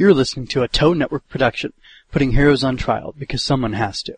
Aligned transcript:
You're 0.00 0.14
listening 0.14 0.46
to 0.46 0.62
a 0.62 0.68
Toe 0.68 0.94
Network 0.94 1.28
production, 1.28 1.74
putting 2.10 2.32
heroes 2.32 2.64
on 2.64 2.78
trial 2.78 3.14
because 3.18 3.44
someone 3.44 3.74
has 3.74 4.02
to. 4.04 4.16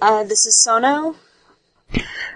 Uh, 0.00 0.24
this 0.24 0.46
is 0.46 0.56
Sono. 0.56 1.16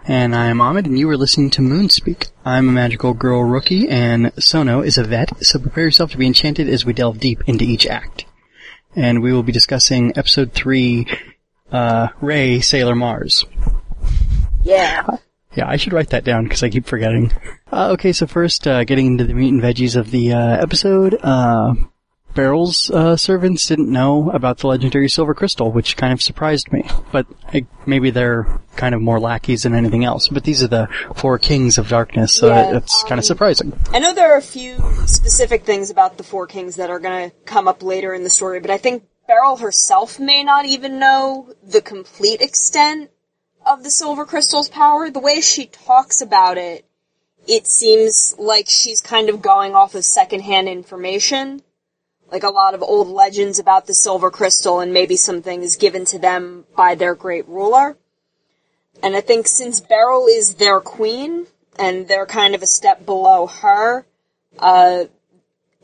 And 0.04 0.34
I'm 0.34 0.60
Ahmed, 0.60 0.86
and 0.86 0.98
you 0.98 1.08
are 1.10 1.16
listening 1.16 1.50
to 1.50 1.62
Moonspeak. 1.62 2.30
I'm 2.44 2.68
a 2.68 2.72
magical 2.72 3.14
girl 3.14 3.44
rookie, 3.44 3.88
and 3.88 4.32
Sono 4.38 4.80
is 4.80 4.98
a 4.98 5.04
vet, 5.04 5.44
so 5.44 5.58
prepare 5.58 5.84
yourself 5.84 6.10
to 6.12 6.18
be 6.18 6.26
enchanted 6.26 6.68
as 6.68 6.84
we 6.84 6.92
delve 6.92 7.20
deep 7.20 7.42
into 7.46 7.64
each 7.64 7.86
act. 7.86 8.24
And 8.96 9.22
we 9.22 9.32
will 9.32 9.44
be 9.44 9.52
discussing 9.52 10.16
episode 10.16 10.52
3, 10.52 11.06
uh, 11.70 12.08
Ray, 12.20 12.60
Sailor 12.60 12.96
Mars. 12.96 13.44
Yeah. 14.64 15.06
Yeah, 15.54 15.68
I 15.68 15.76
should 15.76 15.92
write 15.92 16.10
that 16.10 16.24
down 16.24 16.44
because 16.44 16.62
I 16.62 16.70
keep 16.70 16.86
forgetting. 16.86 17.32
Uh, 17.70 17.90
okay, 17.92 18.12
so 18.12 18.26
first, 18.26 18.66
uh, 18.66 18.84
getting 18.84 19.06
into 19.06 19.24
the 19.24 19.34
meat 19.34 19.52
and 19.52 19.62
veggies 19.62 19.96
of 19.96 20.10
the 20.10 20.32
uh, 20.32 20.56
episode, 20.62 21.18
uh, 21.22 21.74
Beryl's 22.34 22.90
uh, 22.90 23.16
servants 23.16 23.66
didn't 23.66 23.90
know 23.90 24.30
about 24.30 24.58
the 24.58 24.66
legendary 24.66 25.08
silver 25.08 25.34
crystal, 25.34 25.70
which 25.70 25.96
kind 25.96 26.12
of 26.12 26.22
surprised 26.22 26.72
me. 26.72 26.88
But 27.10 27.26
I, 27.52 27.66
maybe 27.86 28.10
they're 28.10 28.60
kind 28.76 28.94
of 28.94 29.02
more 29.02 29.20
lackeys 29.20 29.64
than 29.64 29.74
anything 29.74 30.04
else. 30.04 30.28
But 30.28 30.44
these 30.44 30.62
are 30.62 30.68
the 30.68 30.88
four 31.14 31.38
kings 31.38 31.78
of 31.78 31.88
darkness, 31.88 32.32
so 32.32 32.48
Yeah, 32.48 32.76
it's 32.76 33.02
kind 33.02 33.14
um, 33.14 33.18
of 33.20 33.24
surprising. 33.24 33.78
I 33.92 33.98
know 33.98 34.14
there 34.14 34.32
are 34.32 34.38
a 34.38 34.42
few 34.42 34.76
specific 35.06 35.64
things 35.64 35.90
about 35.90 36.16
the 36.16 36.24
Four 36.24 36.46
Kings 36.46 36.76
that 36.76 36.90
are 36.90 36.98
gonna 36.98 37.30
come 37.44 37.68
up 37.68 37.82
later 37.82 38.14
in 38.14 38.24
the 38.24 38.30
story, 38.30 38.60
but 38.60 38.70
I 38.70 38.78
think 38.78 39.04
Beryl 39.26 39.56
herself 39.56 40.18
may 40.18 40.42
not 40.42 40.64
even 40.64 40.98
know 40.98 41.54
the 41.62 41.80
complete 41.80 42.40
extent 42.40 43.10
of 43.64 43.84
the 43.84 43.90
Silver 43.90 44.24
Crystal's 44.24 44.68
power. 44.68 45.10
The 45.10 45.20
way 45.20 45.40
she 45.40 45.66
talks 45.66 46.20
about 46.20 46.58
it, 46.58 46.84
it 47.46 47.66
seems 47.66 48.34
like 48.38 48.68
she's 48.68 49.00
kind 49.00 49.28
of 49.28 49.42
going 49.42 49.74
off 49.74 49.94
of 49.94 50.04
secondhand 50.04 50.68
information. 50.68 51.62
Like 52.32 52.42
a 52.42 52.50
lot 52.50 52.72
of 52.72 52.82
old 52.82 53.08
legends 53.08 53.58
about 53.58 53.86
the 53.86 53.92
Silver 53.92 54.30
Crystal 54.30 54.80
and 54.80 54.92
maybe 54.92 55.16
some 55.16 55.42
things 55.42 55.76
given 55.76 56.06
to 56.06 56.18
them 56.18 56.64
by 56.74 56.94
their 56.94 57.14
great 57.14 57.46
ruler. 57.46 57.96
And 59.02 59.14
I 59.14 59.20
think 59.20 59.46
since 59.46 59.80
Beryl 59.80 60.26
is 60.26 60.54
their 60.54 60.80
queen, 60.80 61.46
and 61.78 62.08
they're 62.08 62.26
kind 62.26 62.54
of 62.54 62.62
a 62.62 62.66
step 62.66 63.04
below 63.04 63.46
her, 63.46 64.06
uh, 64.58 65.04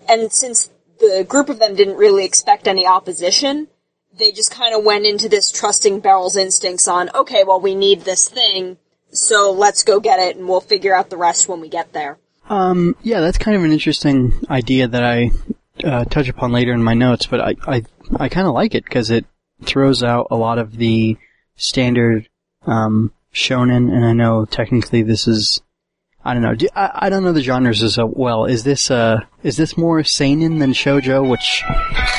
and 0.09 0.33
since 0.33 0.71
the 1.01 1.25
group 1.29 1.51
of 1.51 1.59
them 1.59 1.75
didn't 1.75 1.97
really 1.97 2.25
expect 2.25 2.67
any 2.67 2.87
opposition, 2.87 3.69
they 4.17 4.33
just 4.33 4.51
kind 4.51 4.75
of 4.75 4.85
went 4.85 5.05
into 5.05 5.29
this 5.29 5.51
trusting 5.51 6.01
Beryl's 6.01 6.37
instincts 6.37 6.89
on, 6.89 7.11
okay, 7.15 7.45
well, 7.45 7.61
we 7.61 7.75
need 7.75 8.03
this 8.03 8.29
thing, 8.29 8.79
so 9.11 9.53
let's 9.53 9.83
go 9.83 10.01
get 10.01 10.19
it, 10.19 10.37
and 10.37 10.49
we'll 10.49 10.61
figure 10.61 10.95
out 10.95 11.11
the 11.11 11.17
rest 11.17 11.49
when 11.49 11.61
we 11.61 11.69
get 11.69 11.93
there. 11.93 12.19
Um, 12.49 12.97
yeah, 13.03 13.21
that's 13.21 13.39
kind 13.39 13.57
of 13.57 13.65
an 13.65 13.73
interesting 13.73 14.33
idea 14.49 14.89
that 14.89 15.05
I 15.05 15.31
uh, 15.85 16.05
touch 16.05 16.29
upon 16.29 16.53
later 16.53 16.73
in 16.73 16.83
my 16.83 16.95
notes, 16.95 17.27
but 17.27 17.41
I 17.41 17.55
I, 17.67 17.83
I 18.17 18.29
kind 18.29 18.47
of 18.47 18.55
like 18.55 18.75
it 18.75 18.85
because 18.85 19.11
it 19.11 19.27
throws 19.65 20.03
out 20.03 20.29
a 20.31 20.37
lot 20.37 20.59
of 20.59 20.77
the 20.77 21.17
standard 21.57 22.29
um, 22.67 23.13
shonen, 23.35 23.93
and 23.93 24.05
I 24.05 24.13
know 24.13 24.45
technically 24.45 25.03
this 25.03 25.27
is 25.29 25.63
I 26.25 26.35
don't 26.35 26.43
know. 26.43 26.55
Do, 26.55 26.69
I, 26.75 26.91
I 26.95 27.09
don't 27.11 27.25
know 27.25 27.33
the 27.33 27.43
genres 27.43 27.83
as 27.83 27.99
well. 27.99 28.45
Is 28.45 28.65
this 28.65 28.91
uh 28.91 29.21
is 29.43 29.57
this 29.57 29.77
more 29.77 30.03
seinen 30.05 30.59
than 30.59 30.73
shojo? 30.73 31.29
Which 31.29 31.65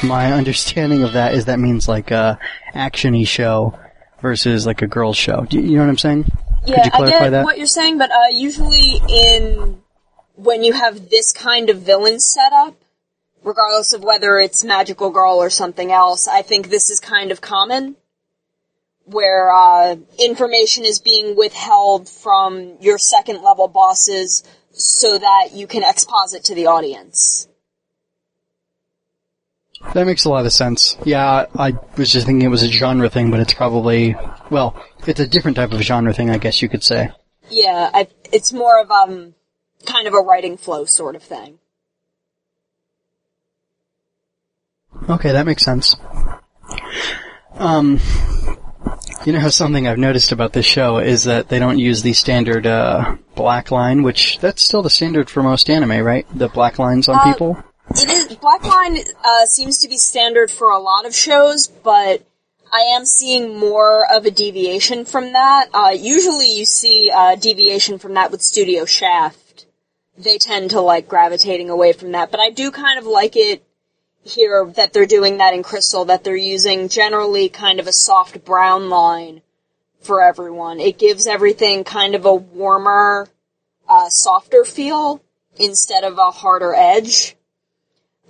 my 0.04 0.34
understanding 0.40 1.04
of 1.04 1.14
that 1.14 1.34
is 1.34 1.46
that 1.46 1.60
means 1.60 1.88
like 1.88 2.12
a 2.12 2.40
actiony 2.74 3.28
show 3.28 3.78
versus 4.22 4.66
like 4.66 4.82
a 4.82 4.88
girls 4.88 5.18
show. 5.18 5.46
Do 5.46 5.60
you, 5.60 5.78
know 5.78 5.84
what 5.84 5.90
I'm 5.90 5.98
saying? 5.98 6.26
Yeah, 6.66 6.84
Could 6.90 7.00
you 7.00 7.06
I 7.06 7.10
get 7.10 7.30
that? 7.30 7.46
what 7.46 7.58
you're 7.58 7.68
saying, 7.68 7.98
but 7.98 8.12
uh, 8.12 8.30
usually 8.32 9.02
in 9.08 9.82
when 10.36 10.64
you 10.64 10.74
have 10.74 11.10
this 11.10 11.32
kind 11.32 11.70
of 11.70 11.82
villain 11.82 12.20
setup, 12.20 12.76
regardless 13.44 13.94
of 13.94 14.04
whether 14.04 14.38
it's 14.40 14.64
Magical 14.64 15.10
Girl 15.10 15.36
or 15.36 15.50
something 15.50 15.92
else, 15.92 16.28
I 16.28 16.42
think 16.42 16.70
this 16.70 16.90
is 16.90 17.00
kind 17.00 17.32
of 17.32 17.42
common, 17.42 17.96
where 19.06 19.52
uh, 19.52 19.96
information 20.20 20.86
is 20.86 21.00
being 21.00 21.36
withheld 21.36 22.08
from 22.08 22.78
your 22.80 22.98
second 22.98 23.42
level 23.42 23.68
bosses 23.68 24.44
so 24.72 25.18
that 25.18 25.50
you 25.54 25.68
can 25.68 25.84
exposit 25.84 26.44
to 26.46 26.56
the 26.56 26.68
audience. 26.68 27.48
That 29.94 30.06
makes 30.06 30.26
a 30.26 30.30
lot 30.30 30.46
of 30.46 30.52
sense. 30.52 30.98
Yeah, 31.06 31.46
I 31.56 31.74
was 31.98 32.12
just 32.12 32.26
thinking 32.26 32.46
it 32.46 32.52
was 32.52 32.64
a 32.64 32.68
genre 32.68 33.10
thing, 33.10 33.32
but 33.32 33.40
it's 33.40 33.54
probably, 33.54 34.16
well, 34.52 34.76
it's 35.08 35.22
a 35.22 35.28
different 35.28 35.56
type 35.56 35.72
of 35.72 35.82
genre 35.82 36.14
thing, 36.14 36.30
I 36.30 36.38
guess 36.38 36.62
you 36.62 36.68
could 36.68 36.84
say. 36.84 37.12
Yeah, 37.50 37.90
I, 37.94 38.08
it's 38.32 38.52
more 38.52 38.82
of 38.82 38.92
um 38.92 39.34
kind 39.86 40.08
of 40.08 40.14
a 40.14 40.18
writing 40.18 40.58
flow 40.58 40.86
sort 40.86 41.16
of 41.16 41.24
thing. 41.24 41.60
Okay, 45.10 45.32
that 45.32 45.46
makes 45.46 45.64
sense. 45.64 45.96
Um, 47.56 48.00
you 49.26 49.34
know, 49.34 49.50
something 49.50 49.88
I've 49.88 49.98
noticed 49.98 50.32
about 50.32 50.54
this 50.54 50.66
show 50.66 51.00
is 51.00 51.24
that 51.24 51.50
they 51.50 51.60
don't 51.60 51.80
use 51.80 52.04
the 52.04 52.14
standard, 52.14 52.68
uh, 52.68 53.18
black 53.36 53.72
line, 53.72 54.04
which, 54.04 54.40
that's 54.40 54.62
still 54.62 54.82
the 54.82 54.90
standard 54.90 55.30
for 55.30 55.44
most 55.44 55.70
anime, 55.70 56.04
right? 56.04 56.28
The 56.34 56.48
black 56.48 56.80
lines 56.80 57.10
on 57.10 57.16
Uh, 57.16 57.34
people? 57.34 57.64
It 57.96 58.12
is 58.12 58.28
Blackline 58.38 59.04
uh, 59.24 59.46
seems 59.46 59.80
to 59.80 59.88
be 59.88 59.98
standard 59.98 60.52
for 60.52 60.70
a 60.70 60.78
lot 60.78 61.08
of 61.08 61.16
shows, 61.16 61.68
but 61.68 62.22
I 62.72 62.82
am 62.96 63.04
seeing 63.04 63.58
more 63.58 64.06
of 64.14 64.26
a 64.26 64.32
deviation 64.32 65.06
from 65.06 65.34
that. 65.34 65.70
Uh, 65.74 65.90
usually, 65.90 66.56
you 66.56 66.66
see 66.66 67.12
uh, 67.14 67.36
deviation 67.36 67.98
from 67.98 68.14
that 68.14 68.30
with 68.32 68.44
Studio 68.44 68.86
Shaft. 68.86 69.66
They 70.18 70.38
tend 70.38 70.70
to 70.70 70.82
like 70.82 71.08
gravitating 71.08 71.72
away 71.72 71.94
from 71.94 72.12
that, 72.12 72.30
but 72.30 72.40
I 72.40 72.52
do 72.52 72.70
kind 72.70 73.00
of 73.00 73.06
like 73.06 73.36
it 73.36 73.64
here 74.30 74.66
that 74.76 74.94
they're 74.94 75.06
doing 75.06 75.38
that 75.38 75.54
in 75.54 75.64
Crystal. 75.64 76.06
That 76.06 76.24
they're 76.24 76.36
using 76.36 76.90
generally 76.90 77.50
kind 77.50 77.80
of 77.80 77.88
a 77.88 77.94
soft 77.94 78.44
brown 78.46 78.90
line 78.90 79.42
for 80.02 80.22
everyone. 80.22 80.80
It 80.80 80.98
gives 80.98 81.28
everything 81.28 81.84
kind 81.84 82.16
of 82.16 82.26
a 82.26 82.34
warmer, 82.34 83.28
uh, 83.88 84.10
softer 84.10 84.64
feel 84.64 85.22
instead 85.58 86.04
of 86.04 86.18
a 86.18 86.32
harder 86.32 86.74
edge. 86.74 87.36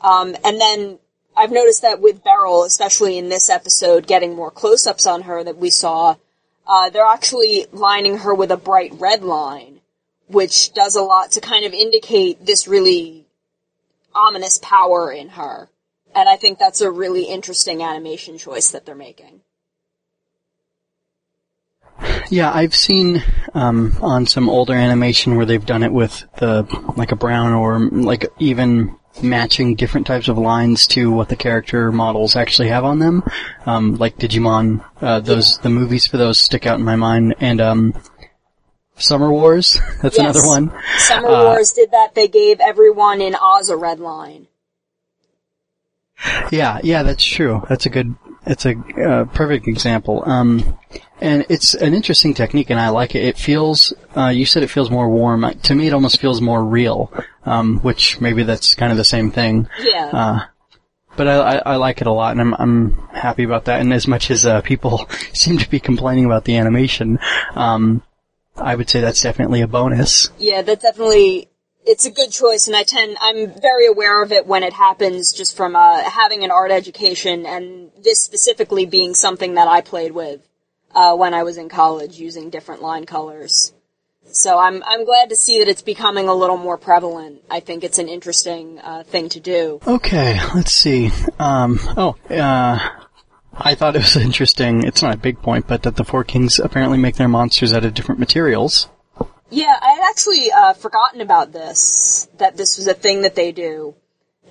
Um, 0.01 0.35
and 0.43 0.59
then 0.59 0.99
I've 1.35 1.51
noticed 1.51 1.83
that 1.83 2.01
with 2.01 2.23
Beryl, 2.23 2.63
especially 2.63 3.17
in 3.17 3.29
this 3.29 3.49
episode, 3.49 4.07
getting 4.07 4.35
more 4.35 4.51
close-ups 4.51 5.05
on 5.05 5.23
her 5.23 5.43
that 5.43 5.57
we 5.57 5.69
saw, 5.69 6.15
uh, 6.67 6.89
they're 6.89 7.05
actually 7.05 7.65
lining 7.71 8.19
her 8.19 8.33
with 8.33 8.51
a 8.51 8.57
bright 8.57 8.93
red 8.95 9.23
line, 9.23 9.79
which 10.27 10.73
does 10.73 10.95
a 10.95 11.01
lot 11.01 11.31
to 11.31 11.41
kind 11.41 11.65
of 11.65 11.73
indicate 11.73 12.45
this 12.45 12.67
really 12.67 13.25
ominous 14.13 14.59
power 14.59 15.11
in 15.11 15.29
her. 15.29 15.69
And 16.15 16.27
I 16.27 16.35
think 16.37 16.59
that's 16.59 16.81
a 16.81 16.89
really 16.91 17.23
interesting 17.23 17.81
animation 17.83 18.37
choice 18.37 18.71
that 18.71 18.85
they're 18.85 18.95
making. 18.95 19.41
Yeah, 22.29 22.51
I've 22.53 22.75
seen 22.75 23.23
um, 23.53 23.93
on 24.01 24.25
some 24.25 24.49
older 24.49 24.73
animation 24.73 25.35
where 25.35 25.45
they've 25.45 25.65
done 25.65 25.83
it 25.83 25.91
with 25.91 26.23
the 26.37 26.63
like 26.95 27.11
a 27.11 27.15
brown 27.15 27.53
or 27.53 27.79
like 27.79 28.25
even 28.39 28.95
matching 29.23 29.75
different 29.75 30.05
types 30.07 30.27
of 30.27 30.37
lines 30.37 30.85
to 30.87 31.11
what 31.11 31.29
the 31.29 31.35
character 31.35 31.91
models 31.91 32.35
actually 32.35 32.69
have 32.69 32.83
on 32.85 32.99
them. 32.99 33.23
Um, 33.65 33.95
like 33.95 34.17
Digimon, 34.17 34.83
uh, 35.01 35.19
those 35.21 35.57
the 35.59 35.69
movies 35.69 36.05
for 36.07 36.17
those 36.17 36.39
stick 36.39 36.65
out 36.67 36.79
in 36.79 36.85
my 36.85 36.95
mind, 36.95 37.35
and 37.39 37.59
um, 37.59 38.01
Summer 38.95 39.31
Wars. 39.31 39.79
That's 40.01 40.17
Yes. 40.17 40.35
another 40.35 40.47
one. 40.47 40.71
Summer 40.97 41.29
Uh, 41.29 41.43
Wars 41.45 41.71
did 41.73 41.91
that. 41.91 42.13
They 42.15 42.27
gave 42.27 42.59
everyone 42.59 43.21
in 43.21 43.35
Oz 43.35 43.69
a 43.69 43.77
red 43.77 43.99
line. 43.99 44.47
Yeah, 46.51 46.79
yeah, 46.83 47.03
that's 47.03 47.23
true. 47.23 47.63
That's 47.69 47.85
a 47.85 47.89
good, 47.89 48.15
it's 48.45 48.65
a 48.65 48.75
uh, 49.01 49.25
perfect 49.25 49.67
example. 49.67 50.23
Um, 50.25 50.77
and 51.21 51.45
it's 51.49 51.73
an 51.75 51.93
interesting 51.93 52.33
technique, 52.33 52.69
and 52.69 52.79
I 52.79 52.89
like 52.89 53.15
it. 53.15 53.23
It 53.23 53.37
feels, 53.37 53.93
uh, 54.15 54.27
you 54.27 54.45
said 54.45 54.63
it 54.63 54.69
feels 54.69 54.89
more 54.89 55.09
warm. 55.09 55.49
To 55.63 55.75
me, 55.75 55.87
it 55.87 55.93
almost 55.93 56.19
feels 56.19 56.41
more 56.41 56.63
real, 56.63 57.11
um, 57.45 57.79
which 57.79 58.19
maybe 58.21 58.43
that's 58.43 58.75
kind 58.75 58.91
of 58.91 58.97
the 58.97 59.03
same 59.03 59.31
thing. 59.31 59.67
Yeah. 59.79 60.05
Uh, 60.05 60.45
but 61.15 61.27
I, 61.27 61.35
I, 61.35 61.55
I 61.73 61.75
like 61.75 61.99
it 61.99 62.07
a 62.07 62.13
lot, 62.13 62.31
and 62.31 62.39
I'm 62.39 62.53
I'm 62.53 62.91
happy 63.09 63.43
about 63.43 63.65
that. 63.65 63.81
And 63.81 63.91
as 63.91 64.07
much 64.07 64.31
as 64.31 64.45
uh, 64.45 64.61
people 64.61 65.09
seem 65.33 65.57
to 65.57 65.69
be 65.69 65.79
complaining 65.79 66.25
about 66.25 66.45
the 66.45 66.55
animation, 66.55 67.19
um, 67.55 68.01
I 68.55 68.75
would 68.75 68.89
say 68.89 69.01
that's 69.01 69.21
definitely 69.21 69.61
a 69.61 69.67
bonus. 69.67 70.29
Yeah, 70.37 70.61
that 70.61 70.81
definitely 70.81 71.48
it's 71.85 72.05
a 72.05 72.11
good 72.11 72.31
choice, 72.31 72.67
and 72.67 72.75
I 72.75 72.83
tend 72.83 73.17
I'm 73.21 73.51
very 73.59 73.87
aware 73.87 74.21
of 74.21 74.31
it 74.31 74.45
when 74.45 74.63
it 74.63 74.73
happens, 74.73 75.33
just 75.33 75.55
from 75.55 75.75
uh, 75.75 76.03
having 76.03 76.43
an 76.43 76.51
art 76.51 76.71
education, 76.71 77.45
and 77.45 77.91
this 78.03 78.21
specifically 78.21 78.85
being 78.85 79.13
something 79.13 79.55
that 79.55 79.67
I 79.67 79.81
played 79.81 80.11
with 80.11 80.47
uh, 80.93 81.15
when 81.15 81.33
I 81.33 81.43
was 81.43 81.57
in 81.57 81.69
college, 81.69 82.19
using 82.19 82.49
different 82.49 82.81
line 82.81 83.05
colors. 83.05 83.73
So 84.31 84.59
I'm 84.59 84.83
I'm 84.85 85.05
glad 85.05 85.29
to 85.29 85.35
see 85.35 85.59
that 85.59 85.67
it's 85.67 85.81
becoming 85.81 86.27
a 86.27 86.33
little 86.33 86.57
more 86.57 86.77
prevalent. 86.77 87.41
I 87.49 87.59
think 87.61 87.83
it's 87.83 87.97
an 87.97 88.09
interesting 88.09 88.79
uh, 88.79 89.03
thing 89.03 89.29
to 89.29 89.39
do. 89.39 89.79
Okay, 89.87 90.39
let's 90.53 90.71
see. 90.71 91.11
Um, 91.39 91.79
oh, 91.97 92.15
uh, 92.29 92.77
I 93.53 93.75
thought 93.75 93.95
it 93.95 93.99
was 93.99 94.15
interesting. 94.15 94.83
It's 94.83 95.01
not 95.01 95.15
a 95.15 95.17
big 95.17 95.41
point, 95.41 95.67
but 95.67 95.83
that 95.83 95.95
the 95.95 96.03
Four 96.03 96.23
Kings 96.23 96.59
apparently 96.59 96.99
make 96.99 97.15
their 97.15 97.27
monsters 97.27 97.73
out 97.73 97.85
of 97.85 97.93
different 97.93 98.19
materials. 98.19 98.87
Yeah, 99.49 99.77
I 99.81 99.91
had 99.93 100.09
actually 100.09 100.51
uh, 100.51 100.73
forgotten 100.73 101.21
about 101.21 101.51
this, 101.51 102.29
that 102.37 102.55
this 102.55 102.77
was 102.77 102.87
a 102.87 102.93
thing 102.93 103.23
that 103.23 103.35
they 103.35 103.51
do. 103.51 103.95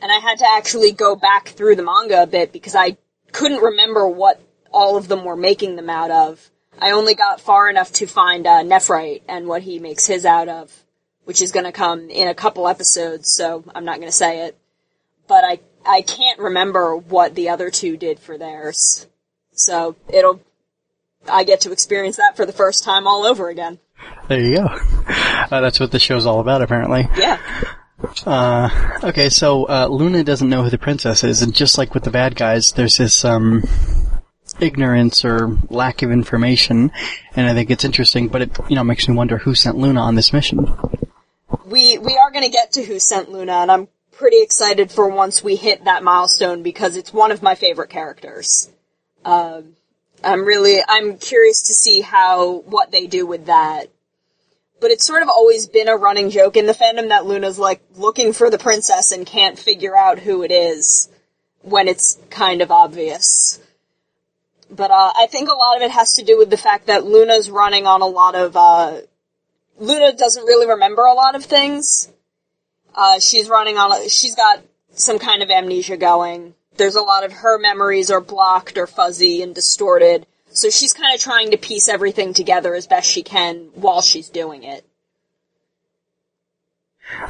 And 0.02 0.10
I 0.10 0.18
had 0.18 0.38
to 0.38 0.48
actually 0.48 0.92
go 0.92 1.16
back 1.16 1.48
through 1.48 1.76
the 1.76 1.82
manga 1.82 2.22
a 2.22 2.26
bit 2.26 2.52
because 2.52 2.74
I 2.74 2.96
couldn't 3.32 3.62
remember 3.62 4.08
what 4.08 4.40
all 4.72 4.96
of 4.96 5.08
them 5.08 5.24
were 5.24 5.36
making 5.36 5.76
them 5.76 5.90
out 5.90 6.10
of. 6.10 6.50
I 6.80 6.92
only 6.92 7.14
got 7.14 7.40
far 7.40 7.68
enough 7.68 7.92
to 7.94 8.06
find 8.06 8.46
uh, 8.46 8.62
Nephrite 8.62 9.22
and 9.28 9.46
what 9.46 9.62
he 9.62 9.78
makes 9.78 10.06
his 10.06 10.24
out 10.24 10.48
of, 10.48 10.84
which 11.24 11.42
is 11.42 11.52
going 11.52 11.66
to 11.66 11.72
come 11.72 12.10
in 12.10 12.28
a 12.28 12.34
couple 12.34 12.68
episodes, 12.68 13.30
so 13.30 13.64
I'm 13.74 13.84
not 13.84 13.96
going 13.96 14.08
to 14.08 14.16
say 14.16 14.46
it. 14.46 14.56
But 15.26 15.44
I 15.44 15.60
I 15.84 16.02
can't 16.02 16.38
remember 16.38 16.96
what 16.96 17.34
the 17.34 17.48
other 17.48 17.70
two 17.70 17.96
did 17.96 18.18
for 18.18 18.38
theirs. 18.38 19.06
So 19.52 19.96
it'll 20.08 20.40
I 21.28 21.44
get 21.44 21.60
to 21.62 21.72
experience 21.72 22.16
that 22.16 22.36
for 22.36 22.46
the 22.46 22.52
first 22.52 22.84
time 22.84 23.06
all 23.06 23.24
over 23.24 23.48
again. 23.48 23.78
There 24.28 24.40
you 24.40 24.56
go. 24.56 24.68
Uh, 25.50 25.62
that's 25.62 25.80
what 25.80 25.90
the 25.90 25.98
show's 25.98 26.26
all 26.26 26.40
about, 26.40 26.60
apparently. 26.60 27.08
Yeah. 27.16 27.40
Uh, 28.26 28.98
okay, 29.02 29.30
so 29.30 29.66
uh, 29.66 29.86
Luna 29.90 30.22
doesn't 30.22 30.50
know 30.50 30.62
who 30.62 30.68
the 30.68 30.76
princess 30.76 31.24
is, 31.24 31.40
and 31.40 31.54
just 31.54 31.78
like 31.78 31.94
with 31.94 32.04
the 32.04 32.10
bad 32.10 32.36
guys, 32.36 32.72
there's 32.72 32.98
this 32.98 33.24
um, 33.24 33.64
ignorance 34.60 35.24
or 35.24 35.56
lack 35.70 36.02
of 36.02 36.10
information, 36.10 36.92
and 37.34 37.46
I 37.46 37.54
think 37.54 37.70
it's 37.70 37.84
interesting. 37.84 38.28
But 38.28 38.42
it, 38.42 38.58
you 38.68 38.76
know, 38.76 38.84
makes 38.84 39.08
me 39.08 39.14
wonder 39.14 39.38
who 39.38 39.54
sent 39.54 39.78
Luna 39.78 40.00
on 40.00 40.16
this 40.16 40.34
mission. 40.34 40.66
We 41.64 41.96
we 41.96 42.18
are 42.18 42.30
going 42.30 42.44
to 42.44 42.50
get 42.50 42.72
to 42.72 42.84
who 42.84 42.98
sent 42.98 43.30
Luna, 43.30 43.52
and 43.52 43.72
I'm 43.72 43.88
pretty 44.12 44.42
excited 44.42 44.92
for 44.92 45.08
once 45.08 45.42
we 45.42 45.56
hit 45.56 45.84
that 45.86 46.02
milestone 46.02 46.62
because 46.62 46.96
it's 46.96 47.12
one 47.12 47.32
of 47.32 47.42
my 47.42 47.54
favorite 47.54 47.88
characters. 47.88 48.68
Um, 49.24 49.76
I'm 50.22 50.44
really 50.44 50.82
I'm 50.86 51.16
curious 51.16 51.62
to 51.62 51.72
see 51.72 52.00
how 52.00 52.58
what 52.60 52.90
they 52.90 53.06
do 53.06 53.26
with 53.26 53.46
that. 53.46 53.86
But 54.80 54.90
it's 54.90 55.06
sort 55.06 55.22
of 55.22 55.28
always 55.28 55.66
been 55.66 55.88
a 55.88 55.96
running 55.96 56.30
joke 56.30 56.56
in 56.56 56.66
the 56.66 56.72
fandom 56.72 57.08
that 57.08 57.26
Luna's 57.26 57.58
like 57.58 57.82
looking 57.96 58.32
for 58.32 58.48
the 58.48 58.58
princess 58.58 59.10
and 59.12 59.26
can't 59.26 59.58
figure 59.58 59.96
out 59.96 60.20
who 60.20 60.42
it 60.42 60.52
is 60.52 61.08
when 61.62 61.88
it's 61.88 62.18
kind 62.30 62.62
of 62.62 62.70
obvious. 62.70 63.60
But 64.70 64.90
uh, 64.90 65.12
I 65.16 65.26
think 65.26 65.48
a 65.48 65.54
lot 65.54 65.76
of 65.76 65.82
it 65.82 65.90
has 65.90 66.14
to 66.14 66.24
do 66.24 66.36
with 66.38 66.50
the 66.50 66.56
fact 66.56 66.86
that 66.86 67.04
Luna's 67.04 67.50
running 67.50 67.86
on 67.86 68.02
a 68.02 68.06
lot 68.06 68.34
of. 68.34 68.56
Uh, 68.56 69.00
Luna 69.78 70.12
doesn't 70.12 70.44
really 70.44 70.66
remember 70.66 71.02
a 71.02 71.14
lot 71.14 71.34
of 71.34 71.44
things. 71.44 72.10
Uh, 72.94 73.18
she's 73.18 73.48
running 73.48 73.78
on. 73.78 73.92
A, 73.92 74.08
she's 74.08 74.34
got 74.34 74.62
some 74.92 75.18
kind 75.18 75.42
of 75.42 75.50
amnesia 75.50 75.96
going. 75.96 76.54
There's 76.76 76.96
a 76.96 77.02
lot 77.02 77.24
of 77.24 77.32
her 77.32 77.58
memories 77.58 78.10
are 78.10 78.20
blocked 78.20 78.76
or 78.76 78.86
fuzzy 78.86 79.42
and 79.42 79.54
distorted. 79.54 80.26
So 80.60 80.70
she's 80.70 80.92
kind 80.92 81.14
of 81.14 81.20
trying 81.20 81.52
to 81.52 81.56
piece 81.56 81.88
everything 81.88 82.34
together 82.34 82.74
as 82.74 82.86
best 82.86 83.08
she 83.08 83.22
can 83.22 83.70
while 83.74 84.02
she's 84.02 84.28
doing 84.28 84.64
it. 84.64 84.84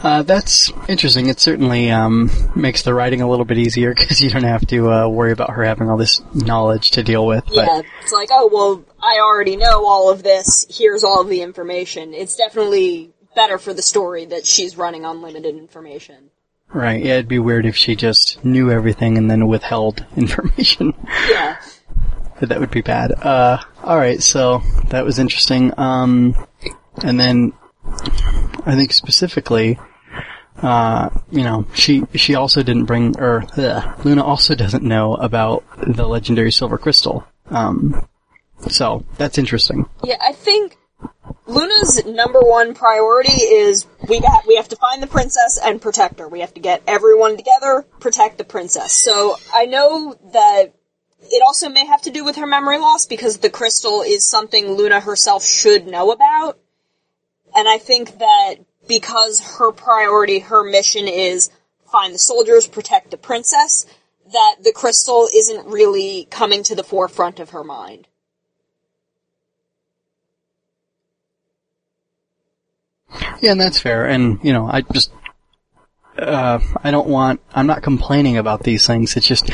Uh, 0.02 0.22
that's 0.22 0.72
interesting. 0.88 1.28
It 1.28 1.38
certainly 1.38 1.90
um, 1.90 2.30
makes 2.56 2.82
the 2.82 2.94
writing 2.94 3.20
a 3.20 3.28
little 3.28 3.44
bit 3.44 3.58
easier 3.58 3.94
because 3.96 4.20
you 4.20 4.30
don't 4.30 4.44
have 4.44 4.66
to 4.68 4.90
uh, 4.90 5.08
worry 5.08 5.32
about 5.32 5.50
her 5.50 5.64
having 5.64 5.88
all 5.88 5.96
this 5.96 6.20
knowledge 6.34 6.92
to 6.92 7.02
deal 7.02 7.26
with. 7.26 7.44
Yeah, 7.50 7.82
it's 8.02 8.12
like, 8.12 8.28
oh, 8.32 8.48
well, 8.52 8.84
I 9.00 9.20
already 9.20 9.56
know 9.56 9.86
all 9.86 10.10
of 10.10 10.22
this. 10.22 10.66
Here's 10.70 11.04
all 11.04 11.20
of 11.20 11.28
the 11.28 11.42
information. 11.42 12.14
It's 12.14 12.36
definitely 12.36 13.10
better 13.36 13.58
for 13.58 13.72
the 13.72 13.82
story 13.82 14.24
that 14.26 14.46
she's 14.46 14.76
running 14.76 15.04
on 15.04 15.22
limited 15.22 15.56
information. 15.56 16.30
right, 16.72 17.04
yeah, 17.04 17.14
it'd 17.14 17.28
be 17.28 17.38
weird 17.38 17.66
if 17.66 17.76
she 17.76 17.94
just 17.94 18.44
knew 18.44 18.70
everything 18.70 19.16
and 19.16 19.30
then 19.30 19.46
withheld 19.46 20.04
information. 20.16 20.94
Yeah. 21.28 21.60
That 22.40 22.60
would 22.60 22.70
be 22.70 22.82
bad. 22.82 23.12
Uh, 23.12 23.58
all 23.82 23.96
right, 23.96 24.22
so 24.22 24.62
that 24.88 25.04
was 25.04 25.18
interesting. 25.18 25.72
Um, 25.78 26.34
and 27.02 27.18
then 27.18 27.52
I 28.64 28.74
think 28.74 28.92
specifically, 28.92 29.78
uh, 30.62 31.10
you 31.30 31.42
know, 31.42 31.66
she 31.74 32.04
she 32.14 32.34
also 32.34 32.62
didn't 32.62 32.84
bring, 32.84 33.18
or 33.18 33.44
ugh, 33.56 34.04
Luna 34.04 34.24
also 34.24 34.54
doesn't 34.56 34.82
know 34.82 35.14
about 35.14 35.64
the 35.86 36.06
legendary 36.06 36.52
silver 36.52 36.78
crystal. 36.78 37.26
Um, 37.50 38.06
so 38.68 39.04
that's 39.16 39.38
interesting. 39.38 39.88
Yeah, 40.04 40.16
I 40.20 40.32
think 40.32 40.76
Luna's 41.46 42.04
number 42.04 42.40
one 42.40 42.74
priority 42.74 43.32
is 43.32 43.86
we 44.08 44.20
got 44.20 44.46
we 44.46 44.56
have 44.56 44.68
to 44.68 44.76
find 44.76 45.02
the 45.02 45.06
princess 45.06 45.58
and 45.62 45.80
protect 45.80 46.18
her. 46.18 46.28
We 46.28 46.40
have 46.40 46.54
to 46.54 46.60
get 46.60 46.82
everyone 46.86 47.36
together, 47.36 47.86
protect 48.00 48.38
the 48.38 48.44
princess. 48.44 48.92
So 48.92 49.36
I 49.54 49.66
know 49.66 50.16
that 50.32 50.74
it 51.22 51.42
also 51.42 51.68
may 51.68 51.86
have 51.86 52.02
to 52.02 52.10
do 52.10 52.24
with 52.24 52.36
her 52.36 52.46
memory 52.46 52.78
loss 52.78 53.06
because 53.06 53.38
the 53.38 53.50
crystal 53.50 54.02
is 54.02 54.24
something 54.24 54.72
Luna 54.72 55.00
herself 55.00 55.44
should 55.44 55.86
know 55.86 56.12
about. 56.12 56.58
And 57.54 57.68
I 57.68 57.78
think 57.78 58.18
that 58.18 58.56
because 58.86 59.58
her 59.58 59.72
priority, 59.72 60.38
her 60.40 60.62
mission 60.62 61.08
is 61.08 61.50
find 61.90 62.14
the 62.14 62.18
soldiers, 62.18 62.66
protect 62.66 63.10
the 63.10 63.16
princess, 63.16 63.86
that 64.32 64.56
the 64.62 64.72
crystal 64.72 65.28
isn't 65.34 65.66
really 65.66 66.26
coming 66.30 66.62
to 66.64 66.74
the 66.74 66.84
forefront 66.84 67.40
of 67.40 67.50
her 67.50 67.64
mind. 67.64 68.06
Yeah, 73.40 73.52
and 73.52 73.60
that's 73.60 73.78
fair. 73.78 74.06
And 74.06 74.38
you 74.42 74.52
know, 74.52 74.66
I 74.66 74.82
just. 74.82 75.12
Uh, 76.18 76.58
I 76.82 76.90
don't 76.90 77.06
want, 77.08 77.40
I'm 77.54 77.66
not 77.66 77.82
complaining 77.82 78.38
about 78.38 78.64
these 78.64 78.86
things. 78.86 79.16
It's 79.16 79.26
just, 79.26 79.50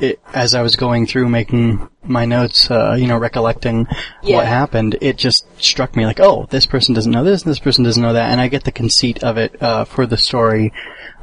it, 0.00 0.20
as 0.34 0.54
I 0.54 0.62
was 0.62 0.76
going 0.76 1.06
through 1.06 1.28
making 1.28 1.88
my 2.02 2.24
notes, 2.24 2.70
uh, 2.70 2.96
you 2.98 3.06
know, 3.06 3.16
recollecting 3.16 3.86
Yeah. 4.22 4.38
what 4.38 4.46
happened, 4.46 4.98
it 5.00 5.16
just 5.16 5.46
struck 5.62 5.94
me 5.94 6.04
like, 6.04 6.18
oh, 6.18 6.46
this 6.50 6.66
person 6.66 6.94
doesn't 6.94 7.12
know 7.12 7.22
this, 7.22 7.42
and 7.42 7.50
this 7.50 7.60
person 7.60 7.84
doesn't 7.84 8.02
know 8.02 8.14
that, 8.14 8.30
and 8.30 8.40
I 8.40 8.48
get 8.48 8.64
the 8.64 8.72
conceit 8.72 9.22
of 9.22 9.38
it, 9.38 9.62
uh, 9.62 9.84
for 9.84 10.06
the 10.06 10.16
story. 10.16 10.72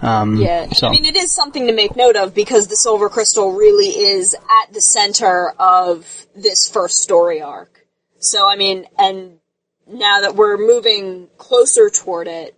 Um, 0.01 0.37
Yeah, 0.37 0.69
so, 0.69 0.87
I 0.87 0.91
mean, 0.91 1.05
it 1.05 1.17
is 1.17 1.31
something 1.31 1.67
to 1.67 1.73
make 1.73 1.97
note 1.97 2.15
of 2.15 2.33
because 2.33 2.67
the 2.67 2.77
silver 2.77 3.09
crystal 3.09 3.51
really 3.51 3.89
is 3.89 4.33
at 4.33 4.73
the 4.73 4.81
center 4.81 5.53
of 5.59 6.25
this 6.35 6.69
first 6.69 7.01
story 7.01 7.41
arc. 7.41 7.85
So, 8.19 8.47
I 8.47 8.55
mean, 8.55 8.85
and 8.97 9.39
now 9.87 10.21
that 10.21 10.35
we're 10.35 10.57
moving 10.57 11.27
closer 11.37 11.89
toward 11.89 12.27
it 12.27 12.55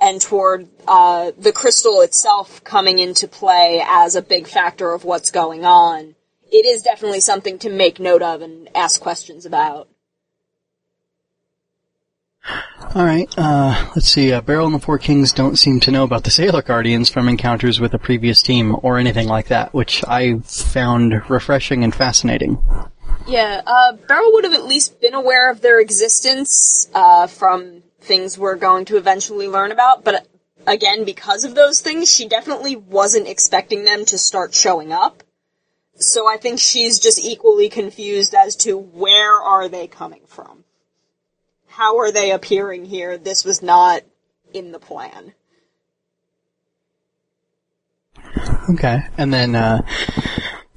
and 0.00 0.20
toward 0.20 0.68
uh, 0.86 1.32
the 1.38 1.52
crystal 1.52 2.00
itself 2.00 2.62
coming 2.64 2.98
into 2.98 3.28
play 3.28 3.82
as 3.86 4.16
a 4.16 4.22
big 4.22 4.46
factor 4.46 4.92
of 4.92 5.04
what's 5.04 5.30
going 5.30 5.64
on, 5.64 6.14
it 6.50 6.66
is 6.66 6.82
definitely 6.82 7.20
something 7.20 7.58
to 7.60 7.70
make 7.70 8.00
note 8.00 8.22
of 8.22 8.42
and 8.42 8.68
ask 8.74 9.00
questions 9.00 9.46
about. 9.46 9.88
Alright, 12.96 13.28
uh, 13.36 13.90
let's 13.94 14.08
see, 14.08 14.32
uh, 14.32 14.40
Beryl 14.40 14.66
and 14.66 14.74
the 14.74 14.78
Four 14.78 14.98
Kings 14.98 15.32
don't 15.32 15.58
seem 15.58 15.80
to 15.80 15.90
know 15.90 16.04
about 16.04 16.24
the 16.24 16.30
Sailor 16.30 16.62
Guardians 16.62 17.10
from 17.10 17.28
encounters 17.28 17.78
with 17.78 17.92
a 17.92 17.98
previous 17.98 18.40
team 18.40 18.74
or 18.82 18.96
anything 18.96 19.28
like 19.28 19.48
that, 19.48 19.74
which 19.74 20.02
I 20.08 20.38
found 20.38 21.28
refreshing 21.28 21.84
and 21.84 21.94
fascinating. 21.94 22.62
Yeah, 23.26 23.60
uh, 23.66 23.92
Beryl 23.92 24.32
would 24.32 24.44
have 24.44 24.54
at 24.54 24.64
least 24.64 25.02
been 25.02 25.12
aware 25.12 25.50
of 25.50 25.60
their 25.60 25.80
existence 25.80 26.88
uh, 26.94 27.26
from 27.26 27.82
things 28.08 28.36
we're 28.36 28.56
going 28.56 28.86
to 28.86 28.96
eventually 28.96 29.46
learn 29.46 29.70
about, 29.70 30.02
but 30.02 30.26
again, 30.66 31.04
because 31.04 31.44
of 31.44 31.54
those 31.54 31.80
things, 31.80 32.10
she 32.12 32.26
definitely 32.26 32.74
wasn't 32.74 33.28
expecting 33.28 33.84
them 33.84 34.04
to 34.06 34.18
start 34.18 34.54
showing 34.54 34.92
up. 34.92 35.22
So 35.96 36.28
I 36.28 36.36
think 36.36 36.58
she's 36.58 36.98
just 36.98 37.24
equally 37.24 37.68
confused 37.68 38.34
as 38.34 38.56
to 38.56 38.76
where 38.78 39.40
are 39.40 39.68
they 39.68 39.86
coming 39.86 40.22
from? 40.26 40.64
How 41.68 41.98
are 41.98 42.10
they 42.10 42.32
appearing 42.32 42.84
here? 42.84 43.18
This 43.18 43.44
was 43.44 43.62
not 43.62 44.02
in 44.52 44.72
the 44.72 44.78
plan. 44.78 45.34
Okay, 48.70 48.98
and 49.16 49.32
then, 49.32 49.54
uh, 49.54 49.82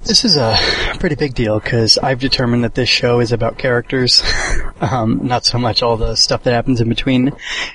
this 0.04 0.24
is 0.24 0.36
a 0.36 0.56
pretty 0.98 1.14
big 1.14 1.34
deal 1.34 1.60
because 1.60 1.98
I've 1.98 2.18
determined 2.18 2.64
that 2.64 2.74
this 2.74 2.88
show 2.88 3.20
is 3.20 3.32
about 3.32 3.58
characters, 3.58 4.22
um, 4.80 5.20
not 5.26 5.44
so 5.44 5.58
much 5.58 5.82
all 5.82 5.96
the 5.96 6.16
stuff 6.16 6.42
that 6.44 6.52
happens 6.52 6.80
in 6.80 6.88
between. 6.88 7.32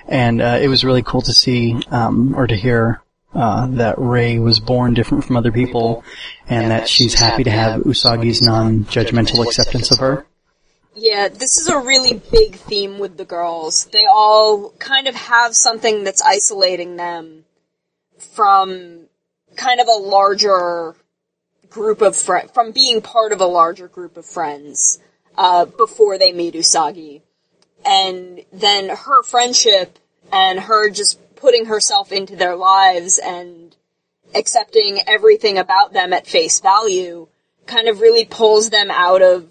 And 0.08 0.42
uh, 0.42 0.60
it 0.62 0.68
was 0.68 0.84
really 0.84 1.04
cool 1.04 1.22
to 1.22 1.34
see 1.34 1.80
um, 1.90 2.36
or 2.36 2.48
to 2.48 2.56
hear 2.56 3.02
uh, 3.34 3.68
that 3.68 3.96
Ray 3.98 4.40
was 4.40 4.60
born 4.60 4.94
different 4.94 5.26
from 5.26 5.38
other 5.38 5.52
people, 5.52 6.04
and 6.48 6.72
that 6.72 6.88
she's 6.88 7.14
happy 7.14 7.44
to 7.44 7.52
have 7.52 7.82
Usagi's 7.82 8.42
non-judgmental 8.42 9.46
acceptance 9.46 9.92
of 9.92 10.00
her. 10.00 10.26
Yeah, 10.96 11.28
this 11.28 11.58
is 11.58 11.68
a 11.68 11.78
really 11.78 12.20
big 12.32 12.56
theme 12.56 12.98
with 12.98 13.18
the 13.18 13.26
girls. 13.26 13.86
They 13.86 14.06
all 14.10 14.72
kind 14.80 15.08
of 15.08 15.14
have 15.14 15.56
something 15.56 16.04
that's 16.04 16.24
isolating 16.24 16.96
them 16.96 17.46
from 18.18 19.08
kind 19.56 19.80
of 19.80 19.88
a 19.88 20.00
larger 20.00 20.96
group 21.70 22.02
of 22.02 22.16
friends, 22.16 22.52
from 22.52 22.72
being 22.72 23.02
part 23.02 23.32
of 23.32 23.42
a 23.42 23.46
larger 23.46 23.88
group 23.88 24.18
of 24.18 24.26
friends, 24.26 25.00
uh, 25.38 25.66
before 25.66 26.18
they 26.18 26.32
meet 26.32 26.54
Usagi. 26.54 27.22
And 27.86 28.42
then 28.52 28.90
her 28.90 29.24
friendship 29.24 30.00
and 30.32 30.60
her 30.60 30.90
just 30.90 31.20
putting 31.36 31.66
herself 31.66 32.12
into 32.12 32.36
their 32.36 32.56
lives 32.56 33.20
and 33.24 33.76
accepting 34.36 35.00
everything 35.08 35.58
about 35.58 35.94
them 35.94 36.12
at 36.14 36.28
face 36.28 36.60
value 36.60 37.28
kind 37.66 37.88
of 37.88 38.02
really 38.02 38.26
pulls 38.26 38.70
them 38.70 38.90
out 38.92 39.22
of 39.22 39.46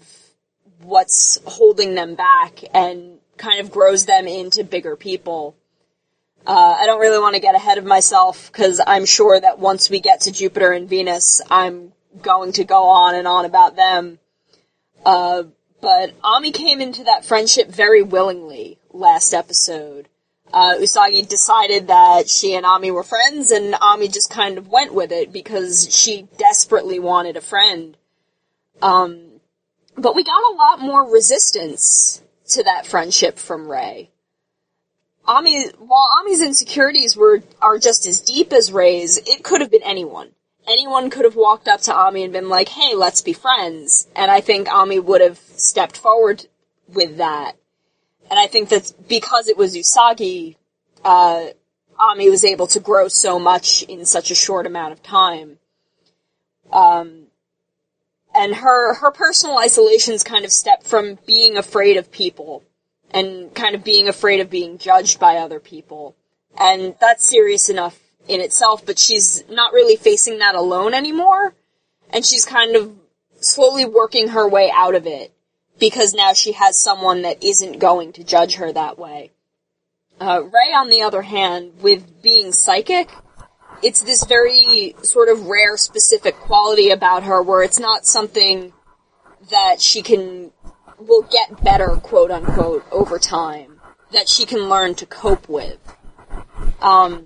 what's 0.81 1.39
holding 1.45 1.95
them 1.95 2.15
back 2.15 2.63
and 2.73 3.19
kind 3.37 3.59
of 3.59 3.71
grows 3.71 4.05
them 4.05 4.27
into 4.27 4.63
bigger 4.63 4.95
people. 4.95 5.55
Uh, 6.45 6.77
I 6.79 6.85
don't 6.85 6.99
really 6.99 7.19
want 7.19 7.35
to 7.35 7.41
get 7.41 7.55
ahead 7.55 7.77
of 7.77 7.85
myself 7.85 8.51
because 8.51 8.81
I'm 8.85 9.05
sure 9.05 9.39
that 9.39 9.59
once 9.59 9.89
we 9.89 9.99
get 9.99 10.21
to 10.21 10.31
Jupiter 10.31 10.71
and 10.71 10.89
Venus, 10.89 11.41
I'm 11.49 11.91
going 12.21 12.53
to 12.53 12.63
go 12.63 12.83
on 12.85 13.15
and 13.15 13.27
on 13.27 13.45
about 13.45 13.75
them. 13.75 14.19
Uh, 15.05 15.43
but 15.81 16.13
Ami 16.23 16.51
came 16.51 16.81
into 16.81 17.03
that 17.05 17.25
friendship 17.25 17.69
very 17.69 18.01
willingly 18.01 18.79
last 18.91 19.33
episode. 19.33 20.09
Uh, 20.53 20.75
Usagi 20.79 21.27
decided 21.27 21.87
that 21.87 22.29
she 22.29 22.55
and 22.55 22.65
Ami 22.65 22.89
were 22.89 23.03
friends, 23.03 23.51
and 23.51 23.75
Ami 23.81 24.07
just 24.07 24.29
kind 24.29 24.57
of 24.57 24.69
went 24.69 24.93
with 24.93 25.11
it 25.11 25.31
because 25.31 25.93
she 25.93 26.27
desperately 26.37 26.99
wanted 26.99 27.35
a 27.35 27.41
friend. 27.41 27.97
Um, 28.81 29.41
but 29.97 30.15
we 30.15 30.23
got 30.23 30.51
a 30.51 30.55
lot 30.55 30.79
more 30.79 31.11
resistance 31.11 32.21
to 32.49 32.63
that 32.63 32.87
friendship 32.87 33.37
from 33.37 33.69
Ray. 33.69 34.09
Ami, 35.25 35.67
while 35.79 36.07
Ami's 36.21 36.41
insecurities 36.41 37.17
were 37.17 37.43
are 37.61 37.77
just 37.77 38.05
as 38.05 38.21
deep 38.21 38.53
as 38.53 38.71
Ray's, 38.71 39.17
it 39.17 39.43
could 39.43 39.59
have 39.59 39.71
been 39.71 39.83
anyone. 39.83 40.31
Anyone 40.67 41.09
could 41.09 41.23
have 41.23 41.35
walked 41.35 41.67
up 41.67 41.81
to 41.81 41.95
Ami 41.95 42.23
and 42.23 42.33
been 42.33 42.49
like, 42.49 42.69
"Hey, 42.69 42.93
let's 42.93 43.21
be 43.21 43.33
friends," 43.33 44.07
and 44.15 44.29
I 44.29 44.41
think 44.41 44.71
Ami 44.71 44.99
would 44.99 45.21
have 45.21 45.39
stepped 45.55 45.97
forward 45.97 46.47
with 46.87 47.17
that. 47.17 47.55
And 48.29 48.39
I 48.39 48.47
think 48.47 48.69
that 48.69 48.91
because 49.07 49.47
it 49.47 49.57
was 49.57 49.77
Usagi, 49.77 50.57
uh, 51.05 51.47
Ami 51.97 52.29
was 52.29 52.43
able 52.43 52.67
to 52.67 52.79
grow 52.79 53.07
so 53.07 53.39
much 53.39 53.83
in 53.83 54.05
such 54.05 54.29
a 54.29 54.35
short 54.35 54.65
amount 54.65 54.91
of 54.93 55.01
time. 55.01 55.59
Um, 56.71 57.27
and 58.35 58.55
her 58.55 58.95
her 58.95 59.11
personal 59.11 59.57
isolations 59.57 60.23
kind 60.23 60.45
of 60.45 60.51
step 60.51 60.83
from 60.83 61.17
being 61.25 61.57
afraid 61.57 61.97
of 61.97 62.11
people 62.11 62.63
and 63.11 63.53
kind 63.55 63.73
of 63.73 63.83
being 63.83 64.07
afraid 64.07 64.41
of 64.41 64.49
being 64.49 64.77
judged 64.77 65.19
by 65.19 65.37
other 65.37 65.59
people. 65.59 66.15
And 66.57 66.95
that's 66.99 67.25
serious 67.25 67.69
enough 67.69 67.99
in 68.27 68.41
itself, 68.41 68.85
but 68.85 68.99
she's 68.99 69.43
not 69.49 69.73
really 69.73 69.95
facing 69.95 70.39
that 70.39 70.55
alone 70.55 70.93
anymore. 70.93 71.53
And 72.09 72.25
she's 72.25 72.45
kind 72.45 72.75
of 72.75 72.93
slowly 73.39 73.85
working 73.85 74.29
her 74.29 74.47
way 74.47 74.71
out 74.73 74.95
of 74.95 75.05
it 75.05 75.33
because 75.79 76.13
now 76.13 76.33
she 76.33 76.53
has 76.53 76.79
someone 76.79 77.21
that 77.21 77.43
isn't 77.43 77.79
going 77.79 78.13
to 78.13 78.23
judge 78.23 78.55
her 78.55 78.71
that 78.71 78.97
way. 78.97 79.31
Uh, 80.19 80.41
Rei, 80.43 80.73
on 80.73 80.89
the 80.89 81.01
other 81.01 81.21
hand, 81.21 81.73
with 81.81 82.21
being 82.23 82.51
psychic, 82.51 83.09
it's 83.83 84.01
this 84.01 84.23
very 84.23 84.95
sort 85.03 85.29
of 85.29 85.45
rare 85.45 85.77
specific 85.77 86.35
quality 86.35 86.89
about 86.89 87.23
her 87.23 87.41
where 87.41 87.61
it's 87.61 87.79
not 87.79 88.05
something 88.05 88.73
that 89.51 89.79
she 89.79 90.01
can 90.01 90.51
will 90.97 91.21
get 91.21 91.63
better 91.63 91.89
quote 92.01 92.31
unquote 92.31 92.83
over 92.91 93.19
time 93.19 93.79
that 94.11 94.27
she 94.27 94.47
can 94.47 94.67
learn 94.67 94.95
to 94.95 95.05
cope 95.05 95.47
with 95.47 95.77
um, 96.81 97.25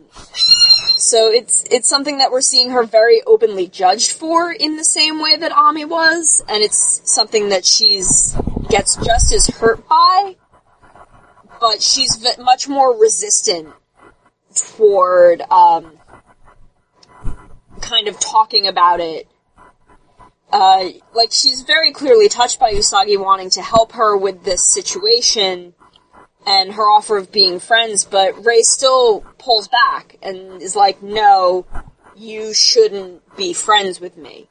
so 1.01 1.31
it's 1.31 1.63
it's 1.69 1.89
something 1.89 2.19
that 2.19 2.31
we're 2.31 2.41
seeing 2.41 2.69
her 2.71 2.83
very 2.83 3.21
openly 3.25 3.67
judged 3.67 4.11
for 4.11 4.51
in 4.51 4.77
the 4.77 4.83
same 4.83 5.21
way 5.21 5.35
that 5.35 5.51
Ami 5.51 5.85
was 5.85 6.43
and 6.47 6.63
it's 6.63 7.01
something 7.11 7.49
that 7.49 7.65
she's 7.65 8.35
gets 8.69 8.95
just 8.97 9.33
as 9.33 9.47
hurt 9.47 9.87
by 9.87 10.35
but 11.61 11.81
she's 11.81 12.15
v- 12.15 12.41
much 12.41 12.67
more 12.67 12.99
resistant 12.99 13.69
toward 14.55 15.41
um, 15.41 15.93
kind 17.81 18.07
of 18.07 18.19
talking 18.19 18.67
about 18.67 18.99
it. 18.99 19.27
Uh, 20.51 20.89
like 21.13 21.29
she's 21.31 21.61
very 21.61 21.93
clearly 21.93 22.27
touched 22.27 22.59
by 22.59 22.73
Usagi 22.73 23.17
wanting 23.17 23.49
to 23.51 23.61
help 23.61 23.93
her 23.93 24.17
with 24.17 24.43
this 24.43 24.65
situation 24.65 25.73
and 26.45 26.73
her 26.73 26.83
offer 26.83 27.17
of 27.17 27.31
being 27.31 27.59
friends, 27.59 28.03
but 28.03 28.45
Ray 28.45 28.61
still 28.61 29.21
pulls 29.37 29.67
back 29.67 30.17
and 30.21 30.61
is 30.61 30.75
like, 30.75 31.01
no, 31.01 31.65
you 32.15 32.53
shouldn't 32.53 33.35
be 33.37 33.53
friends 33.53 33.99
with 33.99 34.17
me. 34.17 34.47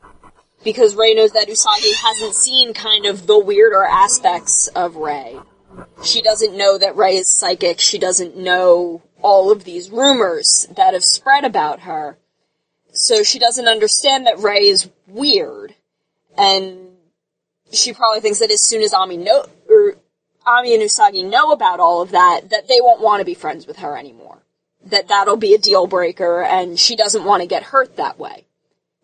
Because 0.63 0.95
Ray 0.95 1.15
knows 1.15 1.33
that 1.33 1.49
Usagi 1.49 1.95
hasn't 1.95 2.35
seen 2.35 2.75
kind 2.75 3.07
of 3.07 3.27
the 3.27 3.39
weirder 3.39 3.83
aspects 3.83 4.69
of 4.69 4.97
Ray. 4.97 5.39
She 6.05 6.21
doesn't 6.21 6.57
know 6.57 6.77
that 6.79 6.97
Ray 6.97 7.17
is 7.17 7.29
psychic. 7.29 7.81
She 7.81 7.99
doesn't 7.99 8.37
know 8.37 9.03
all 9.23 9.51
of 9.51 9.65
these 9.65 9.91
rumors 9.91 10.67
that 10.77 10.95
have 10.95 11.05
spread 11.05 11.45
about 11.45 11.81
her. 11.81 12.19
So 12.93 13.23
she 13.23 13.39
doesn't 13.39 13.69
understand 13.69 14.27
that 14.27 14.41
Ray 14.41 14.67
is 14.67 14.91
weird. 15.07 15.75
And 16.37 16.89
she 17.73 17.93
probably 17.93 18.21
thinks 18.21 18.41
that 18.41 18.51
as 18.51 18.63
soon 18.63 18.83
as 18.83 18.93
Ami 18.93 19.17
know, 19.17 19.47
or 19.60 19.60
Ami 20.59 20.75
and 20.75 20.83
Usagi 20.83 21.29
know 21.29 21.53
about 21.53 21.81
all 21.81 22.03
of 22.03 22.11
that, 22.11 22.51
that 22.51 22.69
they 22.69 22.81
won't 22.81 23.01
want 23.01 23.21
to 23.21 23.25
be 23.25 23.35
friends 23.35 23.67
with 23.67 23.79
her 23.79 23.97
anymore. 23.97 24.39
That 24.85 25.09
that'll 25.09 25.37
be 25.37 25.55
a 25.55 25.59
deal 25.59 25.87
breaker 25.87 26.43
and 26.43 26.79
she 26.79 26.97
doesn't 26.97 27.25
want 27.25 27.43
to 27.43 27.47
get 27.47 27.65
hurt 27.65 27.97
that 27.97 28.19
way. 28.19 28.47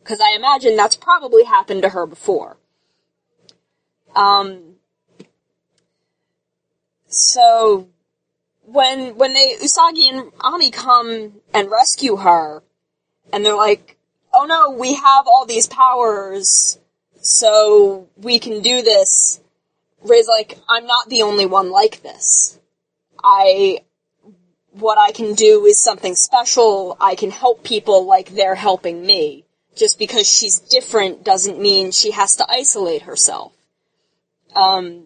Cause 0.05 0.21
I 0.21 0.37
imagine 0.37 0.77
that's 0.77 0.97
probably 0.97 1.45
happened 1.45 1.83
to 1.83 1.89
her 1.89 2.07
before. 2.07 2.57
Um, 4.15 4.77
so, 7.09 7.89
when, 8.65 9.17
when 9.17 9.35
they, 9.35 9.57
Usagi 9.63 10.09
and 10.11 10.33
Ami 10.41 10.71
come 10.71 11.41
and 11.53 11.71
rescue 11.71 12.17
her, 12.17 12.63
and 13.33 13.45
they're 13.45 13.57
like, 13.57 13.97
oh 14.33 14.45
no, 14.47 14.71
we 14.71 14.95
have 14.95 15.27
all 15.27 15.47
these 15.47 15.67
powers, 15.67 16.79
so 17.21 18.09
we 18.17 18.39
can 18.39 18.63
do 18.63 18.83
this. 18.83 19.41
Rei's 20.09 20.29
like, 20.29 20.59
I'm 20.69 20.87
not 20.87 21.09
the 21.09 21.23
only 21.23 21.47
one 21.47 21.71
like 21.71 22.03
this. 22.03 22.59
I, 23.23 23.81
what 24.73 24.99
I 24.99 25.13
can 25.13 25.35
do 25.35 25.65
is 25.67 25.79
something 25.79 26.15
special. 26.15 26.97
I 27.01 27.15
can 27.15 27.31
help 27.31 27.65
people 27.65 28.07
like 28.07 28.31
they're 28.31 28.55
helping 28.55 29.05
me. 29.05 29.45
Just 29.77 29.99
because 29.99 30.27
she's 30.27 30.59
different 30.59 31.23
doesn't 31.23 31.61
mean 31.61 31.93
she 31.93 32.13
has 32.13 32.37
to 32.37 32.47
isolate 32.51 33.03
herself. 33.03 33.53
Um, 34.55 35.05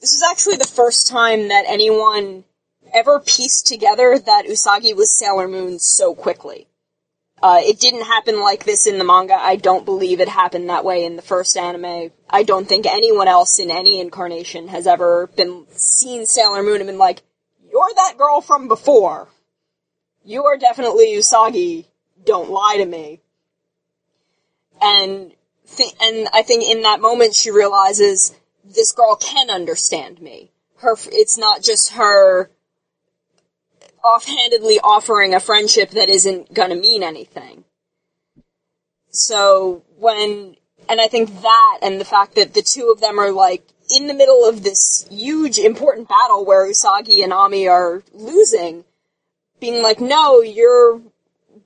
this 0.00 0.12
is 0.12 0.22
actually 0.22 0.56
the 0.56 0.66
first 0.66 1.08
time 1.08 1.48
that 1.48 1.64
anyone 1.66 2.44
ever 2.94 3.20
pieced 3.20 3.66
together 3.66 4.18
that 4.18 4.46
Usagi 4.46 4.94
was 4.94 5.10
Sailor 5.10 5.48
Moon 5.48 5.78
so 5.78 6.14
quickly. 6.14 6.67
Uh, 7.42 7.60
it 7.62 7.78
didn't 7.78 8.04
happen 8.04 8.40
like 8.40 8.64
this 8.64 8.86
in 8.86 8.98
the 8.98 9.04
manga. 9.04 9.34
I 9.34 9.56
don't 9.56 9.84
believe 9.84 10.20
it 10.20 10.28
happened 10.28 10.68
that 10.68 10.84
way 10.84 11.04
in 11.04 11.16
the 11.16 11.22
first 11.22 11.56
anime. 11.56 12.10
I 12.28 12.42
don't 12.42 12.68
think 12.68 12.84
anyone 12.86 13.28
else 13.28 13.58
in 13.58 13.70
any 13.70 14.00
incarnation 14.00 14.68
has 14.68 14.86
ever 14.86 15.28
been 15.28 15.66
seen 15.70 16.26
Sailor 16.26 16.62
Moon 16.62 16.80
and 16.80 16.86
been 16.86 16.98
like, 16.98 17.22
"You're 17.70 17.94
that 17.94 18.18
girl 18.18 18.40
from 18.40 18.66
before. 18.66 19.28
You 20.24 20.44
are 20.46 20.56
definitely 20.56 21.12
Usagi. 21.12 21.86
Don't 22.24 22.50
lie 22.50 22.76
to 22.78 22.86
me." 22.86 23.20
And 24.80 25.32
th- 25.76 25.94
and 26.00 26.28
I 26.32 26.42
think 26.42 26.64
in 26.64 26.82
that 26.82 27.00
moment 27.00 27.34
she 27.34 27.50
realizes 27.50 28.34
this 28.64 28.92
girl 28.92 29.14
can 29.16 29.48
understand 29.48 30.20
me. 30.20 30.50
Her, 30.78 30.96
it's 31.06 31.38
not 31.38 31.62
just 31.62 31.92
her 31.92 32.50
offhandedly 34.04 34.80
offering 34.82 35.34
a 35.34 35.40
friendship 35.40 35.90
that 35.90 36.08
isn't 36.08 36.52
gonna 36.54 36.76
mean 36.76 37.02
anything. 37.02 37.64
So 39.10 39.82
when, 39.98 40.56
and 40.88 41.00
I 41.00 41.08
think 41.08 41.42
that 41.42 41.78
and 41.82 42.00
the 42.00 42.04
fact 42.04 42.34
that 42.36 42.54
the 42.54 42.62
two 42.62 42.90
of 42.94 43.00
them 43.00 43.18
are 43.18 43.32
like 43.32 43.62
in 43.94 44.06
the 44.06 44.14
middle 44.14 44.44
of 44.44 44.62
this 44.62 45.06
huge 45.10 45.58
important 45.58 46.08
battle 46.08 46.44
where 46.44 46.70
Usagi 46.70 47.22
and 47.22 47.32
Ami 47.32 47.68
are 47.68 48.02
losing, 48.12 48.84
being 49.60 49.82
like, 49.82 50.00
no, 50.00 50.40
you're, 50.40 51.00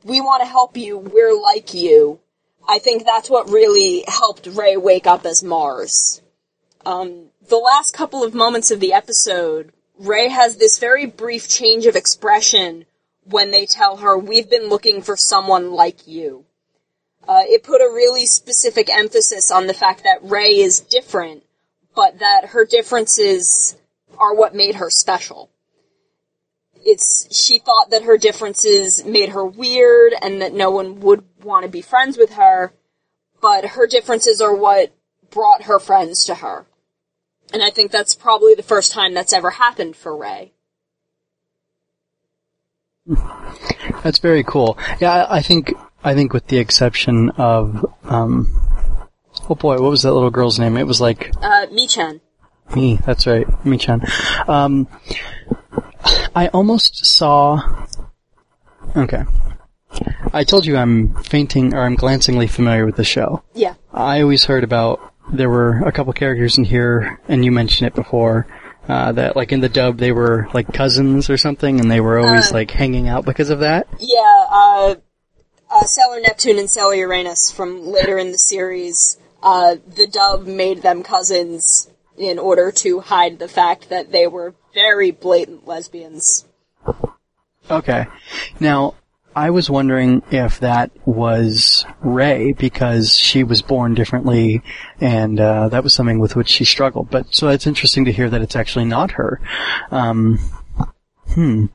we 0.05 0.21
want 0.21 0.43
to 0.43 0.49
help 0.49 0.77
you, 0.77 0.97
we're 0.99 1.39
like 1.39 1.75
you. 1.75 2.21
I 2.69 2.79
think 2.79 3.05
that's 3.05 3.29
what 3.29 3.51
really 3.51 4.05
helped 4.07 4.47
Ray 4.47 4.77
wake 4.77 5.07
up 5.07 5.27
as 5.27 5.43
Mars. 5.43 6.23
Um, 6.87 7.27
the 7.49 7.57
last 7.57 7.93
couple 7.93 8.23
of 8.23 8.35
moments 8.35 8.71
of 8.71 8.81
the 8.81 8.93
episode 8.93 9.73
Rei 10.03 10.29
has 10.29 10.57
this 10.57 10.81
very 10.81 11.07
brief 11.07 11.49
change 11.49 11.87
of 11.87 11.95
expression 11.95 12.87
when 13.25 13.53
they 13.53 13.67
tell 13.67 13.99
her, 13.99 14.19
we've 14.19 14.51
been 14.51 14.69
looking 14.69 15.01
for 15.01 15.17
someone 15.17 15.71
like 15.71 16.09
you. 16.09 16.45
Uh, 17.27 17.43
it 17.45 17.63
put 17.63 17.81
a 17.81 17.95
really 17.95 18.27
specific 18.27 18.91
emphasis 18.91 19.53
on 19.53 19.69
the 19.69 19.75
fact 19.75 20.03
that 20.03 20.19
Ray 20.29 20.59
is 20.59 20.81
different, 20.81 21.45
but 21.95 22.19
that 22.19 22.47
her 22.47 22.65
differences 22.65 23.77
are 24.19 24.35
what 24.35 24.57
made 24.57 24.75
her 24.75 24.91
special. 24.91 25.51
It's, 26.85 27.33
she 27.33 27.61
thought 27.61 27.91
that 27.91 28.03
her 28.03 28.19
differences 28.19 29.05
made 29.05 29.29
her 29.29 29.45
weird 29.45 30.15
and 30.21 30.43
that 30.43 30.53
no 30.53 30.73
one 30.73 30.99
would 30.99 31.23
want 31.45 31.63
to 31.65 31.71
be 31.71 31.81
friends 31.81 32.19
with 32.19 32.33
her, 32.33 32.73
but 33.41 33.65
her 33.65 33.87
differences 33.87 34.41
are 34.41 34.55
what 34.55 34.93
brought 35.31 35.63
her 35.63 35.79
friends 35.79 36.25
to 36.25 36.35
her. 36.35 36.67
And 37.53 37.63
I 37.63 37.71
think 37.71 37.91
that's 37.91 38.15
probably 38.15 38.55
the 38.55 38.63
first 38.63 38.93
time 38.93 39.15
that's 39.15 39.33
ever 39.33 39.51
happened 39.51 39.97
for 39.97 40.17
Ray. 40.17 40.53
That's 44.05 44.19
very 44.19 44.45
cool. 44.45 44.79
Yeah, 45.01 45.27
I, 45.29 45.43
think 45.43 45.73
I 46.05 46.15
think 46.15 46.33
with 46.33 46.47
the 46.47 46.59
exception 46.59 47.31
of 47.31 47.85
um, 48.05 48.49
oh 49.51 49.55
boy, 49.55 49.75
what 49.81 49.91
was 49.91 50.03
that 50.03 50.13
little 50.13 50.31
girl's 50.31 50.59
name? 50.59 50.77
It 50.77 50.87
was 50.87 51.01
like 51.01 51.31
Uh, 51.43 51.67
Michan. 51.67 52.21
me. 52.75 52.99
That's 53.05 53.27
right, 53.27 53.47
Michan. 53.65 54.09
Um, 54.49 54.89
I 56.35 56.49
almost 56.49 57.05
saw. 57.05 57.87
Okay, 58.97 59.25
I 60.33 60.45
told 60.45 60.67
you 60.67 60.77
I'm 60.77 61.15
fainting 61.25 61.75
or 61.75 61.81
I'm 61.83 61.95
glancingly 61.97 62.47
familiar 62.47 62.87
with 62.87 62.97
the 62.97 63.05
show. 63.05 63.43
Yeah. 63.55 63.75
I 63.93 64.21
always 64.23 64.45
heard 64.45 64.65
about 64.65 65.12
there 65.33 65.51
were 65.51 65.81
a 65.87 65.93
couple 65.93 66.13
characters 66.13 66.59
in 66.59 66.65
here, 66.65 67.21
and 67.29 67.45
you 67.45 67.51
mentioned 67.53 67.87
it 67.89 67.95
before. 67.95 68.47
Uh, 68.89 69.13
that 69.13 69.37
like 69.37 69.53
in 69.53 69.61
the 69.61 69.69
dub 69.69 69.99
they 69.99 70.11
were 70.11 70.49
like 70.53 70.73
cousins 70.73 71.31
or 71.31 71.37
something, 71.37 71.79
and 71.79 71.89
they 71.91 72.01
were 72.01 72.19
always 72.19 72.51
Uh. 72.51 72.55
like 72.55 72.71
hanging 72.73 73.09
out 73.09 73.25
because 73.25 73.49
of 73.49 73.61
that. 73.61 73.87
Yeah, 74.01 74.47
uh, 74.51 74.95
uh, 75.71 75.85
Sailor 75.85 76.21
Neptune 76.21 76.59
and 76.59 76.69
Sailor 76.69 76.95
Uranus 76.95 77.51
from 77.51 77.87
later 77.87 78.19
in 78.19 78.33
the 78.33 78.39
series, 78.39 79.19
uh, 79.43 79.77
the 79.87 80.07
dub 80.09 80.47
made 80.47 80.83
them 80.83 81.03
cousins 81.05 81.89
in 82.19 82.39
order 82.39 82.73
to 82.73 83.01
hide 83.01 83.39
the 83.39 83.49
fact 83.49 83.89
that 83.89 84.11
they 84.11 84.27
were 84.27 84.55
very 84.75 85.13
blatant 85.13 85.67
lesbians. 85.67 86.45
Okay. 87.71 88.07
Now, 88.59 88.95
I 89.35 89.51
was 89.51 89.71
wondering 89.71 90.23
if 90.31 90.61
that 90.61 90.91
was 91.07 91.85
Ray 92.01 92.53
because 92.53 93.17
she 93.17 93.45
was 93.45 93.63
born 93.63 93.95
differently, 93.95 94.63
and 95.01 95.41
uh, 95.41 95.69
that 95.69 95.83
was 95.83 95.95
something 95.95 96.19
with 96.19 96.37
which 96.37 96.49
she 96.49 96.65
struggled. 96.65 97.11
But 97.11 97.35
so 97.35 97.49
it's 97.49 97.67
interesting 97.67 98.05
to 98.05 98.13
hear 98.13 98.29
that 98.29 98.43
it's 98.43 98.57
actually 98.57 98.85
not 98.85 99.13
her. 99.13 99.41
Um, 99.91 100.39
hmm. 101.29 101.67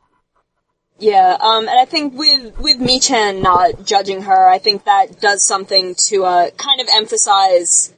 Yeah, 0.99 1.37
um, 1.39 1.67
and 1.67 1.79
I 1.79 1.85
think 1.85 2.15
with, 2.15 2.57
with 2.59 2.79
Michan 2.79 3.41
not 3.43 3.85
judging 3.85 4.23
her, 4.23 4.49
I 4.49 4.57
think 4.57 4.85
that 4.85 5.21
does 5.21 5.43
something 5.43 5.93
to, 6.07 6.25
uh, 6.25 6.49
kind 6.51 6.81
of 6.81 6.87
emphasize 6.91 7.93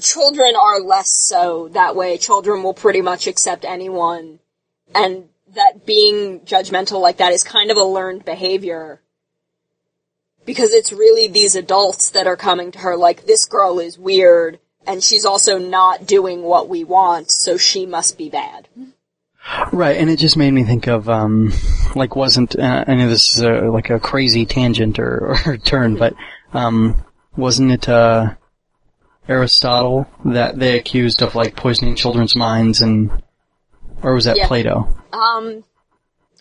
children 0.00 0.54
are 0.56 0.80
less 0.80 1.10
so 1.10 1.68
that 1.72 1.96
way. 1.96 2.16
Children 2.16 2.62
will 2.62 2.74
pretty 2.74 3.00
much 3.00 3.26
accept 3.26 3.64
anyone, 3.64 4.38
and 4.94 5.28
that 5.54 5.84
being 5.86 6.40
judgmental 6.40 7.00
like 7.00 7.18
that 7.18 7.32
is 7.32 7.44
kind 7.44 7.70
of 7.70 7.76
a 7.76 7.84
learned 7.84 8.24
behavior. 8.24 9.00
Because 10.44 10.72
it's 10.72 10.92
really 10.92 11.28
these 11.28 11.54
adults 11.54 12.10
that 12.10 12.26
are 12.26 12.36
coming 12.36 12.72
to 12.72 12.78
her 12.80 12.96
like, 12.96 13.26
this 13.26 13.44
girl 13.44 13.78
is 13.78 13.98
weird, 13.98 14.58
and 14.86 15.02
she's 15.02 15.24
also 15.24 15.58
not 15.58 16.06
doing 16.06 16.42
what 16.42 16.68
we 16.68 16.82
want, 16.82 17.30
so 17.30 17.56
she 17.56 17.86
must 17.86 18.18
be 18.18 18.28
bad. 18.28 18.68
Right, 19.72 19.96
and 19.96 20.08
it 20.08 20.18
just 20.18 20.36
made 20.36 20.52
me 20.52 20.64
think 20.64 20.86
of 20.86 21.08
um, 21.08 21.52
like 21.96 22.14
wasn't 22.14 22.56
uh, 22.56 22.84
I 22.86 22.94
know 22.94 23.08
this 23.08 23.36
is 23.36 23.42
a, 23.42 23.70
like 23.70 23.90
a 23.90 23.98
crazy 23.98 24.46
tangent 24.46 24.98
or, 24.98 25.36
or 25.46 25.56
turn, 25.56 25.96
but 25.96 26.14
um, 26.52 27.04
wasn't 27.36 27.72
it 27.72 27.88
uh, 27.88 28.34
Aristotle 29.28 30.08
that 30.24 30.58
they 30.58 30.78
accused 30.78 31.22
of 31.22 31.34
like 31.34 31.56
poisoning 31.56 31.96
children's 31.96 32.36
minds 32.36 32.80
and 32.80 33.10
or 34.02 34.14
was 34.14 34.24
that 34.24 34.36
Yeah. 34.36 34.46
Plato? 34.46 34.88
Um, 35.12 35.64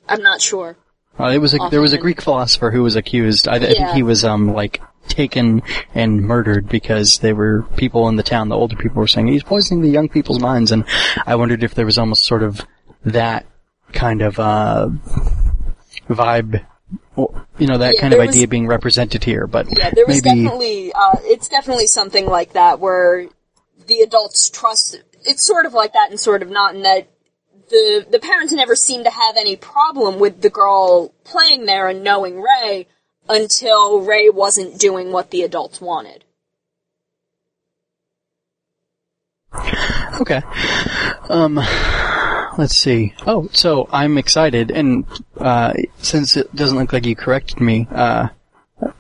I'm 0.08 0.22
not 0.22 0.42
sure. 0.42 0.78
Uh, 1.20 1.26
it 1.30 1.38
was 1.40 1.54
a, 1.54 1.58
there 1.70 1.82
was 1.82 1.94
a 1.94 1.98
Greek 1.98 2.22
philosopher 2.22 2.72
who 2.72 2.84
was 2.84 2.96
accused. 2.96 3.48
I, 3.48 3.56
I 3.56 3.60
think 3.60 3.90
he 3.90 4.02
was 4.04 4.24
um 4.26 4.54
like 4.54 4.82
taken 5.08 5.62
and 5.94 6.22
murdered 6.22 6.70
because 6.70 7.20
they 7.20 7.34
were 7.34 7.64
people 7.76 8.08
in 8.08 8.16
the 8.16 8.24
town. 8.24 8.50
The 8.50 8.56
older 8.56 8.76
people 8.76 9.00
were 9.02 9.08
saying 9.08 9.28
he's 9.28 9.44
poisoning 9.44 9.82
the 9.84 9.90
young 9.90 10.10
people's 10.10 10.40
minds, 10.40 10.72
and 10.72 10.86
I 11.26 11.36
wondered 11.36 11.64
if 11.64 11.76
there 11.76 11.86
was 11.86 11.98
almost 11.98 12.24
sort 12.24 12.44
of 12.44 12.62
that 13.06 13.46
kind 13.94 14.22
of 14.22 14.40
uh 14.40 14.90
vibe, 16.10 16.66
you 17.18 17.68
know, 17.68 17.78
that 17.78 17.96
Yeah, 17.96 18.02
kind 18.02 18.14
of 18.14 18.18
there 18.20 18.28
was- 18.28 18.36
idea 18.36 18.48
being 18.48 18.68
represented 18.68 19.24
here. 19.24 19.48
But 19.48 19.68
Yeah, 19.78 19.92
there 19.94 20.06
was 20.06 20.24
maybe 20.24 20.44
definitely, 20.44 20.94
uh, 20.94 21.16
it's 21.24 21.48
definitely 21.48 21.88
something 21.88 22.26
like 22.26 22.54
that 22.54 22.80
where 22.80 23.28
the 23.88 24.00
adults 24.02 24.50
trust, 24.50 25.02
it's 25.26 25.44
sort 25.46 25.66
of 25.66 25.74
like 25.74 25.94
that 25.94 26.10
and 26.10 26.20
sort 26.20 26.42
of 26.42 26.50
not 26.50 26.76
in 26.76 26.84
that 26.84 27.10
the, 27.72 28.06
the 28.12 28.20
parents 28.20 28.54
never 28.54 28.76
seem 28.76 29.04
to 29.04 29.10
have 29.10 29.38
any 29.38 29.56
problem 29.56 30.20
with 30.20 30.42
the 30.42 30.50
girl 30.50 31.10
playing 31.24 31.66
there 31.66 31.88
and 31.88 32.04
knowing 32.04 32.42
Ray 32.42 32.88
until 33.28 34.02
Ray 34.02 34.30
wasn't 34.30 34.80
doing 34.80 35.12
what 35.12 35.32
the 35.32 35.42
adults 35.42 35.82
wanted. 35.82 36.24
Okay. 40.22 40.42
Um, 41.30 41.56
let's 42.58 42.78
see. 42.78 43.14
Oh, 43.26 43.50
so 43.54 43.88
I'm 43.92 44.18
excited, 44.18 44.70
and 44.70 45.06
uh, 45.38 45.74
since 45.98 46.38
it 46.38 46.54
doesn't 46.56 46.78
look 46.78 46.94
like 46.94 47.06
you 47.06 47.16
corrected 47.16 47.60
me, 47.60 47.88
uh, 47.92 48.28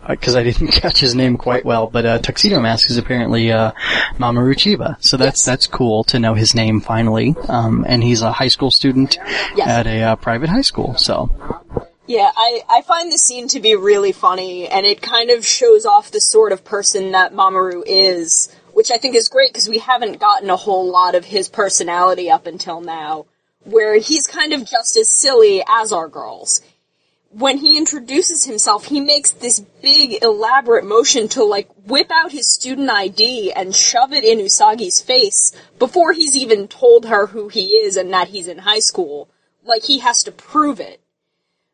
because 0.07 0.35
I 0.35 0.43
didn't 0.43 0.67
catch 0.71 0.99
his 0.99 1.15
name 1.15 1.37
quite 1.37 1.65
well, 1.65 1.87
but 1.87 2.05
uh, 2.05 2.19
Tuxedo 2.19 2.59
Mask 2.59 2.89
is 2.89 2.97
apparently 2.97 3.51
uh, 3.51 3.71
Mamoru 4.17 4.53
Chiba, 4.53 4.97
so 5.03 5.17
that's 5.17 5.41
Yes. 5.41 5.45
that's 5.45 5.67
cool 5.67 6.03
to 6.05 6.19
know 6.19 6.33
his 6.33 6.53
name 6.55 6.81
finally. 6.81 7.35
Um, 7.47 7.85
and 7.87 8.03
he's 8.03 8.21
a 8.21 8.31
high 8.31 8.47
school 8.49 8.71
student 8.71 9.17
Yes. 9.55 9.67
at 9.67 9.87
a 9.87 10.01
uh, 10.01 10.15
private 10.17 10.49
high 10.49 10.61
school, 10.61 10.95
so 10.97 11.29
Yeah, 12.07 12.29
I, 12.35 12.61
I 12.69 12.81
find 12.81 13.11
the 13.11 13.17
scene 13.17 13.47
to 13.49 13.59
be 13.59 13.75
really 13.75 14.11
funny, 14.11 14.67
and 14.67 14.85
it 14.85 15.01
kind 15.01 15.29
of 15.29 15.45
shows 15.45 15.85
off 15.85 16.11
the 16.11 16.21
sort 16.21 16.51
of 16.51 16.63
person 16.65 17.11
that 17.11 17.33
Mamoru 17.33 17.83
is, 17.85 18.53
which 18.73 18.91
I 18.91 18.97
think 18.97 19.15
is 19.15 19.29
great 19.29 19.51
because 19.53 19.69
we 19.69 19.77
haven't 19.79 20.19
gotten 20.19 20.49
a 20.49 20.57
whole 20.57 20.89
lot 20.91 21.15
of 21.15 21.25
his 21.25 21.47
personality 21.49 22.29
up 22.29 22.47
until 22.47 22.81
now, 22.81 23.25
where 23.63 23.97
he's 23.97 24.27
kind 24.27 24.53
of 24.53 24.65
just 24.65 24.97
as 24.97 25.07
silly 25.07 25.63
as 25.69 25.93
our 25.93 26.07
girls. 26.07 26.61
When 27.33 27.57
he 27.57 27.77
introduces 27.77 28.43
himself, 28.43 28.85
he 28.85 28.99
makes 28.99 29.31
this 29.31 29.59
big, 29.59 30.21
elaborate 30.21 30.85
motion 30.85 31.29
to, 31.29 31.43
like, 31.43 31.69
whip 31.85 32.11
out 32.11 32.31
his 32.31 32.49
student 32.49 32.89
ID 32.89 33.53
and 33.53 33.73
shove 33.73 34.11
it 34.11 34.25
in 34.25 34.39
Usagi's 34.39 35.01
face 35.01 35.55
before 35.79 36.11
he's 36.11 36.35
even 36.35 36.67
told 36.67 37.05
her 37.05 37.27
who 37.27 37.47
he 37.47 37.67
is 37.67 37.95
and 37.95 38.11
that 38.13 38.27
he's 38.29 38.47
in 38.47 38.59
high 38.59 38.79
school. 38.79 39.29
Like, 39.63 39.83
he 39.83 39.99
has 39.99 40.23
to 40.23 40.31
prove 40.31 40.79
it 40.79 41.01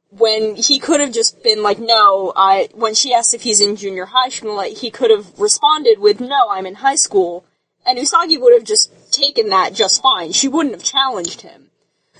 when 0.10 0.56
he 0.56 0.80
could 0.80 1.00
have 1.00 1.12
just 1.12 1.44
been 1.44 1.62
like, 1.62 1.80
no, 1.80 2.32
I, 2.36 2.70
when 2.74 2.96
she 2.96 3.14
asked 3.14 3.34
if 3.34 3.42
he's 3.42 3.60
in 3.60 3.76
junior 3.76 4.06
high 4.06 4.30
like, 4.44 4.78
he 4.78 4.90
could 4.90 5.12
have 5.12 5.40
responded 5.40 6.00
with, 6.00 6.20
no, 6.20 6.50
I'm 6.50 6.66
in 6.66 6.76
high 6.76 6.96
school, 6.96 7.46
and 7.86 7.98
Usagi 7.98 8.40
would 8.40 8.54
have 8.54 8.64
just 8.64 8.92
taken 9.12 9.50
that 9.50 9.74
just 9.74 10.02
fine. 10.02 10.32
She 10.32 10.48
wouldn't 10.48 10.76
have 10.76 10.84
challenged 10.84 11.42
him. 11.42 11.67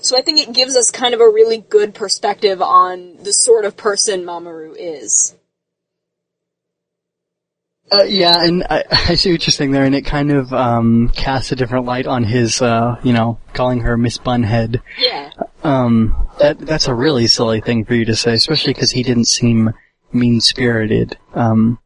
So 0.00 0.16
I 0.16 0.22
think 0.22 0.40
it 0.40 0.54
gives 0.54 0.76
us 0.76 0.90
kind 0.90 1.14
of 1.14 1.20
a 1.20 1.28
really 1.28 1.58
good 1.58 1.94
perspective 1.94 2.62
on 2.62 3.16
the 3.22 3.32
sort 3.32 3.64
of 3.64 3.76
person 3.76 4.24
Mamoru 4.24 4.74
is. 4.76 5.34
Uh, 7.90 8.02
yeah, 8.02 8.42
and 8.42 8.64
I, 8.68 8.84
I 8.90 9.14
see 9.14 9.32
what 9.32 9.46
you're 9.46 9.52
saying 9.52 9.70
there, 9.70 9.84
and 9.84 9.94
it 9.94 10.04
kind 10.04 10.30
of 10.30 10.52
um, 10.52 11.10
casts 11.14 11.52
a 11.52 11.56
different 11.56 11.86
light 11.86 12.06
on 12.06 12.24
his, 12.24 12.60
uh, 12.60 12.96
you 13.02 13.12
know, 13.12 13.38
calling 13.54 13.80
her 13.80 13.96
Miss 13.96 14.18
Bunhead. 14.18 14.82
Yeah. 14.98 15.30
Um, 15.64 16.28
that 16.38 16.58
that's 16.58 16.88
a 16.88 16.94
really 16.94 17.26
silly 17.26 17.60
thing 17.60 17.84
for 17.84 17.94
you 17.94 18.04
to 18.04 18.16
say, 18.16 18.34
especially 18.34 18.74
because 18.74 18.92
he 18.92 19.02
didn't 19.02 19.26
seem 19.26 19.72
mean 20.12 20.40
spirited. 20.40 21.16
Um, 21.34 21.78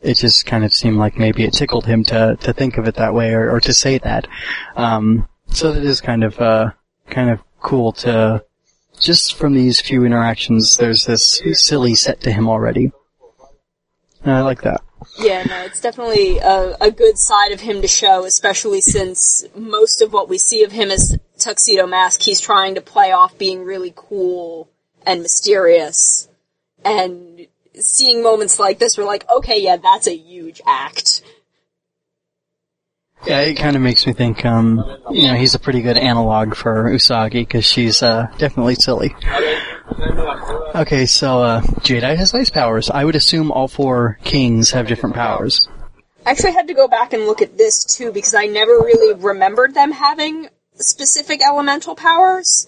it 0.00 0.16
just 0.16 0.46
kind 0.46 0.64
of 0.64 0.74
seemed 0.74 0.98
like 0.98 1.16
maybe 1.16 1.44
it 1.44 1.52
tickled 1.52 1.86
him 1.86 2.04
to 2.04 2.36
to 2.40 2.52
think 2.52 2.78
of 2.78 2.88
it 2.88 2.96
that 2.96 3.14
way 3.14 3.32
or, 3.32 3.50
or 3.50 3.60
to 3.60 3.72
say 3.72 3.98
that. 3.98 4.26
Um, 4.74 5.28
so 5.48 5.72
that 5.72 5.84
is 5.84 6.00
kind 6.00 6.24
of 6.24 6.40
uh, 6.40 6.70
kind 7.08 7.30
of 7.30 7.40
cool 7.62 7.92
to 7.92 8.44
just 9.00 9.34
from 9.34 9.54
these 9.54 9.80
few 9.80 10.04
interactions. 10.04 10.76
There's 10.76 11.06
this 11.06 11.42
silly 11.52 11.94
set 11.94 12.20
to 12.22 12.32
him 12.32 12.48
already. 12.48 12.92
And 14.22 14.32
I 14.32 14.42
like 14.42 14.62
that. 14.62 14.82
Yeah, 15.18 15.42
no, 15.42 15.62
it's 15.64 15.80
definitely 15.80 16.38
a, 16.38 16.76
a 16.80 16.90
good 16.90 17.18
side 17.18 17.52
of 17.52 17.60
him 17.60 17.82
to 17.82 17.88
show, 17.88 18.24
especially 18.24 18.80
since 18.80 19.44
most 19.54 20.00
of 20.00 20.12
what 20.12 20.28
we 20.28 20.38
see 20.38 20.62
of 20.62 20.72
him 20.72 20.90
is 20.90 21.18
Tuxedo 21.38 21.86
Mask, 21.86 22.22
he's 22.22 22.40
trying 22.40 22.76
to 22.76 22.80
play 22.80 23.10
off 23.10 23.36
being 23.36 23.64
really 23.64 23.92
cool 23.94 24.70
and 25.04 25.20
mysterious. 25.20 26.28
And 26.84 27.46
seeing 27.74 28.22
moments 28.22 28.58
like 28.58 28.78
this, 28.78 28.96
we're 28.96 29.04
like, 29.04 29.28
okay, 29.28 29.60
yeah, 29.60 29.76
that's 29.76 30.06
a 30.06 30.16
huge 30.16 30.60
act. 30.66 31.22
Yeah, 33.26 33.40
it 33.40 33.54
kind 33.54 33.76
of 33.76 33.82
makes 33.82 34.06
me 34.06 34.12
think, 34.12 34.44
um, 34.44 34.84
you 35.10 35.28
know, 35.28 35.34
he's 35.34 35.54
a 35.54 35.58
pretty 35.58 35.80
good 35.80 35.96
analog 35.96 36.56
for 36.56 36.90
Usagi 36.90 37.46
because 37.46 37.64
she's 37.64 38.02
uh, 38.02 38.26
definitely 38.38 38.74
silly. 38.74 39.14
Okay, 40.74 41.06
so 41.06 41.42
uh, 41.42 41.60
Jadeite 41.60 42.16
has 42.16 42.34
ice 42.34 42.50
powers. 42.50 42.90
I 42.90 43.04
would 43.04 43.14
assume 43.14 43.52
all 43.52 43.68
four 43.68 44.18
kings 44.24 44.70
have 44.72 44.88
different 44.88 45.14
powers. 45.14 45.68
I 46.24 46.30
actually 46.30 46.52
had 46.52 46.68
to 46.68 46.74
go 46.74 46.88
back 46.88 47.12
and 47.12 47.26
look 47.26 47.42
at 47.42 47.58
this 47.58 47.84
too 47.84 48.10
because 48.12 48.34
I 48.34 48.46
never 48.46 48.72
really 48.72 49.14
remembered 49.14 49.74
them 49.74 49.92
having 49.92 50.48
specific 50.74 51.42
elemental 51.42 51.94
powers. 51.94 52.66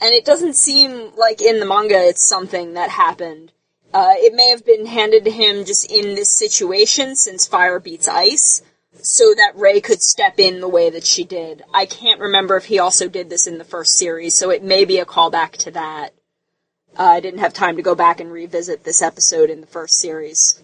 And 0.00 0.12
it 0.12 0.24
doesn't 0.24 0.54
seem 0.54 1.12
like 1.16 1.40
in 1.40 1.58
the 1.58 1.66
manga 1.66 1.98
it's 1.98 2.26
something 2.26 2.74
that 2.74 2.90
happened. 2.90 3.52
Uh, 3.94 4.12
it 4.16 4.34
may 4.34 4.50
have 4.50 4.64
been 4.66 4.84
handed 4.84 5.24
to 5.24 5.30
him 5.30 5.64
just 5.64 5.90
in 5.90 6.14
this 6.14 6.30
situation 6.30 7.16
since 7.16 7.46
fire 7.46 7.80
beats 7.80 8.08
ice, 8.08 8.60
so 9.02 9.34
that 9.34 9.52
Ray 9.56 9.80
could 9.80 10.02
step 10.02 10.38
in 10.38 10.60
the 10.60 10.68
way 10.68 10.90
that 10.90 11.04
she 11.04 11.24
did. 11.24 11.62
I 11.72 11.86
can't 11.86 12.20
remember 12.20 12.56
if 12.56 12.66
he 12.66 12.78
also 12.78 13.08
did 13.08 13.30
this 13.30 13.46
in 13.46 13.58
the 13.58 13.64
first 13.64 13.94
series, 13.96 14.34
so 14.34 14.50
it 14.50 14.62
may 14.62 14.84
be 14.84 14.98
a 14.98 15.06
callback 15.06 15.52
to 15.58 15.70
that. 15.72 16.14
Uh, 16.98 17.02
I 17.02 17.20
didn't 17.20 17.40
have 17.40 17.52
time 17.52 17.76
to 17.76 17.82
go 17.82 17.94
back 17.94 18.20
and 18.20 18.32
revisit 18.32 18.84
this 18.84 19.02
episode 19.02 19.50
in 19.50 19.60
the 19.60 19.66
first 19.66 20.00
series. 20.00 20.62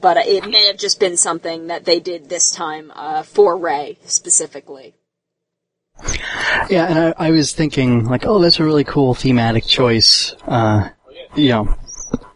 But 0.00 0.18
it 0.18 0.46
may 0.48 0.66
have 0.66 0.76
just 0.76 1.00
been 1.00 1.16
something 1.16 1.68
that 1.68 1.84
they 1.86 2.00
did 2.00 2.28
this 2.28 2.50
time 2.50 2.92
uh, 2.94 3.22
for 3.22 3.56
Ray 3.56 3.98
specifically. 4.04 4.94
Yeah, 6.68 6.86
and 6.86 6.98
I, 6.98 7.28
I 7.28 7.30
was 7.30 7.52
thinking 7.52 8.04
like, 8.04 8.26
oh, 8.26 8.40
that's 8.40 8.60
a 8.60 8.64
really 8.64 8.84
cool 8.84 9.14
thematic 9.14 9.64
choice. 9.64 10.34
Uh, 10.46 10.90
you 11.34 11.48
know, 11.50 11.76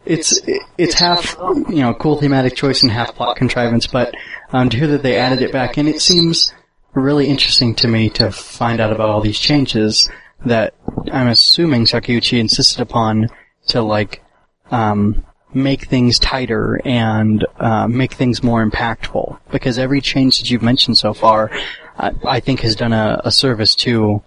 it's 0.09 0.39
it's 0.77 0.95
half 0.95 1.37
you 1.69 1.81
know 1.81 1.93
cool 1.93 2.19
thematic 2.19 2.55
choice 2.55 2.81
and 2.81 2.91
half 2.91 3.15
plot 3.15 3.37
contrivance, 3.37 3.85
but 3.85 4.13
um, 4.51 4.69
to 4.69 4.77
hear 4.77 4.87
that 4.87 5.03
they 5.03 5.17
added 5.17 5.41
it 5.41 5.51
back 5.51 5.77
in, 5.77 5.87
it 5.87 6.01
seems 6.01 6.51
really 6.95 7.27
interesting 7.27 7.75
to 7.75 7.87
me 7.87 8.09
to 8.09 8.31
find 8.31 8.81
out 8.81 8.91
about 8.91 9.09
all 9.09 9.21
these 9.21 9.39
changes 9.39 10.09
that 10.45 10.73
I'm 11.11 11.27
assuming 11.27 11.85
Sakiguchi 11.85 12.39
insisted 12.39 12.81
upon 12.81 13.29
to 13.67 13.83
like 13.83 14.23
um, 14.71 15.23
make 15.53 15.85
things 15.85 16.17
tighter 16.17 16.81
and 16.83 17.45
uh, 17.57 17.87
make 17.87 18.13
things 18.13 18.41
more 18.41 18.67
impactful. 18.67 19.39
Because 19.51 19.77
every 19.77 20.01
change 20.01 20.39
that 20.39 20.49
you've 20.49 20.63
mentioned 20.63 20.97
so 20.97 21.13
far, 21.13 21.51
I, 21.97 22.13
I 22.25 22.39
think 22.39 22.61
has 22.61 22.75
done 22.75 22.93
a, 22.93 23.21
a 23.25 23.31
service 23.31 23.75
to 23.75 24.23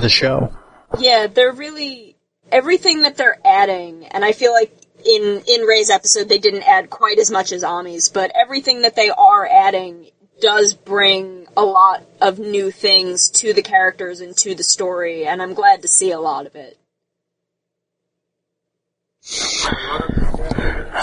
the 0.00 0.08
show. 0.08 0.52
Yeah, 0.98 1.28
they're 1.28 1.52
really 1.52 2.11
everything 2.52 3.02
that 3.02 3.16
they're 3.16 3.38
adding, 3.44 4.06
and 4.06 4.24
I 4.24 4.32
feel 4.32 4.52
like 4.52 4.72
in 5.04 5.42
in 5.48 5.62
Ray's 5.62 5.90
episode 5.90 6.28
they 6.28 6.38
didn't 6.38 6.62
add 6.62 6.90
quite 6.90 7.18
as 7.18 7.30
much 7.30 7.50
as 7.50 7.64
Ami's, 7.64 8.08
but 8.08 8.30
everything 8.34 8.82
that 8.82 8.94
they 8.94 9.10
are 9.10 9.46
adding 9.46 10.06
does 10.40 10.74
bring 10.74 11.46
a 11.56 11.64
lot 11.64 12.04
of 12.20 12.38
new 12.38 12.70
things 12.70 13.30
to 13.30 13.52
the 13.52 13.62
characters 13.62 14.20
and 14.20 14.36
to 14.38 14.54
the 14.54 14.62
story, 14.62 15.26
and 15.26 15.40
I'm 15.42 15.54
glad 15.54 15.82
to 15.82 15.88
see 15.88 16.10
a 16.10 16.20
lot 16.20 16.46
of 16.46 16.54
it. 16.54 16.78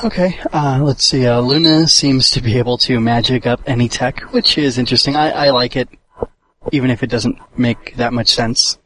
Okay, 0.04 0.40
uh, 0.54 0.82
let's 0.84 1.06
see. 1.06 1.26
Uh, 1.26 1.40
Luna 1.40 1.88
seems 1.88 2.30
to 2.32 2.42
be 2.42 2.58
able 2.58 2.78
to 2.80 3.00
magic 3.00 3.48
up 3.48 3.62
any 3.66 3.90
tech, 3.90 4.22
which 4.34 4.58
is 4.58 4.78
interesting. 4.78 5.16
I, 5.16 5.32
I 5.32 5.50
like 5.52 5.76
it, 5.76 5.90
even 6.72 6.90
if 6.92 7.02
it 7.02 7.08
doesn't 7.08 7.40
make 7.58 7.96
that 7.96 8.14
much 8.14 8.30
sense. 8.30 8.78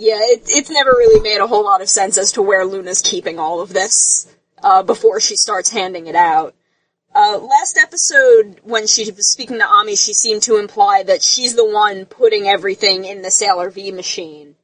Yeah, 0.00 0.18
it, 0.20 0.44
it's 0.46 0.70
never 0.70 0.90
really 0.90 1.20
made 1.20 1.42
a 1.42 1.46
whole 1.46 1.62
lot 1.62 1.82
of 1.82 1.88
sense 1.90 2.16
as 2.16 2.32
to 2.32 2.42
where 2.42 2.64
Luna's 2.64 3.02
keeping 3.02 3.38
all 3.38 3.60
of 3.60 3.74
this 3.74 4.34
uh, 4.62 4.82
before 4.82 5.20
she 5.20 5.36
starts 5.36 5.68
handing 5.68 6.06
it 6.06 6.14
out. 6.14 6.54
Uh, 7.14 7.38
last 7.38 7.76
episode, 7.76 8.60
when 8.62 8.86
she 8.86 9.10
was 9.10 9.30
speaking 9.30 9.58
to 9.58 9.66
Ami, 9.66 9.96
she 9.96 10.14
seemed 10.14 10.42
to 10.44 10.56
imply 10.56 11.02
that 11.02 11.22
she's 11.22 11.54
the 11.54 11.68
one 11.68 12.06
putting 12.06 12.48
everything 12.48 13.04
in 13.04 13.20
the 13.20 13.30
Sailor 13.30 13.68
V 13.68 13.92
machine. 13.92 14.54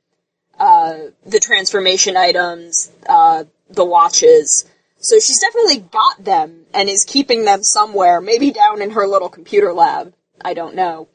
Uh, 0.58 1.10
the 1.26 1.38
transformation 1.38 2.16
items, 2.16 2.90
uh, 3.06 3.44
the 3.68 3.84
watches. 3.84 4.64
So 5.00 5.18
she's 5.18 5.40
definitely 5.40 5.80
got 5.80 6.24
them 6.24 6.62
and 6.72 6.88
is 6.88 7.04
keeping 7.04 7.44
them 7.44 7.62
somewhere, 7.62 8.22
maybe 8.22 8.52
down 8.52 8.80
in 8.80 8.92
her 8.92 9.06
little 9.06 9.28
computer 9.28 9.74
lab. 9.74 10.14
I 10.42 10.54
don't 10.54 10.74
know. 10.74 11.08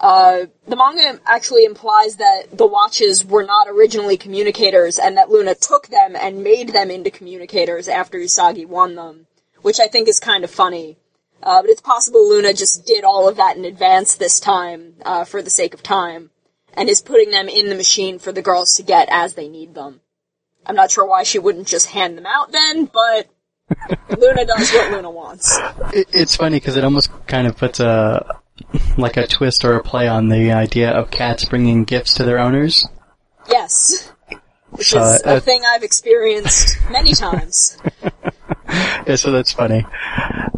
Uh, 0.00 0.46
the 0.66 0.76
manga 0.76 1.20
actually 1.26 1.64
implies 1.64 2.16
that 2.16 2.46
the 2.52 2.66
watches 2.66 3.24
were 3.24 3.44
not 3.44 3.68
originally 3.68 4.16
communicators 4.16 4.98
and 4.98 5.16
that 5.16 5.30
Luna 5.30 5.54
took 5.54 5.86
them 5.88 6.16
and 6.16 6.42
made 6.42 6.70
them 6.70 6.90
into 6.90 7.10
communicators 7.10 7.88
after 7.88 8.18
Usagi 8.18 8.66
won 8.66 8.96
them, 8.96 9.26
which 9.62 9.80
I 9.80 9.86
think 9.86 10.08
is 10.08 10.20
kind 10.20 10.44
of 10.44 10.50
funny. 10.50 10.96
Uh, 11.42 11.62
but 11.62 11.70
it's 11.70 11.80
possible 11.80 12.28
Luna 12.28 12.54
just 12.54 12.86
did 12.86 13.04
all 13.04 13.28
of 13.28 13.36
that 13.36 13.56
in 13.56 13.64
advance 13.64 14.16
this 14.16 14.40
time, 14.40 14.94
uh, 15.04 15.24
for 15.24 15.42
the 15.42 15.50
sake 15.50 15.74
of 15.74 15.82
time, 15.82 16.30
and 16.72 16.88
is 16.88 17.02
putting 17.02 17.30
them 17.30 17.48
in 17.48 17.68
the 17.68 17.74
machine 17.74 18.18
for 18.18 18.32
the 18.32 18.42
girls 18.42 18.74
to 18.74 18.82
get 18.82 19.08
as 19.10 19.34
they 19.34 19.48
need 19.48 19.74
them. 19.74 20.00
I'm 20.66 20.76
not 20.76 20.90
sure 20.90 21.06
why 21.06 21.22
she 21.22 21.38
wouldn't 21.38 21.66
just 21.66 21.88
hand 21.88 22.16
them 22.16 22.26
out 22.26 22.50
then, 22.50 22.86
but 22.86 23.28
Luna 24.18 24.46
does 24.46 24.72
what 24.72 24.92
Luna 24.92 25.10
wants. 25.10 25.58
It, 25.92 26.08
it's 26.12 26.36
funny 26.36 26.56
because 26.56 26.76
it 26.76 26.84
almost 26.84 27.10
kind 27.26 27.46
of 27.46 27.56
puts 27.56 27.80
a 27.80 28.40
like 28.98 29.16
a 29.16 29.26
twist 29.26 29.64
or 29.64 29.74
a 29.76 29.82
play 29.82 30.08
on 30.08 30.28
the 30.28 30.52
idea 30.52 30.90
of 30.90 31.10
cats 31.10 31.44
bringing 31.44 31.84
gifts 31.84 32.14
to 32.14 32.24
their 32.24 32.38
owners. 32.38 32.86
Yes. 33.48 34.10
Which 34.70 34.88
is 34.92 34.94
Uh, 34.96 35.18
a 35.24 35.40
thing 35.40 35.62
I've 35.66 35.82
experienced 35.82 36.78
many 36.90 37.14
times. 37.14 37.78
Yeah, 39.06 39.16
so 39.16 39.30
that's 39.30 39.52
funny. 39.52 39.84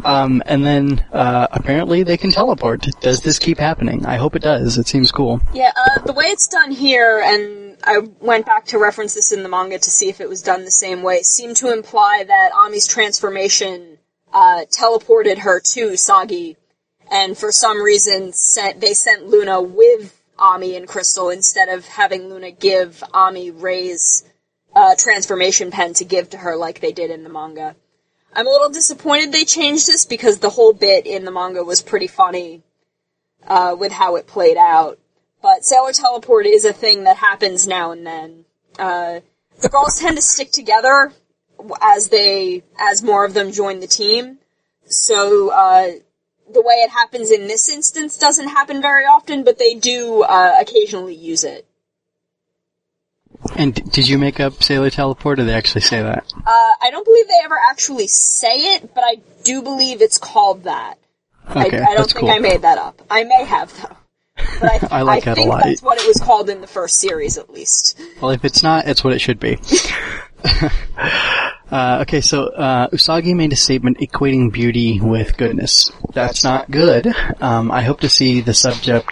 Um, 0.03 0.41
and 0.45 0.65
then 0.65 1.05
uh, 1.11 1.47
apparently 1.51 2.03
they 2.03 2.17
can 2.17 2.31
teleport. 2.31 2.87
Does 3.01 3.21
this 3.21 3.37
keep 3.37 3.59
happening? 3.59 4.05
I 4.05 4.15
hope 4.15 4.35
it 4.35 4.41
does. 4.41 4.77
It 4.77 4.87
seems 4.87 5.11
cool. 5.11 5.41
Yeah, 5.53 5.71
uh, 5.75 5.99
the 6.01 6.13
way 6.13 6.25
it's 6.25 6.47
done 6.47 6.71
here, 6.71 7.21
and 7.23 7.77
I 7.83 7.99
went 8.21 8.45
back 8.45 8.65
to 8.67 8.79
reference 8.79 9.13
this 9.13 9.31
in 9.31 9.43
the 9.43 9.49
manga 9.49 9.77
to 9.77 9.91
see 9.91 10.09
if 10.09 10.21
it 10.21 10.29
was 10.29 10.41
done 10.41 10.63
the 10.65 10.71
same 10.71 11.03
way, 11.03 11.21
seemed 11.21 11.57
to 11.57 11.71
imply 11.71 12.23
that 12.25 12.51
Ami's 12.55 12.87
transformation 12.87 13.97
uh, 14.33 14.61
teleported 14.71 15.39
her 15.39 15.59
to 15.59 15.95
Sagi, 15.97 16.55
and 17.11 17.37
for 17.37 17.51
some 17.51 17.81
reason 17.81 18.33
sent 18.33 18.81
they 18.81 18.93
sent 18.93 19.27
Luna 19.27 19.61
with 19.61 20.13
Ami 20.39 20.75
and 20.75 20.87
Crystal 20.87 21.29
instead 21.29 21.69
of 21.69 21.85
having 21.87 22.29
Luna 22.29 22.51
give 22.51 23.03
Ami 23.13 23.51
Ray's 23.51 24.23
uh, 24.75 24.95
transformation 24.97 25.71
pen 25.71 25.93
to 25.95 26.05
give 26.05 26.29
to 26.31 26.37
her 26.37 26.55
like 26.55 26.79
they 26.79 26.91
did 26.91 27.09
in 27.09 27.23
the 27.23 27.29
manga. 27.29 27.75
I'm 28.33 28.45
a 28.45 28.51
little 28.51 28.69
disappointed 28.69 29.31
they 29.31 29.45
changed 29.45 29.87
this 29.87 30.05
because 30.05 30.39
the 30.39 30.51
whole 30.51 30.73
bit 30.73 31.07
in 31.07 31.25
the 31.25 31.31
manga 31.31 31.63
was 31.63 31.81
pretty 31.81 32.07
funny 32.07 32.61
uh, 33.47 33.75
with 33.77 33.91
how 33.91 34.15
it 34.15 34.27
played 34.27 34.57
out. 34.57 34.99
But 35.41 35.65
Sailor 35.65 35.93
Teleport 35.93 36.45
is 36.45 36.65
a 36.65 36.73
thing 36.73 37.05
that 37.05 37.17
happens 37.17 37.67
now 37.67 37.91
and 37.91 38.05
then. 38.05 38.45
Uh, 38.77 39.21
the 39.61 39.69
girls 39.69 39.99
tend 39.99 40.17
to 40.17 40.21
stick 40.21 40.51
together 40.51 41.13
as 41.81 42.09
they, 42.09 42.63
as 42.79 43.01
more 43.01 43.25
of 43.25 43.33
them 43.33 43.51
join 43.51 43.79
the 43.79 43.87
team. 43.87 44.37
So, 44.85 45.49
uh, 45.49 45.91
the 46.51 46.61
way 46.61 46.75
it 46.75 46.89
happens 46.89 47.31
in 47.31 47.47
this 47.47 47.69
instance 47.69 48.17
doesn't 48.17 48.47
happen 48.49 48.81
very 48.81 49.05
often, 49.05 49.43
but 49.43 49.59
they 49.59 49.75
do, 49.75 50.23
uh, 50.23 50.57
occasionally 50.59 51.15
use 51.15 51.43
it. 51.43 51.65
And 53.55 53.73
d- 53.73 53.83
did 53.91 54.07
you 54.07 54.17
make 54.17 54.39
up 54.39 54.63
Sailor 54.63 54.89
Teleport, 54.89 55.39
or 55.39 55.43
did 55.43 55.49
they 55.49 55.53
actually 55.53 55.81
say 55.81 56.01
that? 56.01 56.25
Uh, 56.35 56.41
I 56.81 56.89
don't 56.91 57.05
believe 57.05 57.27
they 57.27 57.39
ever 57.43 57.57
actually 57.69 58.07
say 58.07 58.75
it, 58.75 58.93
but 58.95 59.03
I 59.03 59.17
do 59.43 59.61
believe 59.61 60.01
it's 60.01 60.17
called 60.17 60.63
that. 60.63 60.95
Okay, 61.49 61.59
I, 61.59 61.63
I 61.63 61.69
don't 61.69 61.97
that's 61.97 62.13
think 62.13 62.25
cool. 62.25 62.29
I 62.31 62.39
made 62.39 62.63
that 62.63 62.77
up. 62.77 63.01
I 63.09 63.23
may 63.23 63.43
have 63.45 63.73
though. 63.81 63.95
But 64.59 64.91
I, 64.91 64.99
I 64.99 65.01
like 65.03 65.23
that 65.25 65.33
a 65.33 65.35
think 65.35 65.49
lot. 65.49 65.63
that's 65.63 65.81
what 65.81 65.99
it 65.99 66.07
was 66.07 66.19
called 66.19 66.49
in 66.49 66.61
the 66.61 66.67
first 66.67 66.97
series, 66.97 67.37
at 67.37 67.49
least. 67.51 67.99
Well, 68.21 68.31
if 68.31 68.43
it's 68.45 68.61
not, 68.63 68.87
it's 68.87 69.03
what 69.03 69.13
it 69.13 69.19
should 69.19 69.39
be. 69.39 69.57
uh, 71.71 71.99
okay, 72.01 72.21
so 72.21 72.47
uh, 72.47 72.89
Usagi 72.89 73.35
made 73.35 73.53
a 73.53 73.55
statement 73.55 73.99
equating 73.99 74.51
beauty 74.51 74.99
with 74.99 75.37
goodness. 75.37 75.91
That's 76.13 76.43
not 76.43 76.71
good. 76.71 77.07
Um, 77.41 77.71
I 77.71 77.81
hope 77.81 78.01
to 78.01 78.09
see 78.09 78.41
the 78.41 78.53
subject. 78.53 79.09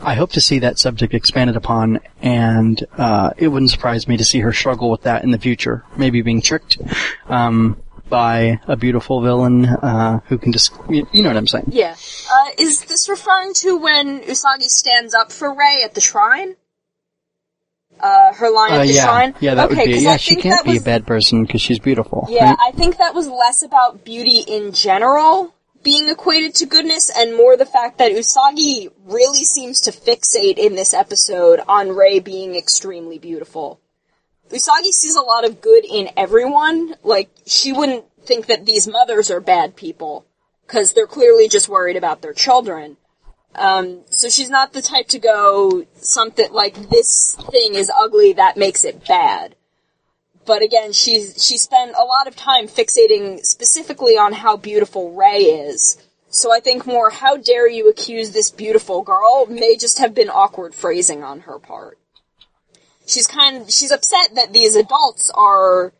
I 0.00 0.14
hope 0.14 0.32
to 0.32 0.40
see 0.40 0.60
that 0.60 0.78
subject 0.78 1.14
expanded 1.14 1.56
upon, 1.56 2.00
and 2.22 2.84
uh, 2.96 3.30
it 3.36 3.48
wouldn't 3.48 3.70
surprise 3.70 4.06
me 4.06 4.16
to 4.18 4.24
see 4.24 4.40
her 4.40 4.52
struggle 4.52 4.90
with 4.90 5.02
that 5.02 5.24
in 5.24 5.30
the 5.30 5.38
future. 5.38 5.84
Maybe 5.96 6.22
being 6.22 6.40
tricked 6.40 6.78
um, 7.26 7.82
by 8.08 8.60
a 8.68 8.76
beautiful 8.76 9.20
villain 9.22 9.64
uh, 9.66 10.20
who 10.26 10.38
can 10.38 10.52
just, 10.52 10.72
you, 10.88 11.08
you 11.12 11.22
know 11.22 11.30
what 11.30 11.36
I'm 11.36 11.46
saying? 11.46 11.70
Yeah. 11.72 11.96
Uh, 12.32 12.50
is 12.58 12.84
this 12.84 13.08
referring 13.08 13.54
to 13.54 13.76
when 13.78 14.20
Usagi 14.20 14.68
stands 14.68 15.14
up 15.14 15.32
for 15.32 15.52
Rei 15.52 15.82
at 15.84 15.94
the 15.94 16.00
shrine? 16.00 16.54
Uh, 18.00 18.32
her 18.34 18.50
line 18.50 18.72
Uh, 18.72 18.74
at 18.76 18.86
the 18.86 18.92
yeah, 18.92 19.32
yeah, 19.40 19.54
that 19.54 19.70
okay, 19.70 19.76
would 19.76 19.84
be. 19.86 19.98
Yeah, 20.00 20.10
I 20.12 20.16
she 20.18 20.36
can't 20.36 20.64
be 20.64 20.72
was, 20.72 20.82
a 20.82 20.84
bad 20.84 21.06
person 21.06 21.44
because 21.44 21.62
she's 21.62 21.78
beautiful. 21.78 22.26
Yeah, 22.28 22.50
right? 22.50 22.58
I 22.60 22.70
think 22.72 22.98
that 22.98 23.14
was 23.14 23.28
less 23.28 23.62
about 23.62 24.04
beauty 24.04 24.44
in 24.46 24.72
general 24.72 25.54
being 25.86 26.08
equated 26.08 26.52
to 26.52 26.66
goodness 26.66 27.08
and 27.16 27.36
more 27.36 27.56
the 27.56 27.64
fact 27.64 27.98
that 27.98 28.10
Usagi 28.10 28.90
really 29.04 29.44
seems 29.44 29.80
to 29.82 29.92
fixate 29.92 30.58
in 30.58 30.74
this 30.74 30.92
episode 30.92 31.60
on 31.68 31.94
Rei 31.94 32.18
being 32.18 32.56
extremely 32.56 33.20
beautiful. 33.20 33.78
Usagi 34.50 34.90
sees 34.90 35.14
a 35.14 35.20
lot 35.20 35.44
of 35.44 35.60
good 35.60 35.84
in 35.84 36.08
everyone. 36.16 36.96
Like, 37.04 37.30
she 37.46 37.72
wouldn't 37.72 38.04
think 38.24 38.46
that 38.46 38.66
these 38.66 38.88
mothers 38.88 39.30
are 39.30 39.40
bad 39.40 39.76
people. 39.76 40.26
Cause 40.66 40.92
they're 40.92 41.06
clearly 41.06 41.48
just 41.48 41.68
worried 41.68 41.96
about 41.96 42.20
their 42.20 42.32
children. 42.32 42.96
Um, 43.56 44.02
so 44.10 44.28
she's 44.28 44.50
not 44.50 44.72
the 44.72 44.82
type 44.82 45.08
to 45.08 45.18
go 45.18 45.86
something 45.96 46.52
like 46.52 46.90
this 46.90 47.36
thing 47.50 47.74
is 47.74 47.90
ugly 47.90 48.34
that 48.34 48.56
makes 48.56 48.84
it 48.84 49.06
bad. 49.06 49.56
But 50.44 50.62
again, 50.62 50.92
she's 50.92 51.44
she 51.44 51.58
spent 51.58 51.92
a 51.98 52.04
lot 52.04 52.28
of 52.28 52.36
time 52.36 52.68
fixating 52.68 53.44
specifically 53.44 54.16
on 54.16 54.32
how 54.32 54.56
beautiful 54.56 55.12
Ray 55.12 55.40
is, 55.42 55.96
So 56.28 56.52
I 56.52 56.60
think 56.60 56.86
more, 56.86 57.10
how 57.10 57.36
dare 57.36 57.68
you 57.68 57.88
accuse 57.88 58.30
this 58.30 58.50
beautiful 58.50 59.02
girl 59.02 59.46
may 59.46 59.76
just 59.76 59.98
have 59.98 60.14
been 60.14 60.28
awkward 60.28 60.74
phrasing 60.74 61.24
on 61.24 61.40
her 61.40 61.58
part. 61.58 61.98
She's 63.06 63.26
kind 63.26 63.62
of, 63.62 63.70
she's 63.70 63.90
upset 63.90 64.34
that 64.34 64.52
these 64.52 64.76
adults 64.76 65.30
are 65.34 65.92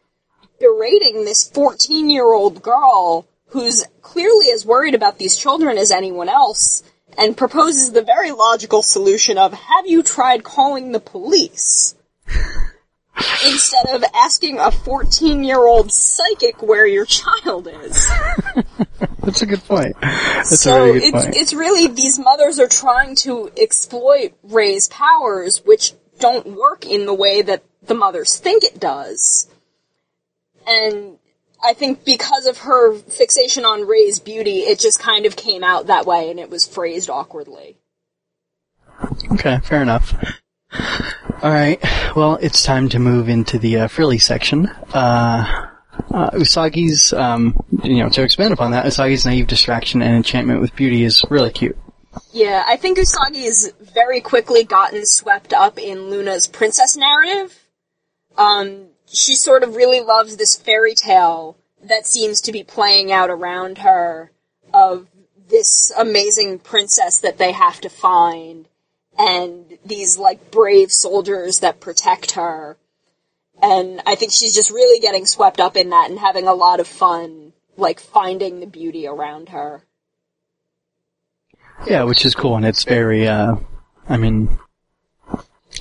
berating 0.60 1.24
this 1.24 1.48
14 1.48 2.10
year 2.10 2.32
old 2.32 2.62
girl 2.62 3.26
who's 3.48 3.84
clearly 4.02 4.50
as 4.50 4.66
worried 4.66 4.94
about 4.94 5.18
these 5.18 5.36
children 5.36 5.78
as 5.78 5.90
anyone 5.90 6.28
else 6.28 6.82
and 7.18 7.36
proposes 7.36 7.92
the 7.92 8.02
very 8.02 8.30
logical 8.30 8.82
solution 8.82 9.38
of, 9.38 9.52
have 9.52 9.86
you 9.86 10.02
tried 10.02 10.44
calling 10.44 10.92
the 10.92 11.00
police? 11.00 11.94
Instead 13.46 13.94
of 13.94 14.04
asking 14.14 14.58
a 14.58 14.70
14 14.70 15.42
year 15.42 15.66
old 15.66 15.90
psychic 15.90 16.62
where 16.62 16.86
your 16.86 17.06
child 17.06 17.66
is. 17.66 18.10
That's 19.22 19.42
a 19.42 19.46
good 19.46 19.64
point. 19.64 19.96
That's 20.00 20.52
a 20.52 20.56
so 20.56 20.84
really 20.84 21.00
good 21.00 21.14
it's, 21.14 21.24
point. 21.24 21.36
it's 21.36 21.54
really, 21.54 21.86
these 21.88 22.18
mothers 22.18 22.60
are 22.60 22.68
trying 22.68 23.16
to 23.16 23.50
exploit 23.56 24.34
Ray's 24.42 24.88
powers, 24.88 25.62
which 25.64 25.94
don't 26.18 26.46
work 26.46 26.84
in 26.84 27.06
the 27.06 27.14
way 27.14 27.42
that 27.42 27.64
the 27.82 27.94
mothers 27.94 28.36
think 28.36 28.64
it 28.64 28.78
does. 28.78 29.48
And 30.66 31.18
I 31.64 31.72
think 31.74 32.04
because 32.04 32.46
of 32.46 32.58
her 32.58 32.94
fixation 32.96 33.64
on 33.64 33.86
Ray's 33.86 34.18
beauty, 34.18 34.60
it 34.60 34.78
just 34.78 35.00
kind 35.00 35.26
of 35.26 35.36
came 35.36 35.64
out 35.64 35.86
that 35.86 36.06
way 36.06 36.30
and 36.30 36.38
it 36.38 36.50
was 36.50 36.66
phrased 36.66 37.10
awkwardly. 37.10 37.76
Okay, 39.32 39.58
fair 39.64 39.82
enough. 39.82 40.14
Alright, 41.42 41.82
well, 42.14 42.36
it's 42.36 42.62
time 42.62 42.88
to 42.90 42.98
move 42.98 43.28
into 43.28 43.58
the 43.58 43.80
uh, 43.80 43.88
frilly 43.88 44.18
section. 44.18 44.66
Uh, 44.92 45.68
uh, 46.10 46.30
Usagi's, 46.30 47.12
um, 47.12 47.56
you 47.82 48.02
know, 48.02 48.08
to 48.08 48.22
expand 48.22 48.52
upon 48.52 48.72
that, 48.72 48.86
Usagi's 48.86 49.26
naive 49.26 49.46
distraction 49.46 50.02
and 50.02 50.16
enchantment 50.16 50.60
with 50.60 50.74
beauty 50.74 51.04
is 51.04 51.24
really 51.30 51.50
cute. 51.50 51.76
Yeah, 52.32 52.64
I 52.66 52.76
think 52.76 52.98
Usagi's 52.98 53.72
very 53.80 54.20
quickly 54.20 54.64
gotten 54.64 55.04
swept 55.04 55.52
up 55.52 55.78
in 55.78 56.10
Luna's 56.10 56.46
princess 56.46 56.96
narrative. 56.96 57.58
Um, 58.36 58.88
she 59.06 59.34
sort 59.34 59.62
of 59.62 59.76
really 59.76 60.00
loves 60.00 60.36
this 60.36 60.56
fairy 60.56 60.94
tale 60.94 61.56
that 61.82 62.06
seems 62.06 62.40
to 62.42 62.52
be 62.52 62.62
playing 62.62 63.12
out 63.12 63.30
around 63.30 63.78
her 63.78 64.30
of 64.72 65.06
this 65.48 65.92
amazing 65.96 66.58
princess 66.58 67.18
that 67.18 67.38
they 67.38 67.52
have 67.52 67.80
to 67.80 67.88
find 67.88 68.68
and 69.18 69.78
these 69.84 70.18
like 70.18 70.50
brave 70.50 70.92
soldiers 70.92 71.60
that 71.60 71.80
protect 71.80 72.32
her. 72.32 72.76
And 73.62 74.02
I 74.06 74.16
think 74.16 74.32
she's 74.32 74.54
just 74.54 74.70
really 74.70 75.00
getting 75.00 75.24
swept 75.24 75.60
up 75.60 75.76
in 75.76 75.90
that 75.90 76.10
and 76.10 76.18
having 76.18 76.46
a 76.46 76.54
lot 76.54 76.80
of 76.80 76.86
fun, 76.86 77.52
like 77.76 78.00
finding 78.00 78.60
the 78.60 78.66
beauty 78.66 79.06
around 79.06 79.50
her. 79.50 79.82
Yeah, 81.86 82.04
which 82.04 82.24
is 82.24 82.34
cool, 82.34 82.56
and 82.56 82.64
it's 82.64 82.84
very, 82.84 83.28
uh, 83.28 83.56
I 84.08 84.16
mean, 84.16 84.58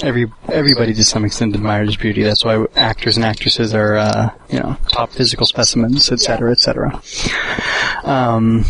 every, 0.04 0.32
everybody 0.50 0.94
to 0.94 1.04
some 1.04 1.26
extent 1.26 1.56
admires 1.56 1.96
beauty. 1.96 2.24
That's 2.24 2.44
why 2.44 2.66
actors 2.76 3.18
and 3.18 3.26
actresses 3.26 3.74
are, 3.74 3.96
uh, 3.96 4.30
you 4.50 4.60
know, 4.60 4.78
top 4.90 5.12
physical 5.12 5.46
specimens, 5.46 6.12
etc., 6.12 6.20
cetera, 6.20 6.52
et 6.52 6.60
cetera. 6.60 7.02
Um, 8.04 8.66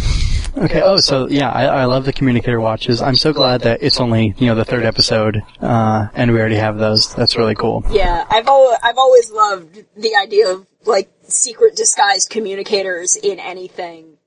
okay, 0.57 0.81
oh, 0.81 0.97
so 0.97 1.27
yeah, 1.27 1.49
I, 1.49 1.65
I 1.65 1.85
love 1.85 2.05
the 2.05 2.13
communicator 2.13 2.59
watches. 2.59 3.01
I'm 3.01 3.15
so 3.15 3.33
glad 3.33 3.61
that 3.61 3.83
it's 3.83 3.99
only, 3.99 4.33
you 4.37 4.47
know, 4.47 4.55
the 4.55 4.65
third 4.65 4.85
episode, 4.85 5.41
uh, 5.61 6.07
and 6.13 6.31
we 6.31 6.39
already 6.39 6.55
have 6.55 6.77
those. 6.77 7.13
That's 7.15 7.37
really 7.37 7.55
cool. 7.55 7.83
Yeah, 7.91 8.25
I've 8.29 8.47
al- 8.47 8.77
I've 8.81 8.97
always 8.97 9.31
loved 9.31 9.83
the 9.97 10.15
idea 10.15 10.49
of 10.51 10.67
like 10.85 11.09
secret 11.23 11.75
disguised 11.75 12.29
communicators 12.29 13.15
in 13.15 13.39
anything. 13.39 14.17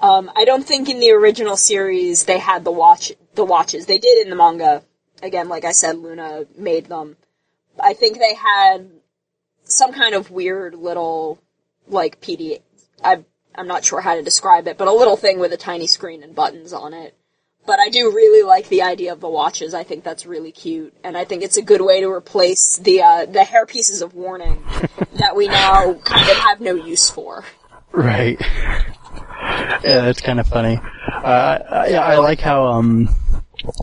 Um, 0.00 0.30
I 0.34 0.44
don't 0.44 0.66
think 0.66 0.88
in 0.88 0.98
the 0.98 1.12
original 1.12 1.56
series 1.56 2.24
they 2.24 2.38
had 2.38 2.64
the 2.64 2.72
watch 2.72 3.12
the 3.34 3.44
watches. 3.44 3.86
They 3.86 3.98
did 3.98 4.24
in 4.24 4.30
the 4.30 4.36
manga. 4.36 4.82
Again, 5.22 5.48
like 5.48 5.64
I 5.64 5.72
said, 5.72 5.98
Luna 5.98 6.46
made 6.56 6.86
them. 6.86 7.16
I 7.80 7.94
think 7.94 8.18
they 8.18 8.34
had 8.34 8.90
some 9.64 9.92
kind 9.92 10.14
of 10.14 10.30
weird 10.30 10.74
little 10.74 11.38
like 11.88 12.20
PD. 12.20 12.60
I 13.02 13.24
I'm 13.54 13.68
not 13.68 13.84
sure 13.84 14.00
how 14.00 14.14
to 14.14 14.22
describe 14.22 14.66
it, 14.66 14.78
but 14.78 14.88
a 14.88 14.92
little 14.92 15.16
thing 15.16 15.38
with 15.38 15.52
a 15.52 15.56
tiny 15.56 15.86
screen 15.86 16.22
and 16.22 16.34
buttons 16.34 16.72
on 16.72 16.94
it. 16.94 17.14
But 17.64 17.78
I 17.78 17.90
do 17.90 18.10
really 18.10 18.44
like 18.44 18.68
the 18.68 18.82
idea 18.82 19.12
of 19.12 19.20
the 19.20 19.28
watches. 19.28 19.72
I 19.72 19.84
think 19.84 20.02
that's 20.02 20.26
really 20.26 20.50
cute, 20.50 20.94
and 21.04 21.16
I 21.16 21.24
think 21.24 21.44
it's 21.44 21.56
a 21.56 21.62
good 21.62 21.80
way 21.80 22.00
to 22.00 22.10
replace 22.10 22.78
the 22.78 23.02
uh, 23.02 23.26
the 23.26 23.44
hair 23.44 23.66
pieces 23.66 24.02
of 24.02 24.14
warning 24.14 24.64
that 25.14 25.36
we 25.36 25.46
now 25.46 25.94
kind 25.94 26.28
of 26.28 26.36
have 26.38 26.60
no 26.60 26.74
use 26.74 27.08
for. 27.08 27.44
Right. 27.92 28.40
yeah, 28.40 29.78
that's 29.82 30.20
kind 30.20 30.40
of 30.40 30.48
funny. 30.48 30.80
Uh, 31.12 31.58
I, 31.70 31.88
yeah, 31.88 32.04
I 32.04 32.16
like 32.16 32.40
how 32.40 32.66
um, 32.66 33.08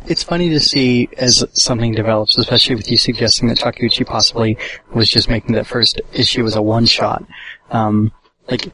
it's 0.07 0.23
funny 0.23 0.49
to 0.49 0.59
see 0.59 1.09
as 1.17 1.43
something 1.53 1.93
develops, 1.93 2.37
especially 2.37 2.75
with 2.75 2.89
you 2.89 2.97
suggesting 2.97 3.47
that 3.49 3.57
Takeuchi 3.57 4.05
possibly 4.05 4.57
was 4.93 5.09
just 5.09 5.29
making 5.29 5.55
that 5.55 5.67
first 5.67 6.01
issue 6.13 6.45
as 6.45 6.55
a 6.55 6.61
one 6.61 6.85
shot. 6.85 7.23
Um, 7.71 8.11
like, 8.49 8.71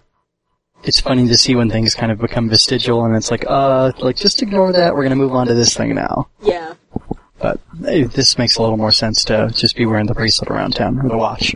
it's 0.84 1.00
funny 1.00 1.28
to 1.28 1.38
see 1.38 1.56
when 1.56 1.70
things 1.70 1.96
kind 1.96 2.12
of 2.12 2.20
become 2.20 2.50
vestigial, 2.50 3.06
and 3.06 3.16
it's 3.16 3.32
like, 3.32 3.46
uh, 3.48 3.92
like 4.00 4.16
just 4.16 4.42
ignore 4.42 4.72
that. 4.74 4.94
We're 4.94 5.04
gonna 5.04 5.16
move 5.16 5.34
on 5.34 5.48
to 5.48 5.54
this 5.54 5.76
thing 5.76 5.96
now. 5.96 6.30
Yeah. 6.42 6.74
But 7.40 7.60
this 7.74 8.38
makes 8.38 8.58
a 8.58 8.62
little 8.62 8.78
more 8.78 8.92
sense 8.92 9.24
to 9.26 9.52
just 9.54 9.76
be 9.76 9.86
wearing 9.86 10.08
the 10.08 10.14
bracelet 10.14 10.50
around 10.50 10.76
town 10.76 11.00
or 11.00 11.10
the 11.10 11.18
watch. 11.18 11.56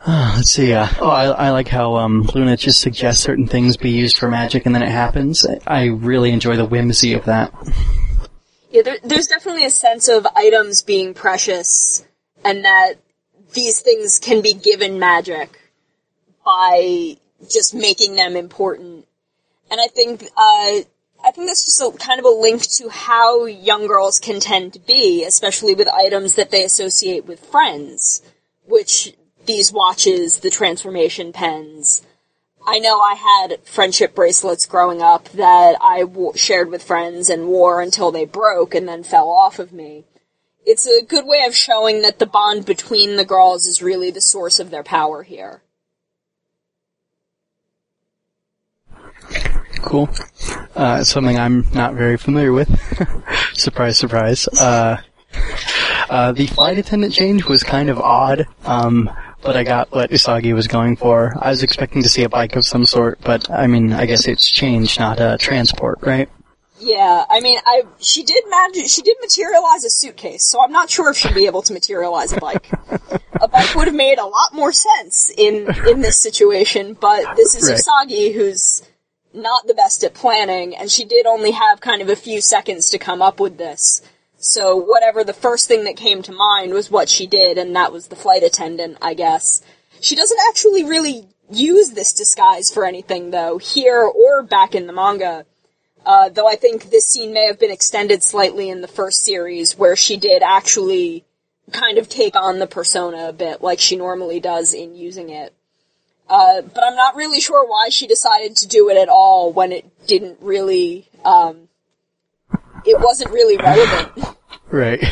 Uh, 0.00 0.32
let's 0.36 0.50
see. 0.50 0.72
Uh, 0.72 0.88
oh, 1.00 1.08
I, 1.08 1.24
I 1.26 1.50
like 1.50 1.68
how 1.68 1.96
um, 1.96 2.22
Luna 2.34 2.56
just 2.56 2.80
suggests 2.80 3.22
certain 3.22 3.46
things 3.46 3.76
be 3.76 3.90
used 3.90 4.18
for 4.18 4.28
magic, 4.28 4.66
and 4.66 4.74
then 4.74 4.82
it 4.82 4.90
happens. 4.90 5.46
I 5.66 5.86
really 5.86 6.30
enjoy 6.30 6.56
the 6.56 6.66
whimsy 6.66 7.14
of 7.14 7.24
that. 7.24 7.52
Yeah, 8.70 8.82
there, 8.82 8.98
there's 9.02 9.28
definitely 9.28 9.64
a 9.64 9.70
sense 9.70 10.08
of 10.08 10.26
items 10.36 10.82
being 10.82 11.14
precious, 11.14 12.04
and 12.44 12.64
that 12.64 12.94
these 13.54 13.80
things 13.80 14.18
can 14.18 14.42
be 14.42 14.52
given 14.52 14.98
magic 14.98 15.58
by 16.44 17.16
just 17.50 17.74
making 17.74 18.14
them 18.14 18.36
important. 18.36 19.06
And 19.70 19.80
I 19.80 19.86
think, 19.86 20.22
uh, 20.22 20.80
I 21.24 21.30
think 21.32 21.46
that's 21.46 21.64
just 21.64 21.80
a 21.80 21.90
kind 21.98 22.18
of 22.18 22.26
a 22.26 22.30
link 22.30 22.62
to 22.76 22.88
how 22.88 23.46
young 23.46 23.86
girls 23.86 24.18
can 24.20 24.40
tend 24.40 24.74
to 24.74 24.80
be, 24.80 25.24
especially 25.24 25.74
with 25.74 25.88
items 25.88 26.34
that 26.34 26.50
they 26.50 26.64
associate 26.64 27.26
with 27.26 27.40
friends, 27.40 28.22
which 28.66 29.14
these 29.46 29.72
watches, 29.72 30.40
the 30.40 30.50
transformation 30.50 31.32
pens. 31.32 32.02
I 32.66 32.78
know 32.78 33.00
I 33.00 33.14
had 33.14 33.64
friendship 33.64 34.14
bracelets 34.14 34.66
growing 34.66 35.00
up 35.00 35.28
that 35.30 35.76
I 35.80 36.00
w- 36.00 36.32
shared 36.34 36.70
with 36.70 36.82
friends 36.82 37.30
and 37.30 37.48
wore 37.48 37.80
until 37.80 38.10
they 38.10 38.24
broke 38.24 38.74
and 38.74 38.86
then 38.86 39.02
fell 39.02 39.30
off 39.30 39.58
of 39.58 39.72
me. 39.72 40.04
It's 40.66 40.86
a 40.86 41.02
good 41.02 41.24
way 41.26 41.44
of 41.46 41.54
showing 41.54 42.02
that 42.02 42.18
the 42.18 42.26
bond 42.26 42.66
between 42.66 43.16
the 43.16 43.24
girls 43.24 43.66
is 43.66 43.80
really 43.80 44.10
the 44.10 44.20
source 44.20 44.58
of 44.58 44.70
their 44.70 44.82
power 44.82 45.22
here. 45.22 45.62
Cool. 49.80 50.10
Uh, 50.74 51.04
something 51.04 51.38
I'm 51.38 51.66
not 51.72 51.94
very 51.94 52.18
familiar 52.18 52.52
with. 52.52 52.68
surprise, 53.54 53.96
surprise. 53.96 54.46
Uh, 54.48 54.98
uh, 56.10 56.32
the 56.32 56.46
flight 56.46 56.78
attendant 56.78 57.14
change 57.14 57.46
was 57.46 57.62
kind 57.62 57.88
of 57.88 57.98
odd, 57.98 58.46
um, 58.64 59.10
but 59.42 59.56
I 59.56 59.64
got 59.64 59.90
what 59.92 60.10
Usagi 60.10 60.54
was 60.54 60.66
going 60.66 60.96
for. 60.96 61.34
I 61.40 61.50
was 61.50 61.62
expecting 61.62 62.02
to 62.02 62.08
see 62.08 62.24
a 62.24 62.28
bike 62.28 62.56
of 62.56 62.64
some 62.64 62.86
sort, 62.86 63.18
but 63.22 63.50
I 63.50 63.66
mean, 63.66 63.92
I 63.92 64.06
guess 64.06 64.26
it's 64.26 64.48
change, 64.48 64.98
not 64.98 65.20
uh, 65.20 65.38
transport, 65.38 65.98
right? 66.02 66.28
Yeah, 66.80 67.24
I 67.28 67.40
mean, 67.40 67.58
I 67.66 67.82
she 67.98 68.22
did 68.22 68.44
manage, 68.48 68.88
she 68.88 69.02
did 69.02 69.16
materialize 69.20 69.84
a 69.84 69.90
suitcase, 69.90 70.44
so 70.44 70.62
I'm 70.62 70.72
not 70.72 70.90
sure 70.90 71.10
if 71.10 71.16
she'd 71.16 71.34
be 71.34 71.46
able 71.46 71.62
to 71.62 71.72
materialize 71.72 72.32
a 72.32 72.40
bike. 72.40 72.70
a 73.40 73.48
bike 73.48 73.74
would 73.74 73.88
have 73.88 73.96
made 73.96 74.18
a 74.18 74.26
lot 74.26 74.52
more 74.52 74.72
sense 74.72 75.32
in 75.36 75.66
in 75.88 76.00
this 76.00 76.18
situation, 76.18 76.94
but 76.94 77.36
this 77.36 77.54
is 77.54 77.68
Right. 77.68 77.80
Usagi 77.80 78.32
who's 78.34 78.82
not 79.34 79.66
the 79.66 79.74
best 79.74 80.04
at 80.04 80.14
planning, 80.14 80.76
and 80.76 80.90
she 80.90 81.04
did 81.04 81.26
only 81.26 81.50
have 81.50 81.80
kind 81.80 82.00
of 82.00 82.08
a 82.08 82.16
few 82.16 82.40
seconds 82.40 82.90
to 82.90 82.98
come 82.98 83.22
up 83.22 83.40
with 83.40 83.58
this. 83.58 84.00
So 84.38 84.76
whatever 84.76 85.24
the 85.24 85.32
first 85.32 85.66
thing 85.66 85.84
that 85.84 85.96
came 85.96 86.22
to 86.22 86.32
mind 86.32 86.72
was 86.72 86.90
what 86.90 87.08
she 87.08 87.26
did, 87.26 87.58
and 87.58 87.74
that 87.74 87.92
was 87.92 88.06
the 88.06 88.16
flight 88.16 88.44
attendant, 88.44 88.98
I 89.02 89.14
guess. 89.14 89.62
She 90.00 90.14
doesn't 90.14 90.38
actually 90.48 90.84
really 90.84 91.26
use 91.50 91.90
this 91.90 92.12
disguise 92.12 92.72
for 92.72 92.84
anything 92.84 93.30
though, 93.30 93.58
here 93.58 94.02
or 94.02 94.42
back 94.42 94.74
in 94.74 94.86
the 94.86 94.92
manga. 94.92 95.44
Uh, 96.06 96.28
though 96.28 96.48
I 96.48 96.54
think 96.54 96.90
this 96.90 97.06
scene 97.06 97.34
may 97.34 97.46
have 97.46 97.58
been 97.58 97.72
extended 97.72 98.22
slightly 98.22 98.70
in 98.70 98.80
the 98.80 98.88
first 98.88 99.24
series, 99.24 99.76
where 99.76 99.96
she 99.96 100.16
did 100.16 100.42
actually 100.42 101.24
kind 101.72 101.98
of 101.98 102.08
take 102.08 102.36
on 102.36 102.60
the 102.60 102.66
persona 102.66 103.28
a 103.28 103.32
bit, 103.32 103.60
like 103.60 103.80
she 103.80 103.96
normally 103.96 104.40
does 104.40 104.72
in 104.72 104.94
using 104.94 105.30
it. 105.30 105.52
Uh, 106.28 106.62
but 106.62 106.84
I'm 106.84 106.96
not 106.96 107.16
really 107.16 107.40
sure 107.40 107.66
why 107.66 107.88
she 107.88 108.06
decided 108.06 108.56
to 108.56 108.68
do 108.68 108.88
it 108.90 108.96
at 108.96 109.08
all 109.08 109.52
when 109.52 109.72
it 109.72 110.06
didn't 110.06 110.38
really, 110.40 111.08
um, 111.24 111.67
it 112.84 113.00
wasn't 113.00 113.30
really 113.30 113.56
relevant. 113.56 114.36
Right. 114.70 115.02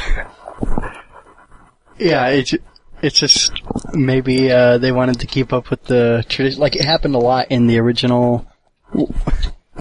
yeah, 1.98 2.28
it's 2.28 2.54
it's 3.02 3.18
just 3.18 3.52
maybe 3.92 4.50
uh, 4.50 4.78
they 4.78 4.92
wanted 4.92 5.20
to 5.20 5.26
keep 5.26 5.52
up 5.52 5.70
with 5.70 5.84
the 5.84 6.24
tradition. 6.28 6.60
Like 6.60 6.76
it 6.76 6.84
happened 6.84 7.14
a 7.14 7.18
lot 7.18 7.46
in 7.50 7.66
the 7.66 7.78
original, 7.78 8.46
in 8.94 9.14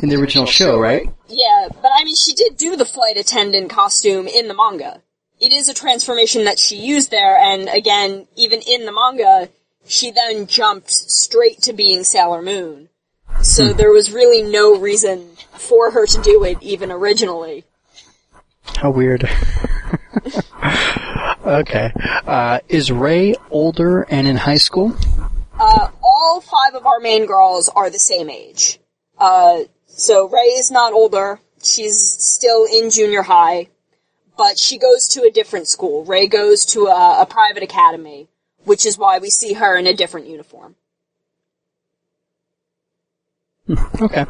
in 0.02 0.10
the 0.10 0.16
original 0.16 0.46
show, 0.46 0.80
right? 0.80 1.08
Yeah, 1.28 1.68
but 1.70 1.92
I 1.96 2.04
mean, 2.04 2.16
she 2.16 2.34
did 2.34 2.58
do 2.58 2.76
the 2.76 2.86
flight 2.86 3.18
attendant 3.18 3.70
costume 3.70 4.28
in 4.28 4.48
the 4.48 4.54
manga. 4.54 5.02
It 5.40 5.52
is 5.52 5.68
a 5.68 5.74
transformation 5.74 6.46
that 6.46 6.60
she 6.60 6.78
used 6.78 7.12
there, 7.12 7.38
and 7.38 7.68
again, 7.68 8.28
even 8.36 8.62
in 8.62 8.86
the 8.86 8.92
manga, 8.92 9.50
she 9.86 10.12
then 10.12 10.48
jumped 10.48 10.90
straight 10.90 11.62
to 11.64 11.74
being 11.74 12.04
Sailor 12.04 12.42
Moon. 12.42 12.90
So 13.42 13.74
there 13.74 13.92
was 13.92 14.12
really 14.12 14.42
no 14.42 14.80
reason 14.80 15.32
for 15.52 15.92
her 15.92 16.06
to 16.06 16.22
do 16.22 16.44
it 16.44 16.58
even 16.62 16.92
originally. 16.92 17.66
How 18.78 18.92
weird. 18.92 19.24
okay. 21.46 21.92
Uh, 22.26 22.60
is 22.68 22.92
Ray 22.92 23.36
older 23.50 24.02
and 24.02 24.28
in 24.28 24.36
high 24.36 24.58
school? 24.58 24.96
Uh, 25.58 25.90
all 26.04 26.42
five 26.42 26.76
of 26.76 26.86
our 26.86 27.00
main 27.00 27.26
girls 27.26 27.70
are 27.70 27.90
the 27.90 28.00
same 28.00 28.30
age. 28.30 28.80
Uh, 29.18 29.62
so 29.88 30.28
Ray 30.28 30.56
is 30.58 30.72
not 30.72 30.94
older. 30.94 31.40
She's 31.64 32.00
still 32.00 32.66
in 32.66 32.90
junior 32.90 33.22
high, 33.22 33.70
but 34.38 34.60
she 34.60 34.78
goes 34.78 35.08
to 35.10 35.24
a 35.24 35.32
different 35.32 35.68
school. 35.68 36.04
Ray 36.04 36.28
goes 36.28 36.66
to 36.66 36.88
a, 36.88 37.22
a 37.22 37.26
private 37.26 37.64
academy, 37.64 38.28
which 38.66 38.86
is 38.86 38.98
why 38.98 39.20
we 39.20 39.30
see 39.30 39.54
her 39.54 39.78
in 39.78 39.88
a 39.88 39.94
different 39.94 40.28
uniform. 40.28 40.76
Okay. 43.70 44.26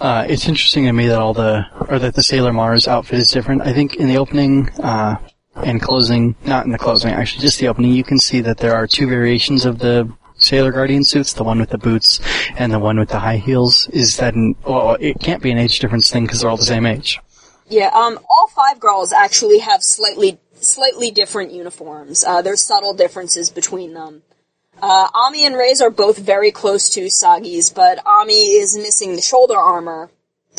Uh, 0.00 0.26
it's 0.28 0.48
interesting 0.48 0.84
to 0.84 0.92
me 0.92 1.08
that 1.08 1.18
all 1.18 1.34
the, 1.34 1.66
or 1.88 1.98
that 1.98 2.14
the 2.14 2.22
Sailor 2.22 2.52
Mars 2.52 2.88
outfit 2.88 3.18
is 3.18 3.30
different. 3.30 3.62
I 3.62 3.72
think 3.72 3.96
in 3.96 4.08
the 4.08 4.16
opening, 4.16 4.70
uh, 4.82 5.16
and 5.56 5.80
closing, 5.80 6.34
not 6.44 6.64
in 6.64 6.72
the 6.72 6.78
closing, 6.78 7.12
actually, 7.12 7.42
just 7.42 7.60
the 7.60 7.68
opening, 7.68 7.92
you 7.92 8.04
can 8.04 8.18
see 8.18 8.40
that 8.40 8.58
there 8.58 8.74
are 8.74 8.86
two 8.86 9.06
variations 9.06 9.64
of 9.64 9.78
the 9.78 10.10
Sailor 10.36 10.72
Guardian 10.72 11.04
suits, 11.04 11.32
the 11.32 11.44
one 11.44 11.60
with 11.60 11.70
the 11.70 11.78
boots 11.78 12.20
and 12.56 12.72
the 12.72 12.78
one 12.78 12.98
with 12.98 13.10
the 13.10 13.20
high 13.20 13.36
heels. 13.36 13.88
Is 13.90 14.16
that 14.16 14.34
an, 14.34 14.56
well, 14.66 14.96
it 14.98 15.20
can't 15.20 15.42
be 15.42 15.50
an 15.52 15.58
age 15.58 15.78
difference 15.78 16.10
thing 16.10 16.24
because 16.24 16.40
they're 16.40 16.50
all 16.50 16.56
the 16.56 16.64
same 16.64 16.86
age. 16.86 17.20
Yeah, 17.68 17.90
um, 17.94 18.18
all 18.28 18.48
five 18.48 18.80
girls 18.80 19.12
actually 19.12 19.58
have 19.58 19.82
slightly, 19.82 20.38
slightly 20.54 21.10
different 21.10 21.52
uniforms. 21.52 22.24
Uh, 22.24 22.42
there's 22.42 22.60
subtle 22.60 22.94
differences 22.94 23.50
between 23.50 23.94
them. 23.94 24.22
Uh, 24.86 25.08
Ami 25.14 25.46
and 25.46 25.56
Ray's 25.56 25.80
are 25.80 25.88
both 25.88 26.18
very 26.18 26.50
close 26.50 26.90
to 26.90 27.08
Sagi's, 27.08 27.70
but 27.70 28.04
Ami 28.04 28.48
is 28.48 28.76
missing 28.76 29.16
the 29.16 29.22
shoulder 29.22 29.56
armor, 29.56 30.10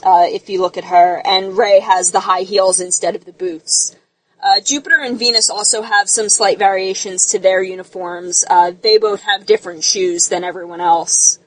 uh, 0.02 0.26
if 0.28 0.50
you 0.50 0.60
look 0.60 0.78
at 0.78 0.86
her, 0.86 1.22
and 1.24 1.56
Ray 1.56 1.80
has 1.80 2.10
the 2.10 2.22
high 2.22 2.42
heels 2.42 2.80
instead 2.80 3.16
of 3.16 3.26
the 3.26 3.32
boots. 3.32 3.96
Uh, 4.42 4.62
Jupiter 4.62 5.00
and 5.00 5.20
Venus 5.20 5.48
also 5.48 5.84
have 5.84 6.10
some 6.10 6.28
slight 6.28 6.58
variations 6.58 7.28
to 7.28 7.38
their 7.38 7.62
uniforms. 7.62 8.44
Uh, 8.50 8.72
they 8.82 8.98
both 8.98 9.22
have 9.22 9.46
different 9.46 9.84
shoes 9.84 10.28
than 10.28 10.44
everyone 10.44 10.82
else, 10.82 11.38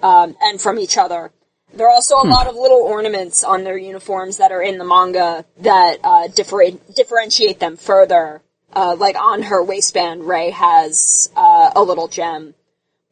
um, 0.00 0.36
and 0.40 0.60
from 0.60 0.78
each 0.78 0.96
other. 0.96 1.32
There 1.74 1.88
are 1.88 1.92
also 1.92 2.14
a 2.14 2.28
lot 2.28 2.46
of 2.46 2.54
little 2.54 2.82
ornaments 2.82 3.42
on 3.42 3.64
their 3.64 3.76
uniforms 3.76 4.36
that 4.36 4.52
are 4.52 4.62
in 4.62 4.78
the 4.78 4.84
manga 4.84 5.44
that 5.58 5.98
uh, 6.04 6.28
differ- 6.28 6.78
differentiate 6.94 7.58
them 7.58 7.76
further. 7.76 8.42
Uh, 8.72 8.94
like 8.98 9.16
on 9.16 9.42
her 9.42 9.62
waistband, 9.62 10.26
Ray 10.26 10.50
has 10.50 11.30
uh, 11.36 11.70
a 11.74 11.82
little 11.82 12.08
gem. 12.08 12.54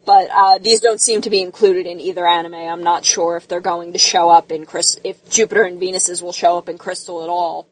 But 0.04 0.28
uh, 0.30 0.58
these 0.58 0.80
don't 0.80 1.00
seem 1.00 1.22
to 1.22 1.30
be 1.30 1.40
included 1.40 1.86
in 1.86 1.98
either 1.98 2.26
anime. 2.26 2.54
I'm 2.54 2.82
not 2.82 3.04
sure 3.04 3.36
if 3.36 3.48
they're 3.48 3.60
going 3.60 3.92
to 3.94 3.98
show 3.98 4.28
up 4.28 4.52
in 4.52 4.66
Crystal, 4.66 5.00
if 5.04 5.30
Jupiter 5.30 5.62
and 5.62 5.80
Venus's 5.80 6.22
will 6.22 6.32
show 6.32 6.58
up 6.58 6.68
in 6.68 6.76
Crystal 6.76 7.22
at 7.22 7.30
all, 7.30 7.68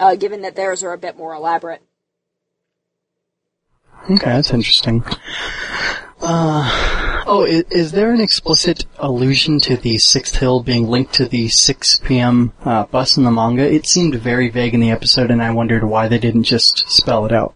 uh, 0.00 0.16
given 0.16 0.42
that 0.42 0.56
theirs 0.56 0.82
are 0.82 0.92
a 0.92 0.98
bit 0.98 1.16
more 1.16 1.34
elaborate. 1.34 1.82
Okay, 4.04 4.24
that's 4.24 4.52
interesting. 4.52 5.04
Uh, 6.20 7.22
oh, 7.26 7.44
is, 7.44 7.64
is 7.70 7.92
there 7.92 8.12
an 8.12 8.20
explicit 8.20 8.84
allusion 8.98 9.60
to 9.60 9.76
the 9.76 9.98
Sixth 9.98 10.36
Hill 10.36 10.62
being 10.62 10.88
linked 10.88 11.14
to 11.14 11.26
the 11.26 11.48
6 11.48 12.00
p.m. 12.00 12.52
Uh, 12.64 12.84
bus 12.84 13.16
in 13.16 13.24
the 13.24 13.30
manga? 13.30 13.62
It 13.62 13.86
seemed 13.86 14.14
very 14.16 14.48
vague 14.48 14.74
in 14.74 14.80
the 14.80 14.90
episode, 14.90 15.30
and 15.30 15.42
I 15.42 15.50
wondered 15.50 15.84
why 15.84 16.08
they 16.08 16.18
didn't 16.18 16.44
just 16.44 16.88
spell 16.88 17.24
it 17.26 17.32
out. 17.32 17.54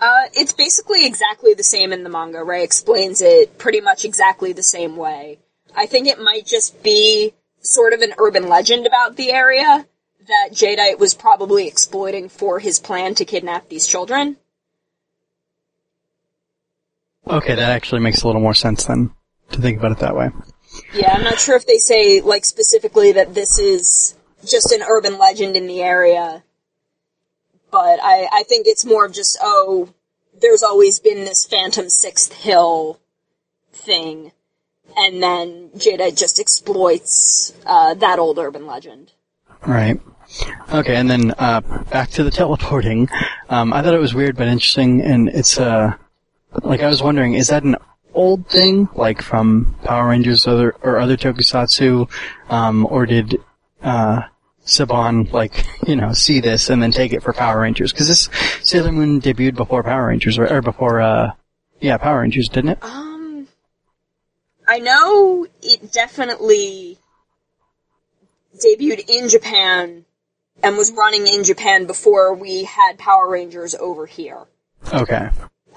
Uh, 0.00 0.28
it's 0.34 0.52
basically 0.52 1.06
exactly 1.06 1.54
the 1.54 1.62
same 1.62 1.92
in 1.92 2.04
the 2.04 2.10
manga. 2.10 2.42
Ray 2.44 2.62
explains 2.62 3.22
it 3.22 3.58
pretty 3.58 3.80
much 3.80 4.04
exactly 4.04 4.52
the 4.52 4.62
same 4.62 4.96
way. 4.96 5.38
I 5.74 5.86
think 5.86 6.06
it 6.06 6.20
might 6.20 6.46
just 6.46 6.82
be 6.82 7.34
sort 7.60 7.92
of 7.92 8.00
an 8.02 8.14
urban 8.18 8.48
legend 8.48 8.86
about 8.86 9.16
the 9.16 9.32
area 9.32 9.86
that 10.26 10.50
Jadeite 10.52 10.98
was 10.98 11.14
probably 11.14 11.66
exploiting 11.66 12.28
for 12.28 12.58
his 12.58 12.78
plan 12.78 13.14
to 13.16 13.24
kidnap 13.24 13.68
these 13.68 13.86
children. 13.86 14.36
Okay, 17.26 17.54
that 17.54 17.70
actually 17.70 18.00
makes 18.00 18.22
a 18.22 18.26
little 18.26 18.42
more 18.42 18.54
sense 18.54 18.84
then, 18.84 19.10
to 19.52 19.60
think 19.60 19.78
about 19.78 19.92
it 19.92 19.98
that 19.98 20.14
way. 20.14 20.30
Yeah, 20.92 21.12
I'm 21.12 21.24
not 21.24 21.38
sure 21.38 21.56
if 21.56 21.66
they 21.66 21.78
say, 21.78 22.20
like, 22.20 22.44
specifically 22.44 23.12
that 23.12 23.34
this 23.34 23.58
is 23.58 24.14
just 24.44 24.72
an 24.72 24.82
urban 24.82 25.18
legend 25.18 25.56
in 25.56 25.66
the 25.66 25.82
area. 25.82 26.42
But 27.70 27.98
I, 28.02 28.28
I 28.32 28.42
think 28.44 28.66
it's 28.66 28.84
more 28.84 29.04
of 29.06 29.12
just, 29.12 29.38
oh, 29.40 29.88
there's 30.40 30.62
always 30.62 31.00
been 31.00 31.24
this 31.24 31.46
Phantom 31.46 31.88
Sixth 31.88 32.32
Hill 32.32 33.00
thing. 33.72 34.32
And 34.96 35.22
then 35.22 35.70
Jadeite 35.76 36.18
just 36.18 36.38
exploits, 36.38 37.52
uh, 37.64 37.94
that 37.94 38.18
old 38.18 38.38
urban 38.38 38.66
legend. 38.66 39.12
Right. 39.66 40.00
Okay, 40.72 40.96
and 40.96 41.08
then, 41.08 41.32
uh, 41.38 41.60
back 41.90 42.10
to 42.10 42.22
the 42.22 42.30
teleporting. 42.30 43.08
Um, 43.48 43.72
I 43.72 43.82
thought 43.82 43.94
it 43.94 44.00
was 44.00 44.14
weird 44.14 44.36
but 44.36 44.46
interesting, 44.46 45.00
and 45.00 45.28
it's, 45.28 45.58
uh, 45.58 45.94
like 46.62 46.80
I 46.80 46.88
was 46.88 47.02
wondering, 47.02 47.34
is 47.34 47.48
that 47.48 47.62
an 47.62 47.76
old 48.12 48.48
thing, 48.48 48.88
like 48.94 49.22
from 49.22 49.76
Power 49.84 50.08
Rangers 50.08 50.46
or 50.46 50.50
other, 50.50 50.76
or 50.82 50.98
other 50.98 51.16
tokusatsu, 51.16 52.10
um, 52.48 52.86
or 52.86 53.06
did, 53.06 53.36
uh, 53.82 54.22
Saban, 54.64 55.30
like, 55.32 55.66
you 55.86 55.96
know, 55.96 56.12
see 56.12 56.40
this 56.40 56.70
and 56.70 56.82
then 56.82 56.90
take 56.90 57.12
it 57.12 57.22
for 57.22 57.32
Power 57.32 57.60
Rangers? 57.60 57.92
Because 57.92 58.08
this 58.08 58.28
Sailor 58.62 58.92
Moon 58.92 59.20
debuted 59.20 59.56
before 59.56 59.82
Power 59.82 60.08
Rangers, 60.08 60.38
or, 60.38 60.50
or 60.50 60.62
before, 60.62 61.00
uh, 61.00 61.32
yeah, 61.80 61.98
Power 61.98 62.20
Rangers, 62.20 62.48
didn't 62.48 62.70
it? 62.70 62.78
Um, 62.82 63.48
I 64.66 64.78
know 64.78 65.46
it 65.62 65.92
definitely 65.92 66.98
debuted 68.56 69.08
in 69.08 69.28
Japan 69.28 70.04
and 70.62 70.76
was 70.76 70.92
running 70.92 71.26
in 71.26 71.44
Japan 71.44 71.86
before 71.86 72.34
we 72.34 72.64
had 72.64 72.98
Power 72.98 73.28
Rangers 73.28 73.74
over 73.74 74.06
here. 74.06 74.44
Okay. 74.92 75.28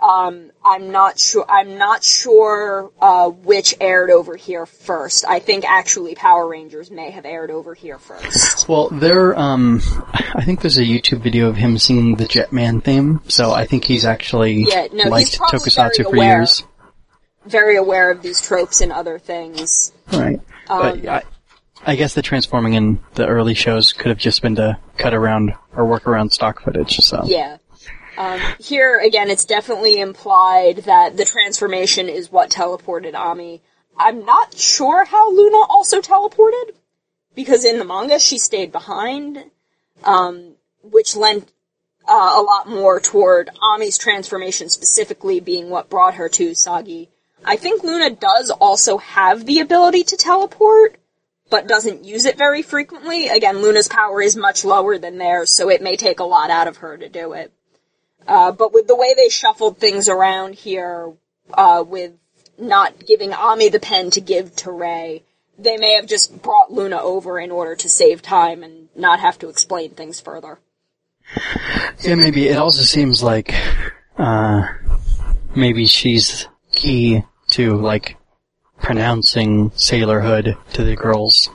Um, 0.02 0.52
I'm 0.64 0.92
not 0.92 1.20
sure. 1.20 1.46
I'm 1.50 1.78
not 1.78 2.04
sure 2.04 2.92
uh, 3.02 3.30
which 3.30 3.76
aired 3.82 4.10
over 4.10 4.36
here 4.36 4.66
first. 4.66 5.26
I 5.28 5.40
think 5.40 5.66
actually 5.66 6.16
Power 6.16 6.48
Rangers 6.48 6.92
may 6.92 7.12
have 7.12 7.26
aired 7.26 7.52
over 7.52 7.74
here 7.74 7.98
first. 7.98 8.68
Well, 8.70 8.90
there, 8.90 9.38
um, 9.38 9.82
I 10.36 10.44
think 10.44 10.62
there's 10.62 10.78
a 10.78 10.84
YouTube 10.84 11.22
video 11.22 11.48
of 11.50 11.56
him 11.56 11.78
singing 11.78 12.16
the 12.16 12.26
Jetman 12.26 12.84
theme, 12.84 13.22
so 13.28 13.52
I 13.52 13.66
think 13.66 13.86
he's 13.86 14.06
actually 14.06 14.66
Yeah, 14.68 14.88
no, 14.92 15.04
he's 15.04 15.12
liked 15.12 15.38
probably 15.38 15.60
tokusatsu 15.60 16.04
for 16.04 16.16
aware. 16.16 16.38
years. 16.40 16.64
Very 17.46 17.78
aware 17.78 18.12
of 18.12 18.22
these 18.22 18.42
tropes 18.42 18.82
and 18.82 18.92
other 18.92 19.20
things. 19.20 19.94
Right. 20.12 20.40
Um, 20.70 21.02
but 21.02 21.08
I, 21.08 21.24
I 21.86 21.96
guess 21.96 22.14
the 22.14 22.22
transforming 22.22 22.74
in 22.74 23.00
the 23.14 23.26
early 23.26 23.54
shows 23.54 23.94
could 23.94 24.10
have 24.10 24.18
just 24.18 24.42
been 24.42 24.56
to 24.56 24.78
cut 24.98 25.14
around 25.14 25.54
or 25.76 25.86
work 25.86 26.08
around 26.08 26.32
stock 26.32 26.62
footage, 26.62 26.98
so. 26.98 27.24
Yeah. 27.26 27.58
Um, 28.18 28.42
here 28.60 29.00
again, 29.00 29.30
it's 29.30 29.46
definitely 29.46 30.00
implied 30.00 30.78
that 30.86 31.18
the 31.18 31.26
transformation 31.26 32.10
is 32.10 32.32
what 32.32 32.50
teleported 32.50 33.14
Ami. 33.14 33.62
I'm 33.96 34.26
not 34.26 34.56
sure 34.56 35.06
how 35.06 35.32
Luna 35.32 35.58
also 35.70 36.02
teleported 36.02 36.72
because 37.36 37.64
in 37.64 37.78
the 37.78 37.86
manga 37.86 38.20
she 38.20 38.40
stayed 38.40 38.72
behind, 38.72 39.46
um, 40.04 40.56
which 40.82 41.16
lent 41.16 41.52
uh, 42.08 42.34
a 42.38 42.42
lot 42.42 42.68
more 42.68 43.00
toward 43.00 43.52
Ami's 43.62 44.00
transformation 44.00 44.70
specifically 44.70 45.40
being 45.40 45.70
what 45.70 45.90
brought 45.90 46.16
her 46.16 46.28
to 46.30 46.52
Usagi. 46.52 47.10
I 47.46 47.56
think 47.56 47.84
Luna 47.84 48.10
does 48.10 48.50
also 48.50 48.98
have 48.98 49.46
the 49.46 49.60
ability 49.60 50.04
to 50.06 50.18
teleport, 50.18 50.98
but 51.52 51.68
doesn't 51.68 52.04
use 52.04 52.26
it 52.26 52.38
very 52.38 52.64
frequently. 52.64 53.28
Again, 53.28 53.62
Luna's 53.62 53.88
power 53.88 54.24
is 54.24 54.36
much 54.36 54.66
lower 54.66 54.98
than 54.98 55.20
theirs, 55.20 55.56
so 55.56 55.70
it 55.70 55.84
may 55.84 55.96
take 55.96 56.20
a 56.20 56.24
lot 56.24 56.50
out 56.50 56.68
of 56.68 56.78
her 56.78 56.98
to 56.98 57.10
do 57.10 57.34
it. 57.34 57.52
Uh, 58.28 58.52
but 58.52 58.74
with 58.74 58.88
the 58.88 58.96
way 58.96 59.14
they 59.16 59.30
shuffled 59.30 59.78
things 59.78 60.10
around 60.10 60.56
here, 60.56 61.14
uh, 61.54 61.84
with 61.88 62.12
not 62.58 63.06
giving 63.06 63.34
Ami 63.34 63.70
the 63.70 63.80
pen 63.80 64.10
to 64.12 64.22
give 64.22 64.56
to 64.58 64.72
Ray, 64.72 65.24
they 65.58 65.78
may 65.78 65.94
have 65.94 66.08
just 66.08 66.42
brought 66.42 66.72
Luna 66.72 67.00
over 67.02 67.40
in 67.40 67.52
order 67.52 67.76
to 67.76 67.90
save 67.90 68.22
time 68.22 68.64
and 68.64 68.90
not 68.96 69.20
have 69.20 69.40
to 69.40 69.50
explain 69.50 69.92
things 69.92 70.20
further. 70.20 70.60
Yeah, 72.04 72.16
maybe 72.16 72.48
it 72.48 72.58
also 72.58 72.84
seems 72.84 73.24
like, 73.24 73.54
uh, 74.18 74.68
maybe 75.56 75.86
she's 75.86 76.48
key 76.72 77.24
to, 77.52 77.76
like, 77.78 78.18
pronouncing 78.80 79.72
sailorhood 79.72 80.58
to 80.74 80.84
the 80.84 80.96
girls. 80.96 81.50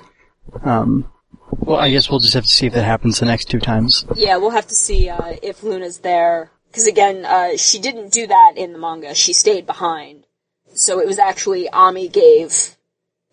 Um, 0.65 1.11
well, 1.51 1.79
I 1.79 1.91
guess 1.91 2.11
we'll 2.11 2.19
just 2.19 2.35
have 2.35 2.45
to 2.45 2.51
see 2.51 2.67
if 2.67 2.73
that 2.73 2.85
happens 2.85 3.21
the 3.21 3.27
next 3.27 3.51
two 3.51 3.61
times. 3.61 4.05
Yeah, 4.17 4.37
we'll 4.39 4.51
have 4.51 4.69
to 4.69 4.75
see 4.75 5.09
uh, 5.09 5.37
if 5.43 5.63
Luna's 5.63 5.99
there. 5.99 6.51
Because 6.73 6.87
again, 6.87 7.27
uh, 7.27 7.59
she 7.59 7.79
didn't 7.79 8.13
do 8.13 8.27
that 8.27 8.55
in 8.57 8.73
the 8.73 8.79
manga. 8.79 9.15
She 9.15 9.35
stayed 9.35 9.67
behind. 9.67 10.25
So 10.75 11.01
it 11.01 11.07
was 11.07 11.19
actually 11.19 11.69
Ami 11.69 12.09
gave 12.09 12.77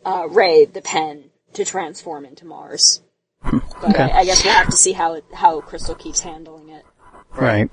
uh, 0.04 0.28
Ray 0.30 0.66
the 0.66 0.82
pen 0.82 1.30
to 1.54 1.64
transform 1.64 2.26
into 2.26 2.46
Mars. 2.46 3.02
But 3.82 3.92
Okay. 3.92 4.04
I, 4.04 4.20
I 4.20 4.26
guess 4.26 4.44
we'll 4.44 4.54
have 4.54 4.68
to 4.68 4.76
see 4.76 4.92
how 4.92 5.14
it, 5.14 5.24
how 5.34 5.62
Crystal 5.62 5.96
keeps 5.96 6.20
handling 6.20 6.68
it. 6.68 6.84
Right. 7.34 7.70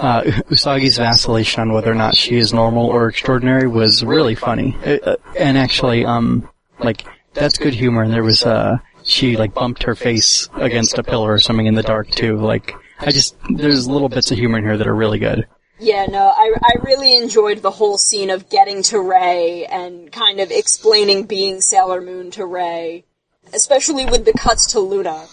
Uh, 0.00 0.22
Usagi's 0.50 0.98
vacillation 0.98 1.60
on 1.60 1.72
whether 1.72 1.92
or 1.92 1.94
not 1.94 2.16
she 2.16 2.36
is 2.36 2.52
normal 2.52 2.86
or 2.86 3.06
extraordinary 3.06 3.68
was 3.68 4.02
really 4.02 4.34
funny. 4.34 4.76
Uh, 4.84 4.98
uh, 5.04 5.16
and 5.38 5.56
actually, 5.56 6.04
um, 6.04 6.48
like, 6.80 7.04
that's 7.34 7.58
good 7.58 7.74
humor. 7.74 8.02
And 8.02 8.12
there 8.12 8.24
was, 8.24 8.44
uh, 8.44 8.78
she, 9.04 9.36
like, 9.36 9.54
bumped 9.54 9.84
her 9.84 9.94
face 9.94 10.48
against 10.54 10.98
a 10.98 11.04
pillar 11.04 11.32
or 11.32 11.38
something 11.38 11.66
in 11.66 11.74
the 11.74 11.84
dark, 11.84 12.10
too. 12.10 12.36
Like, 12.36 12.74
I 12.98 13.10
just, 13.10 13.36
there's 13.50 13.88
little 13.88 14.08
bits 14.08 14.30
of 14.30 14.38
humor 14.38 14.58
in 14.58 14.64
here 14.64 14.76
that 14.76 14.86
are 14.86 14.94
really 14.94 15.18
good. 15.18 15.46
Yeah, 15.78 16.06
no, 16.06 16.28
I, 16.28 16.54
I 16.62 16.72
really 16.82 17.16
enjoyed 17.16 17.60
the 17.60 17.70
whole 17.70 17.98
scene 17.98 18.30
of 18.30 18.48
getting 18.48 18.82
to 18.84 19.00
Ray 19.00 19.66
and 19.66 20.10
kind 20.12 20.40
of 20.40 20.50
explaining 20.50 21.24
being 21.24 21.60
Sailor 21.60 22.00
Moon 22.00 22.30
to 22.32 22.46
Ray. 22.46 23.04
Especially 23.52 24.06
with 24.06 24.24
the 24.24 24.32
cuts 24.32 24.72
to 24.72 24.80
Luna, 24.80 25.26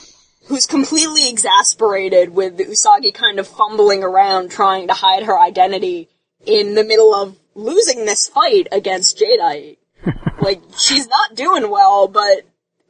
who's 0.47 0.65
completely 0.65 1.29
exasperated 1.29 2.31
with 2.31 2.57
Usagi 2.57 3.13
kind 3.13 3.39
of 3.39 3.47
fumbling 3.47 4.03
around 4.03 4.51
trying 4.51 4.87
to 4.87 4.93
hide 4.93 5.23
her 5.23 5.39
identity 5.39 6.09
in 6.45 6.75
the 6.75 6.83
middle 6.83 7.13
of 7.13 7.37
losing 7.55 8.05
this 8.05 8.27
fight 8.27 8.67
against 8.71 9.17
Jadeite. 9.17 9.77
like, 10.41 10.61
she's 10.77 11.07
not 11.07 11.35
doing 11.35 11.69
well, 11.69 12.07
but 12.07 12.41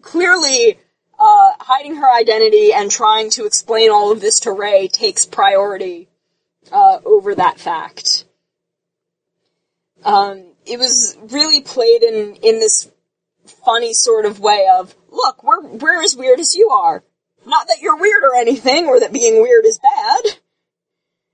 clearly, 0.02 0.80
uh, 1.22 1.52
hiding 1.60 1.98
her 1.98 2.12
identity 2.12 2.74
and 2.74 2.90
trying 2.90 3.30
to 3.30 3.46
explain 3.46 3.92
all 3.92 4.12
of 4.12 4.22
this 4.22 4.40
to 4.42 4.52
Ray 4.52 4.88
takes 4.88 5.24
priority 5.24 6.10
uh, 6.72 6.98
over 7.06 7.36
that 7.36 7.60
fact. 7.60 8.26
Um, 10.04 10.46
it 10.66 10.80
was 10.80 11.16
really 11.30 11.62
played 11.62 12.02
in 12.02 12.36
in 12.42 12.60
this 12.60 12.90
funny 13.64 13.94
sort 13.94 14.26
of 14.26 14.40
way 14.40 14.68
of, 14.74 14.96
look, 15.12 15.44
we're 15.44 15.62
we're 15.62 16.02
as 16.02 16.18
weird 16.18 16.40
as 16.40 16.56
you 16.56 16.70
are. 16.70 17.04
Not 17.46 17.68
that 17.68 17.82
you're 17.82 17.98
weird 17.98 18.24
or 18.24 18.36
anything, 18.36 18.88
or 18.88 19.00
that 19.00 19.14
being 19.14 19.44
weird 19.44 19.66
is 19.66 19.78
bad. 19.78 20.26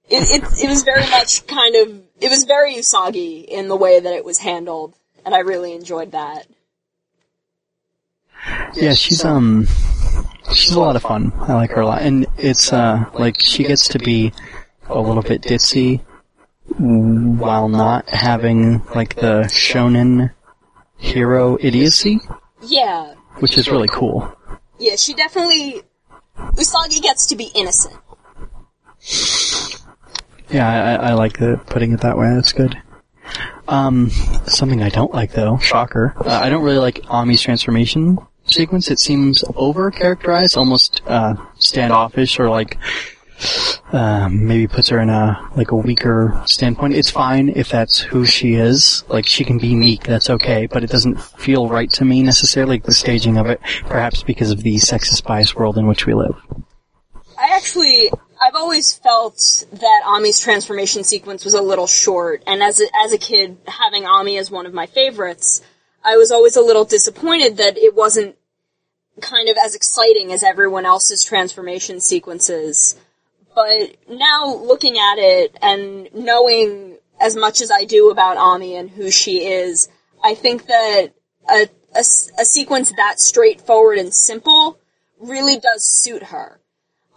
It 0.10 0.44
it, 0.44 0.64
it 0.64 0.70
was 0.70 0.84
very 0.84 1.10
much 1.10 1.48
kind 1.48 1.76
of 1.78 2.02
it 2.20 2.30
was 2.30 2.44
very 2.44 2.76
Usagi 2.76 3.46
in 3.46 3.70
the 3.70 3.78
way 3.78 4.02
that 4.02 4.14
it 4.14 4.26
was 4.26 4.40
handled, 4.40 4.96
and 5.26 5.34
I 5.34 5.40
really 5.40 5.74
enjoyed 5.74 6.12
that. 6.12 6.46
Yeah, 8.76 8.94
she's, 8.94 9.24
um, 9.26 9.68
she's 10.54 10.72
a 10.74 10.80
lot 10.80 10.96
of 10.96 11.02
fun. 11.02 11.32
I 11.42 11.54
like 11.54 11.72
her 11.72 11.82
a 11.82 11.86
lot. 11.86 12.02
And 12.02 12.26
it's, 12.38 12.72
uh, 12.72 13.06
like, 13.14 13.40
she 13.42 13.64
gets 13.64 13.88
to 13.90 14.00
be 14.00 14.32
a 14.90 15.00
little 15.00 15.24
bit 15.24 15.42
ditzy 15.42 16.02
while 16.78 17.68
not 17.70 18.10
having, 18.10 18.84
like, 18.96 19.16
the 19.16 19.44
shonen 19.50 20.32
hero 20.98 21.58
idiocy, 21.60 22.20
Yeah, 22.62 23.14
which 23.40 23.58
is 23.58 23.70
really 23.70 23.88
cool. 23.88 24.32
yeah, 24.80 24.96
she 24.96 25.14
definitely 25.14 25.82
Usagi 26.38 27.02
gets 27.02 27.28
to 27.28 27.36
be 27.36 27.52
innocent. 27.56 27.96
Yeah, 30.50 30.68
I, 30.68 30.78
I 30.78 31.10
I 31.10 31.14
like 31.14 31.38
the, 31.40 31.60
putting 31.68 31.92
it 31.92 32.02
that 32.02 32.18
way. 32.18 32.30
That's 32.34 32.54
good. 32.54 32.78
Um, 33.68 34.10
something 34.46 34.82
I 34.82 34.90
don't 34.90 35.14
like 35.14 35.34
though, 35.34 35.58
shocker. 35.58 36.14
Uh, 36.18 36.40
I 36.42 36.50
don't 36.50 36.64
really 36.64 36.78
like 36.78 37.02
Ami's 37.10 37.42
transformation 37.42 38.18
sequence. 38.46 38.90
It 38.90 39.00
seems 39.00 39.44
over 39.56 39.92
characterized, 39.92 40.58
almost 40.58 41.02
uh, 41.06 41.36
standoffish, 41.60 42.40
or 42.40 42.50
like 42.50 42.78
um, 43.92 44.48
maybe 44.48 44.68
puts 44.68 44.90
her 44.90 45.00
in 45.00 45.10
a 45.10 45.50
like 45.56 45.72
a 45.72 45.76
weaker 45.76 46.42
standpoint. 46.46 46.96
It's 46.96 47.10
fine 47.10 47.50
if 47.50 47.70
that's 47.70 48.00
who 48.00 48.26
she 48.26 48.54
is. 48.56 49.04
Like 49.10 49.26
she 49.26 49.44
can 49.44 49.58
be 49.58 49.76
meek, 49.76 50.04
that's 50.04 50.30
okay. 50.30 50.66
But 50.66 50.84
it 50.84 50.90
doesn't 50.90 51.22
feel 51.22 51.70
right 51.70 51.90
to 51.92 52.06
me 52.06 52.24
necessarily. 52.24 52.76
Like 52.76 52.84
the 52.84 52.94
staging 52.94 53.38
of 53.38 53.48
it, 53.48 53.62
perhaps 53.86 54.24
because 54.24 54.52
of 54.52 54.64
the 54.64 54.76
sexist 54.76 55.26
bias 55.26 55.56
world 55.56 55.78
in 55.78 55.88
which 55.88 56.06
we 56.06 56.14
live. 56.14 56.36
I 57.40 57.56
actually, 57.56 58.10
I've 58.42 58.56
always 58.56 58.94
felt 58.94 59.66
that 59.72 60.04
Ami's 60.06 60.40
transformation 60.40 61.04
sequence 61.04 61.44
was 61.44 61.54
a 61.54 61.62
little 61.62 61.88
short, 61.88 62.44
and 62.46 62.62
as 62.62 62.80
a, 62.80 62.86
as 63.04 63.12
a 63.12 63.18
kid, 63.18 63.58
having 63.68 64.06
Ami 64.06 64.38
as 64.38 64.52
one 64.52 64.66
of 64.66 64.74
my 64.74 64.86
favorites, 64.86 65.62
I 66.04 66.18
was 66.18 66.32
always 66.32 66.56
a 66.56 66.62
little 66.62 66.86
disappointed 66.86 67.58
that 67.58 67.78
it 67.78 67.96
wasn't 67.96 68.36
kind 69.22 69.50
of 69.50 69.58
as 69.64 69.76
exciting 69.76 70.32
as 70.32 70.44
everyone 70.44 70.86
else's 70.86 71.24
transformation 71.24 72.00
sequences. 72.00 72.96
But 73.56 73.96
now 74.08 74.54
looking 74.56 74.98
at 74.98 75.16
it 75.18 75.58
and 75.62 76.14
knowing 76.14 76.98
as 77.20 77.36
much 77.36 77.62
as 77.62 77.72
I 77.72 77.86
do 77.86 78.12
about 78.12 78.38
Ami 78.38 78.76
and 78.76 78.90
who 78.90 79.10
she 79.10 79.48
is, 79.48 79.90
I 80.24 80.36
think 80.36 80.68
that 80.68 81.14
a 81.50 81.68
a 81.98 82.46
sequence 82.46 82.92
that 82.96 83.20
straightforward 83.20 83.98
and 83.98 84.14
simple 84.14 84.78
really 85.20 85.58
does 85.60 85.84
suit 85.84 86.24
her. 86.24 86.60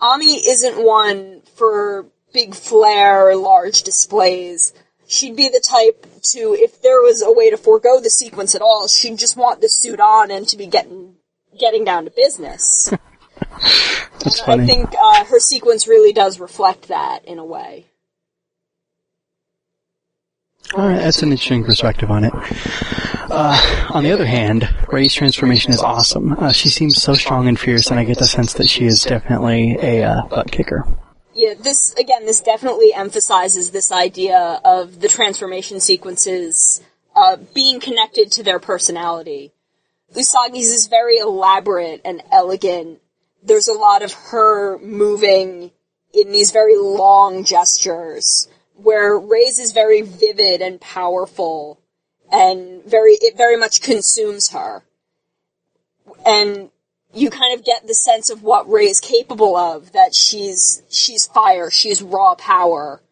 Ami 0.00 0.36
isn't 0.48 0.82
one 0.84 1.42
for 1.56 2.06
big 2.32 2.54
flair 2.54 3.28
or 3.28 3.36
large 3.36 3.82
displays. 3.82 4.72
She'd 5.06 5.36
be 5.36 5.48
the 5.48 5.60
type 5.60 6.06
to, 6.30 6.54
if 6.58 6.80
there 6.82 7.00
was 7.02 7.22
a 7.22 7.32
way 7.32 7.50
to 7.50 7.56
forego 7.56 8.00
the 8.00 8.10
sequence 8.10 8.54
at 8.54 8.62
all, 8.62 8.86
she'd 8.86 9.18
just 9.18 9.36
want 9.36 9.60
the 9.60 9.68
suit 9.68 10.00
on 10.00 10.30
and 10.30 10.46
to 10.48 10.56
be 10.56 10.66
getting 10.66 11.16
getting 11.58 11.84
down 11.84 12.04
to 12.04 12.10
business. 12.10 12.90
That's 14.20 14.40
I 14.42 14.46
funny. 14.46 14.66
think 14.66 14.94
uh, 14.98 15.24
her 15.24 15.40
sequence 15.40 15.88
really 15.88 16.12
does 16.12 16.38
reflect 16.38 16.88
that 16.88 17.24
in 17.24 17.38
a 17.38 17.44
way. 17.44 17.89
All 20.74 20.86
right, 20.86 20.98
that's 21.00 21.22
an 21.22 21.32
interesting 21.32 21.64
perspective 21.64 22.10
on 22.10 22.24
it. 22.24 22.32
Uh, 23.32 23.90
on 23.90 24.04
the 24.04 24.12
other 24.12 24.26
hand, 24.26 24.72
Ray's 24.88 25.14
transformation 25.14 25.72
is 25.72 25.80
awesome. 25.80 26.32
Uh, 26.32 26.52
she 26.52 26.68
seems 26.68 27.00
so 27.00 27.14
strong 27.14 27.48
and 27.48 27.58
fierce, 27.58 27.90
and 27.90 27.98
I 27.98 28.04
get 28.04 28.18
the 28.18 28.26
sense 28.26 28.54
that 28.54 28.68
she 28.68 28.86
is 28.86 29.02
definitely 29.02 29.76
a 29.82 30.04
uh, 30.04 30.26
butt 30.28 30.50
kicker. 30.50 30.86
Yeah, 31.34 31.54
this 31.54 31.94
again, 31.94 32.26
this 32.26 32.40
definitely 32.40 32.92
emphasizes 32.92 33.70
this 33.70 33.90
idea 33.90 34.60
of 34.64 35.00
the 35.00 35.08
transformation 35.08 35.80
sequences 35.80 36.82
uh, 37.16 37.36
being 37.54 37.80
connected 37.80 38.30
to 38.32 38.42
their 38.42 38.58
personality. 38.58 39.52
Usagi's 40.14 40.70
is 40.70 40.86
very 40.86 41.18
elaborate 41.18 42.00
and 42.04 42.22
elegant. 42.32 43.00
There's 43.42 43.68
a 43.68 43.72
lot 43.72 44.02
of 44.02 44.12
her 44.12 44.78
moving 44.78 45.70
in 46.12 46.32
these 46.32 46.50
very 46.50 46.76
long 46.76 47.44
gestures, 47.44 48.48
where 48.82 49.18
Ray's 49.18 49.58
is 49.58 49.72
very 49.72 50.02
vivid 50.02 50.60
and 50.62 50.80
powerful, 50.80 51.80
and 52.30 52.84
very 52.84 53.12
it 53.12 53.36
very 53.36 53.56
much 53.56 53.82
consumes 53.82 54.50
her. 54.50 54.82
And 56.26 56.70
you 57.12 57.30
kind 57.30 57.58
of 57.58 57.64
get 57.64 57.86
the 57.86 57.94
sense 57.94 58.30
of 58.30 58.42
what 58.42 58.70
Ray 58.70 58.86
is 58.86 59.00
capable 59.00 59.56
of, 59.56 59.92
that 59.92 60.14
she's, 60.14 60.82
she's 60.88 61.26
fire, 61.26 61.70
she's 61.70 62.02
raw 62.02 62.34
power, 62.36 63.02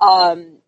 um, 0.00 0.58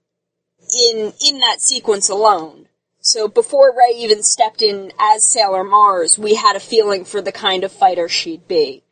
in, 0.73 1.13
in 1.27 1.39
that 1.41 1.61
sequence 1.61 2.09
alone. 2.09 2.69
So 3.01 3.29
before 3.29 3.75
Ray 3.77 3.97
even 3.97 4.23
stepped 4.23 4.63
in 4.63 4.93
as 5.01 5.25
Sailor 5.25 5.65
Mars, 5.65 6.19
we 6.19 6.35
had 6.35 6.55
a 6.55 6.61
feeling 6.61 7.05
for 7.05 7.21
the 7.21 7.33
kind 7.33 7.65
of 7.65 7.73
fighter 7.73 8.09
she'd 8.09 8.47
be. 8.47 8.85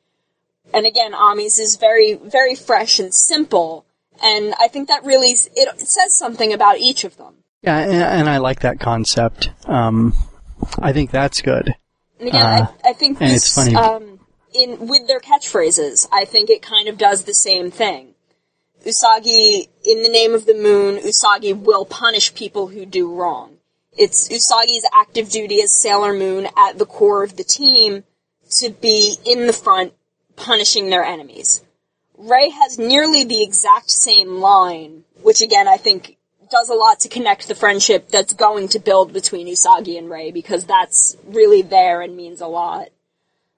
And 0.73 0.87
again, 0.87 1.15
Ami's 1.15 1.59
is 1.59 1.77
very, 1.77 2.15
very 2.15 2.55
fresh 2.55 2.99
and 2.99 3.15
simple, 3.15 3.85
and 4.23 4.55
I 4.59 4.69
think 4.69 4.89
that 4.89 5.05
really, 5.05 5.31
it, 5.31 5.51
it 5.57 5.81
says 5.81 6.15
something 6.17 6.53
about 6.53 6.79
each 6.79 7.05
of 7.05 7.17
them. 7.17 7.35
Yeah, 7.63 7.79
and, 7.79 7.93
and 7.93 8.29
I 8.29 8.39
like 8.39 8.61
that 8.61 8.79
concept. 8.81 9.51
Um, 9.67 10.15
I 10.79 10.93
think 10.93 11.11
that's 11.11 11.43
good. 11.43 11.75
And 12.21 12.29
again, 12.29 12.43
Uh, 12.43 12.73
I, 12.85 12.91
I 12.91 12.93
think 12.93 13.21
and 13.21 13.31
this, 13.31 13.47
it's 13.47 13.55
funny- 13.55 13.75
um, 13.77 14.21
in 14.55 14.89
with 14.89 15.07
their 15.07 15.21
catchphrases, 15.21 16.09
I 16.13 16.25
think 16.25 16.51
it 16.51 16.63
kind 16.63 16.89
of 16.89 16.97
does 16.99 17.25
the 17.25 17.35
same 17.35 17.71
thing. 17.71 18.15
Usagi, 18.87 19.69
in 19.85 20.03
the 20.03 20.09
name 20.09 20.35
of 20.35 20.47
the 20.47 20.55
moon, 20.55 20.97
Usagi 20.99 21.55
will 21.55 21.85
punish 21.85 22.35
people 22.35 22.69
who 22.69 22.87
do 22.87 23.13
wrong. 23.13 23.57
It's 23.93 24.29
Usagi's 24.29 24.87
active 24.95 25.29
duty 25.29 25.61
as 25.61 25.75
Sailor 25.75 26.15
Moon 26.15 26.47
at 26.57 26.79
the 26.79 26.87
core 26.87 27.25
of 27.25 27.37
the 27.37 27.45
team 27.45 28.05
to 28.59 28.71
be 28.71 29.17
in 29.27 29.47
the 29.47 29.53
front, 29.53 29.93
punishing 30.37 30.89
their 30.89 31.03
enemies. 31.03 31.63
Ray 32.19 32.51
has 32.51 32.79
nearly 32.79 33.25
the 33.25 33.43
exact 33.43 33.91
same 33.91 34.39
line, 34.39 35.05
which 35.23 35.41
again 35.41 35.69
I 35.69 35.77
think 35.77 36.17
does 36.51 36.69
a 36.69 36.75
lot 36.75 37.01
to 37.01 37.09
connect 37.09 37.47
the 37.47 37.55
friendship 37.55 38.09
that's 38.09 38.33
going 38.33 38.69
to 38.69 38.79
build 38.79 39.13
between 39.13 39.47
Usagi 39.47 39.99
and 39.99 40.11
Ray 40.11 40.31
because 40.33 40.65
that's 40.65 41.17
really 41.25 41.63
there 41.63 42.01
and 42.01 42.17
means 42.17 42.41
a 42.41 42.47
lot. 42.47 42.89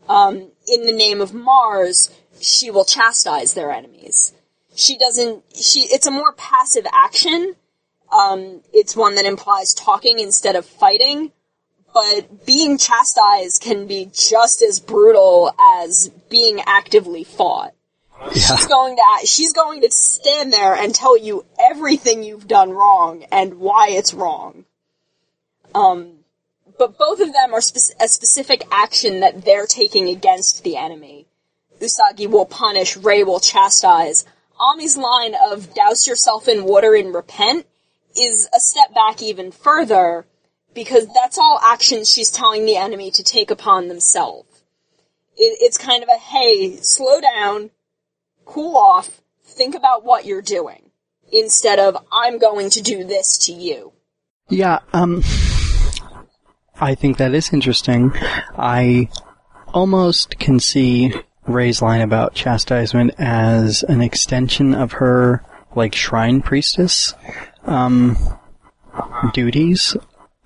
Um, 0.08 0.50
in 0.66 0.86
the 0.86 0.92
name 0.92 1.20
of 1.20 1.32
Mars, 1.32 2.11
she 2.40 2.70
will 2.70 2.84
chastise 2.84 3.54
their 3.54 3.70
enemies. 3.70 4.32
She 4.74 4.98
doesn't, 4.98 5.44
she, 5.54 5.80
it's 5.82 6.06
a 6.06 6.11
more 6.11 6.32
passive 6.32 6.86
action. 6.92 7.54
Um, 8.12 8.62
it's 8.72 8.96
one 8.96 9.14
that 9.14 9.24
implies 9.24 9.72
talking 9.72 10.18
instead 10.18 10.56
of 10.56 10.66
fighting, 10.66 11.32
but 11.94 12.44
being 12.44 12.76
chastised 12.76 13.62
can 13.62 13.86
be 13.86 14.11
just 14.12 14.62
as 14.62 14.80
brutal 14.80 15.54
as 15.78 16.11
being 16.28 16.61
actively 16.66 17.22
fought. 17.22 17.74
She's 18.33 18.66
going 18.66 18.97
to 18.97 19.27
she's 19.27 19.53
going 19.53 19.81
to 19.81 19.91
stand 19.91 20.53
there 20.53 20.75
and 20.75 20.95
tell 20.95 21.16
you 21.16 21.47
everything 21.59 22.23
you've 22.23 22.47
done 22.47 22.71
wrong 22.71 23.25
and 23.33 23.55
why 23.55 23.89
it's 23.91 24.12
wrong. 24.12 24.66
Um, 25.75 26.21
but 26.79 26.99
both 26.99 27.21
of 27.21 27.33
them 27.33 27.55
are 27.55 27.61
spe- 27.61 27.95
a 28.01 28.09
specific 28.09 28.64
action 28.71 29.21
that 29.21 29.45
they're 29.45 29.66
taking 29.66 30.09
against 30.09 30.64
the 30.64 30.77
enemy. 30.77 31.27
Usagi 31.81 32.29
will 32.29 32.47
punish, 32.47 32.97
Rei 32.97 33.23
will 33.23 33.41
chastise. 33.41 34.27
Ami's 34.61 34.97
line 34.97 35.35
of 35.35 35.75
douse 35.75 36.07
yourself 36.07 36.47
in 36.47 36.64
water 36.64 36.95
and 36.95 37.14
repent 37.14 37.66
is 38.16 38.49
a 38.55 38.61
step 38.61 38.95
back 38.95 39.23
even 39.23 39.51
further 39.51 40.27
because 40.75 41.07
that's 41.14 41.39
all 41.39 41.59
actions 41.64 42.11
she's 42.11 42.31
telling 42.31 42.66
the 42.66 42.77
enemy 42.77 43.11
to 43.11 43.23
take 43.23 43.51
upon 43.51 43.89
themselves. 43.89 44.47
It, 45.37 45.59
it's 45.61 45.79
kind 45.79 46.03
of 46.03 46.09
a 46.09 46.18
hey, 46.18 46.77
slow 46.77 47.21
down, 47.21 47.71
cool 48.51 48.76
off, 48.76 49.22
think 49.44 49.74
about 49.76 50.05
what 50.05 50.26
you're 50.26 50.42
doing 50.42 50.90
instead 51.32 51.78
of 51.78 51.96
I'm 52.12 52.38
going 52.38 52.70
to 52.70 52.82
do 52.82 53.05
this 53.05 53.38
to 53.46 53.53
you. 53.53 53.92
Yeah, 54.48 54.80
um, 54.92 55.22
I 56.80 56.96
think 56.96 57.18
that 57.18 57.32
is 57.32 57.53
interesting. 57.53 58.12
I 58.59 59.09
almost 59.72 60.38
can 60.40 60.59
see 60.59 61.14
Ray's 61.46 61.80
line 61.80 62.01
about 62.01 62.34
chastisement 62.34 63.14
as 63.18 63.84
an 63.84 64.01
extension 64.01 64.74
of 64.74 64.92
her, 64.92 65.44
like, 65.76 65.94
shrine 65.94 66.42
priestess, 66.42 67.14
um, 67.64 68.18
duties. 69.32 69.96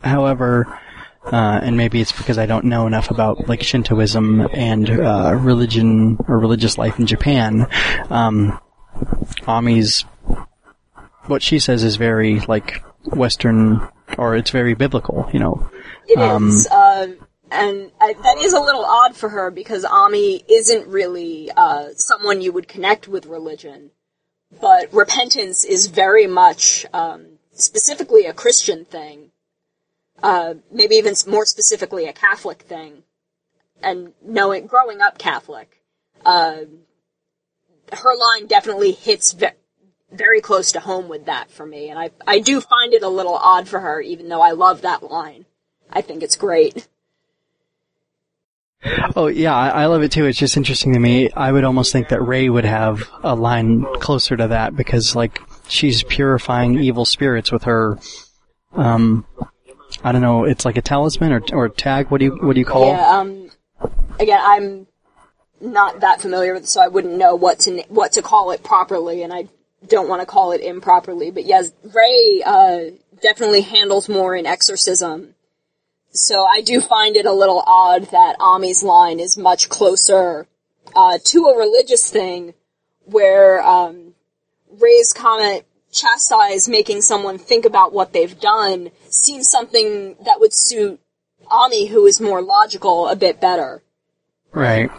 However, 0.02 0.78
uh, 1.26 1.60
and 1.62 1.76
maybe 1.76 2.00
it's 2.00 2.12
because 2.12 2.38
I 2.38 2.46
don't 2.46 2.66
know 2.66 2.86
enough 2.86 3.10
about 3.10 3.48
like 3.48 3.62
Shintoism 3.62 4.48
and 4.52 4.90
uh, 4.90 5.34
religion 5.34 6.18
or 6.28 6.38
religious 6.38 6.78
life 6.78 6.98
in 6.98 7.06
Japan. 7.06 7.66
Um, 8.10 8.60
Ami's 9.46 10.04
what 11.26 11.42
she 11.42 11.58
says 11.58 11.82
is 11.84 11.96
very 11.96 12.40
like 12.40 12.84
Western, 13.04 13.88
or 14.18 14.36
it's 14.36 14.50
very 14.50 14.74
biblical. 14.74 15.28
You 15.32 15.40
know, 15.40 15.70
It 16.06 16.18
is, 16.18 16.66
uh, 16.66 17.08
and 17.50 17.90
I, 18.00 18.12
that 18.12 18.38
is 18.38 18.52
a 18.52 18.60
little 18.60 18.84
odd 18.84 19.16
for 19.16 19.28
her 19.28 19.50
because 19.50 19.84
Ami 19.84 20.44
isn't 20.48 20.88
really 20.88 21.50
uh, 21.56 21.88
someone 21.96 22.40
you 22.40 22.52
would 22.52 22.68
connect 22.68 23.08
with 23.08 23.26
religion, 23.26 23.90
but 24.60 24.92
repentance 24.92 25.64
is 25.64 25.86
very 25.86 26.26
much 26.26 26.84
um, 26.92 27.38
specifically 27.52 28.26
a 28.26 28.32
Christian 28.32 28.84
thing. 28.84 29.30
Uh, 30.24 30.54
maybe 30.72 30.94
even 30.94 31.14
more 31.26 31.44
specifically 31.44 32.06
a 32.06 32.12
Catholic 32.14 32.62
thing, 32.62 33.02
and 33.82 34.14
knowing 34.24 34.66
growing 34.66 35.02
up 35.02 35.18
Catholic, 35.18 35.82
uh, 36.24 36.60
her 37.92 38.16
line 38.16 38.46
definitely 38.46 38.92
hits 38.92 39.32
ve- 39.32 39.48
very 40.10 40.40
close 40.40 40.72
to 40.72 40.80
home 40.80 41.08
with 41.10 41.26
that 41.26 41.50
for 41.50 41.66
me, 41.66 41.90
and 41.90 41.98
I 41.98 42.10
I 42.26 42.38
do 42.38 42.62
find 42.62 42.94
it 42.94 43.02
a 43.02 43.08
little 43.10 43.34
odd 43.34 43.68
for 43.68 43.80
her, 43.80 44.00
even 44.00 44.30
though 44.30 44.40
I 44.40 44.52
love 44.52 44.80
that 44.80 45.02
line. 45.02 45.44
I 45.90 46.00
think 46.00 46.22
it's 46.22 46.36
great. 46.36 46.88
Oh 49.14 49.26
yeah, 49.26 49.54
I, 49.54 49.84
love 49.86 50.02
it 50.02 50.12
too. 50.12 50.24
It's 50.24 50.38
just 50.38 50.56
interesting 50.56 50.94
to 50.94 50.98
me. 50.98 51.30
I 51.32 51.52
would 51.52 51.64
almost 51.64 51.92
think 51.92 52.08
that 52.08 52.22
Ray 52.22 52.48
would 52.48 52.64
have 52.64 53.10
a 53.22 53.34
line 53.34 53.84
closer 54.00 54.38
to 54.38 54.48
that 54.48 54.74
because 54.74 55.14
like 55.14 55.38
she's 55.68 56.02
purifying 56.02 56.78
evil 56.78 57.04
spirits 57.04 57.52
with 57.52 57.64
her. 57.64 57.98
Um, 58.72 59.26
I 60.04 60.12
don't 60.12 60.20
know. 60.20 60.44
It's 60.44 60.66
like 60.66 60.76
a 60.76 60.82
talisman 60.82 61.32
or 61.32 61.42
or 61.52 61.68
tag. 61.70 62.10
What 62.10 62.18
do 62.18 62.26
you 62.26 62.36
what 62.36 62.52
do 62.52 62.60
you 62.60 62.66
call? 62.66 62.88
Yeah. 62.88 63.18
Um. 63.18 63.50
Again, 64.20 64.40
I'm 64.40 64.86
not 65.60 66.00
that 66.00 66.20
familiar 66.20 66.54
with, 66.54 66.64
it, 66.64 66.68
so 66.68 66.80
I 66.80 66.88
wouldn't 66.88 67.16
know 67.16 67.34
what 67.34 67.60
to 67.60 67.82
what 67.88 68.12
to 68.12 68.22
call 68.22 68.50
it 68.50 68.62
properly, 68.62 69.22
and 69.22 69.32
I 69.32 69.48
don't 69.88 70.08
want 70.08 70.20
to 70.20 70.26
call 70.26 70.52
it 70.52 70.60
improperly. 70.60 71.30
But 71.30 71.46
yes, 71.46 71.72
Ray 71.82 72.42
uh, 72.44 72.80
definitely 73.22 73.62
handles 73.62 74.08
more 74.08 74.36
in 74.36 74.46
exorcism. 74.46 75.34
So 76.10 76.44
I 76.44 76.60
do 76.60 76.80
find 76.80 77.16
it 77.16 77.26
a 77.26 77.32
little 77.32 77.62
odd 77.66 78.10
that 78.10 78.36
Ami's 78.40 78.82
line 78.82 79.18
is 79.18 79.36
much 79.36 79.68
closer 79.68 80.46
uh, 80.94 81.18
to 81.24 81.46
a 81.46 81.58
religious 81.58 82.08
thing, 82.10 82.54
where 83.04 83.62
um, 83.66 84.14
Ray's 84.70 85.12
comment 85.12 85.64
chastise 85.94 86.68
making 86.68 87.02
someone 87.02 87.38
think 87.38 87.64
about 87.64 87.92
what 87.92 88.12
they've 88.12 88.38
done 88.38 88.90
seems 89.08 89.48
something 89.48 90.16
that 90.24 90.40
would 90.40 90.52
suit 90.52 91.00
Ami, 91.50 91.86
who 91.86 92.06
is 92.06 92.20
more 92.20 92.42
logical, 92.42 93.08
a 93.08 93.16
bit 93.16 93.40
better. 93.40 93.82
Right. 94.52 94.90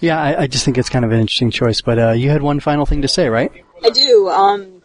Yeah, 0.00 0.20
I, 0.20 0.42
I 0.42 0.46
just 0.46 0.64
think 0.64 0.78
it's 0.78 0.88
kind 0.88 1.04
of 1.04 1.12
an 1.12 1.20
interesting 1.20 1.50
choice. 1.50 1.80
But 1.80 1.98
uh, 1.98 2.10
you 2.12 2.30
had 2.30 2.42
one 2.42 2.60
final 2.60 2.86
thing 2.86 3.02
to 3.02 3.08
say, 3.08 3.28
right? 3.28 3.50
I 3.82 3.90
do. 3.90 4.28
Um, 4.28 4.82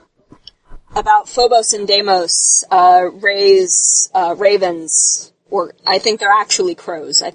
about 0.95 1.27
Phobos 1.27 1.73
and 1.73 1.87
Deimos, 1.87 2.63
uh, 2.71 3.09
Ray's 3.13 4.09
uh, 4.13 4.35
ravens, 4.37 5.33
or 5.49 5.73
I 5.85 5.99
think 5.99 6.19
they're 6.19 6.29
actually 6.31 6.75
crows. 6.75 7.21
I 7.21 7.33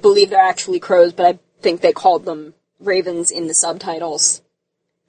believe 0.00 0.30
they're 0.30 0.40
actually 0.40 0.80
crows, 0.80 1.12
but 1.12 1.26
I 1.26 1.38
think 1.60 1.80
they 1.80 1.92
called 1.92 2.24
them 2.24 2.54
ravens 2.82 3.30
in 3.30 3.46
the 3.46 3.54
subtitles 3.54 4.42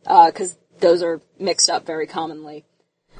because 0.03 0.57
those 0.79 1.01
are 1.01 1.21
mixed 1.39 1.69
up 1.69 1.85
very 1.85 2.07
commonly. 2.07 2.65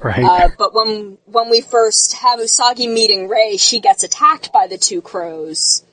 Right. 0.02 0.24
Uh, 0.24 0.48
but 0.58 0.74
when 0.74 1.18
when 1.26 1.50
we 1.50 1.60
first 1.60 2.14
have 2.14 2.40
Usagi 2.40 2.92
meeting 2.92 3.28
Ray, 3.28 3.56
she 3.56 3.80
gets 3.80 4.02
attacked 4.02 4.52
by 4.52 4.66
the 4.66 4.76
two 4.76 5.00
crows, 5.00 5.84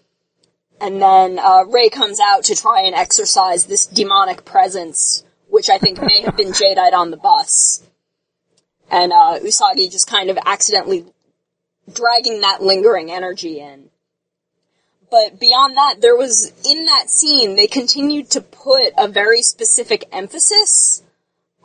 and 0.80 1.01
then 1.01 1.38
uh, 1.38 1.66
Ray 1.68 1.89
comes 1.89 2.20
out 2.20 2.43
to 2.45 2.55
try 2.55 2.82
and 2.82 2.95
exorcise 2.95 3.66
this 3.66 3.86
demonic 3.86 4.43
presence, 4.43 5.24
which 5.49 5.70
I 5.70 5.78
think 5.78 6.01
may 6.01 6.22
have 6.22 6.36
been 6.36 6.51
Jadeite 6.51 6.93
on 6.93 7.12
the 7.12 7.18
bus. 7.18 7.84
And 8.89 9.14
uh, 9.14 9.39
Usagi 9.39 9.89
just 9.89 10.07
kind 10.07 10.30
of 10.30 10.38
accidentally 10.45 11.05
dragging 11.91 12.41
that 12.41 12.62
lingering 12.62 13.12
energy 13.12 13.59
in. 13.59 13.91
But 15.12 15.39
beyond 15.39 15.76
that, 15.76 15.97
there 15.99 16.16
was 16.16 16.53
in 16.66 16.86
that 16.86 17.09
scene 17.09 17.55
they 17.55 17.68
continued 17.68 18.32
to 18.32 18.41
put 18.41 18.93
a 18.97 19.07
very 19.07 19.41
specific 19.41 20.05
emphasis 20.12 21.03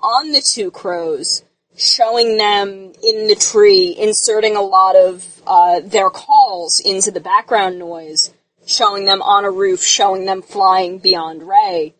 on 0.03 0.33
the 0.33 0.43
two 0.43 0.71
crows 0.71 1.45
showing 1.77 2.39
them 2.39 2.93
in 3.03 3.29
the 3.29 3.37
tree, 3.39 3.95
inserting 3.97 4.57
a 4.57 4.63
lot 4.63 4.97
of 4.97 5.43
uh, 5.47 5.81
their 5.81 6.11
calls 6.11 6.81
into 6.81 7.11
the 7.11 7.21
background 7.21 7.79
noise, 7.79 8.33
showing 8.67 9.05
them 9.05 9.23
on 9.23 9.45
a 9.45 9.51
roof, 9.51 9.83
showing 9.83 10.25
them 10.25 10.43
flying 10.43 10.99
beyond 10.99 11.47
Ray, 11.47 11.95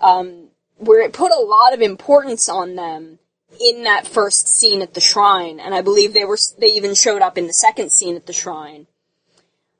um, 0.00 0.48
where 0.78 1.02
it 1.02 1.12
put 1.12 1.30
a 1.30 1.44
lot 1.44 1.74
of 1.74 1.80
importance 1.80 2.48
on 2.48 2.74
them 2.74 3.18
in 3.60 3.84
that 3.84 4.06
first 4.06 4.48
scene 4.48 4.82
at 4.82 4.94
the 4.94 5.00
shrine, 5.00 5.60
and 5.60 5.74
I 5.74 5.82
believe 5.82 6.14
they 6.14 6.24
were 6.24 6.38
they 6.58 6.68
even 6.68 6.94
showed 6.94 7.22
up 7.22 7.36
in 7.36 7.46
the 7.46 7.52
second 7.52 7.92
scene 7.92 8.16
at 8.16 8.26
the 8.26 8.32
shrine. 8.32 8.86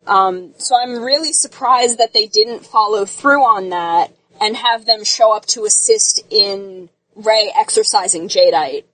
Um, 0.06 0.52
so 0.58 0.74
I'm 0.76 1.02
really 1.02 1.32
surprised 1.32 1.98
that 1.98 2.12
they 2.12 2.26
didn't 2.26 2.66
follow 2.66 3.04
through 3.04 3.42
on 3.42 3.70
that 3.70 4.12
and 4.40 4.56
have 4.56 4.84
them 4.86 5.04
show 5.04 5.34
up 5.34 5.46
to 5.46 5.64
assist 5.64 6.20
in 6.30 6.88
Ray 7.14 7.52
exercising 7.56 8.28
Jadeite 8.28 8.84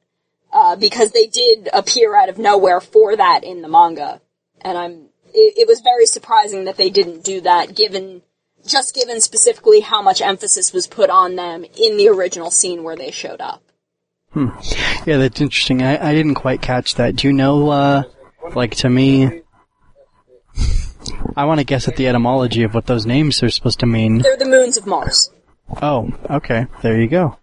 uh, 0.53 0.77
because 0.77 1.13
they 1.13 1.27
did 1.27 1.69
appear 1.73 2.15
out 2.17 2.29
of 2.29 2.39
nowhere 2.39 2.81
for 2.81 3.17
that 3.17 3.45
in 3.45 3.63
the 3.63 3.69
manga, 3.69 4.21
and 4.61 4.77
I'm. 4.77 5.09
It, 5.35 5.59
it 5.59 5.69
was 5.69 5.83
very 5.83 6.07
surprising 6.07 6.65
that 6.65 6.79
they 6.79 6.89
didn't 6.89 7.23
do 7.23 7.43
that, 7.43 7.75
given 7.75 8.23
just 8.67 8.95
given 8.95 9.21
specifically 9.21 9.81
how 9.81 10.03
much 10.03 10.21
emphasis 10.21 10.73
was 10.73 10.87
put 10.87 11.11
on 11.11 11.37
them 11.37 11.65
in 11.65 11.97
the 11.97 12.09
original 12.09 12.51
scene 12.51 12.83
where 12.83 12.97
they 12.97 13.11
showed 13.11 13.41
up. 13.41 13.63
yeah, 15.07 15.17
that's 15.17 15.41
interesting. 15.41 15.83
I, 15.83 16.11
I 16.11 16.15
didn't 16.15 16.35
quite 16.35 16.61
catch 16.63 16.95
that. 16.97 17.17
Do 17.17 17.29
you 17.29 17.33
know, 17.33 17.71
uh, 17.71 18.03
like 18.55 18.75
to 18.77 18.91
me, 18.91 19.43
I 21.37 21.45
want 21.45 21.61
to 21.61 21.65
guess 21.65 21.89
at 21.89 21.97
the 21.97 22.07
etymology 22.09 22.63
of 22.63 22.75
what 22.75 22.87
those 22.87 23.07
names 23.07 23.43
are 23.43 23.51
supposed 23.51 23.81
to 23.81 23.87
mean. 23.87 24.19
They're 24.19 24.37
the 24.37 24.45
moons 24.49 24.77
of 24.77 24.87
Mars. 24.87 25.31
Oh, 25.83 26.11
okay. 26.31 26.67
There 26.83 27.01
you 27.01 27.09
go. 27.09 27.39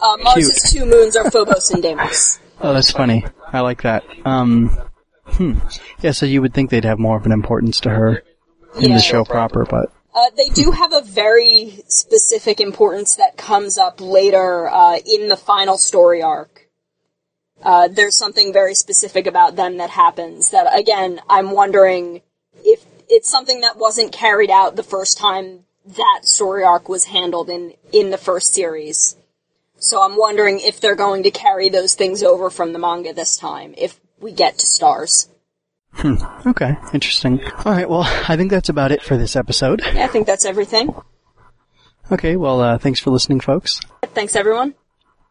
Uh, 0.00 0.16
Mars's 0.22 0.70
two 0.72 0.84
moons 0.86 1.16
are 1.16 1.30
Phobos 1.30 1.70
and 1.70 1.82
Deimos. 1.82 2.38
Oh, 2.60 2.72
that's 2.72 2.90
funny. 2.90 3.24
I 3.52 3.60
like 3.60 3.82
that. 3.82 4.04
Um, 4.24 4.68
hmm. 5.26 5.58
Yeah, 6.00 6.12
so 6.12 6.26
you 6.26 6.40
would 6.42 6.54
think 6.54 6.70
they'd 6.70 6.84
have 6.84 6.98
more 6.98 7.16
of 7.16 7.26
an 7.26 7.32
importance 7.32 7.80
to 7.80 7.90
her 7.90 8.22
in 8.80 8.90
Yeah. 8.90 8.96
the 8.96 9.02
show 9.02 9.24
proper, 9.24 9.64
but 9.64 9.90
Uh, 10.14 10.30
they 10.36 10.48
do 10.48 10.70
have 10.72 10.92
a 10.92 11.00
very 11.02 11.82
specific 11.88 12.60
importance 12.60 13.16
that 13.16 13.36
comes 13.36 13.76
up 13.78 14.00
later 14.00 14.68
uh, 14.68 14.98
in 15.04 15.28
the 15.28 15.36
final 15.36 15.78
story 15.78 16.22
arc. 16.22 16.68
Uh, 17.62 17.88
there's 17.88 18.16
something 18.16 18.52
very 18.52 18.74
specific 18.74 19.26
about 19.26 19.56
them 19.56 19.78
that 19.78 19.90
happens 19.90 20.50
that, 20.50 20.66
again, 20.78 21.20
I'm 21.28 21.50
wondering 21.50 22.22
it's 23.08 23.30
something 23.30 23.60
that 23.60 23.76
wasn't 23.76 24.12
carried 24.12 24.50
out 24.50 24.76
the 24.76 24.82
first 24.82 25.18
time 25.18 25.64
that 25.96 26.20
story 26.22 26.64
arc 26.64 26.88
was 26.88 27.04
handled 27.04 27.48
in, 27.48 27.74
in 27.92 28.10
the 28.10 28.18
first 28.18 28.54
series. 28.54 29.16
So 29.78 30.02
I'm 30.02 30.16
wondering 30.16 30.60
if 30.60 30.80
they're 30.80 30.96
going 30.96 31.22
to 31.22 31.30
carry 31.30 31.68
those 31.68 31.94
things 31.94 32.22
over 32.22 32.50
from 32.50 32.72
the 32.72 32.78
manga 32.78 33.12
this 33.12 33.36
time, 33.36 33.74
if 33.78 33.98
we 34.20 34.32
get 34.32 34.58
to 34.58 34.66
stars. 34.66 35.28
okay, 36.46 36.76
interesting. 36.92 37.40
All 37.64 37.72
right, 37.72 37.88
well, 37.88 38.02
I 38.02 38.36
think 38.36 38.50
that's 38.50 38.68
about 38.68 38.92
it 38.92 39.02
for 39.02 39.16
this 39.16 39.36
episode. 39.36 39.80
Yeah, 39.94 40.04
I 40.04 40.08
think 40.08 40.26
that's 40.26 40.44
everything. 40.44 40.94
Okay, 42.10 42.36
well, 42.36 42.60
uh, 42.60 42.78
thanks 42.78 43.00
for 43.00 43.10
listening, 43.10 43.40
folks. 43.40 43.80
Thanks, 44.02 44.34
everyone. 44.34 44.74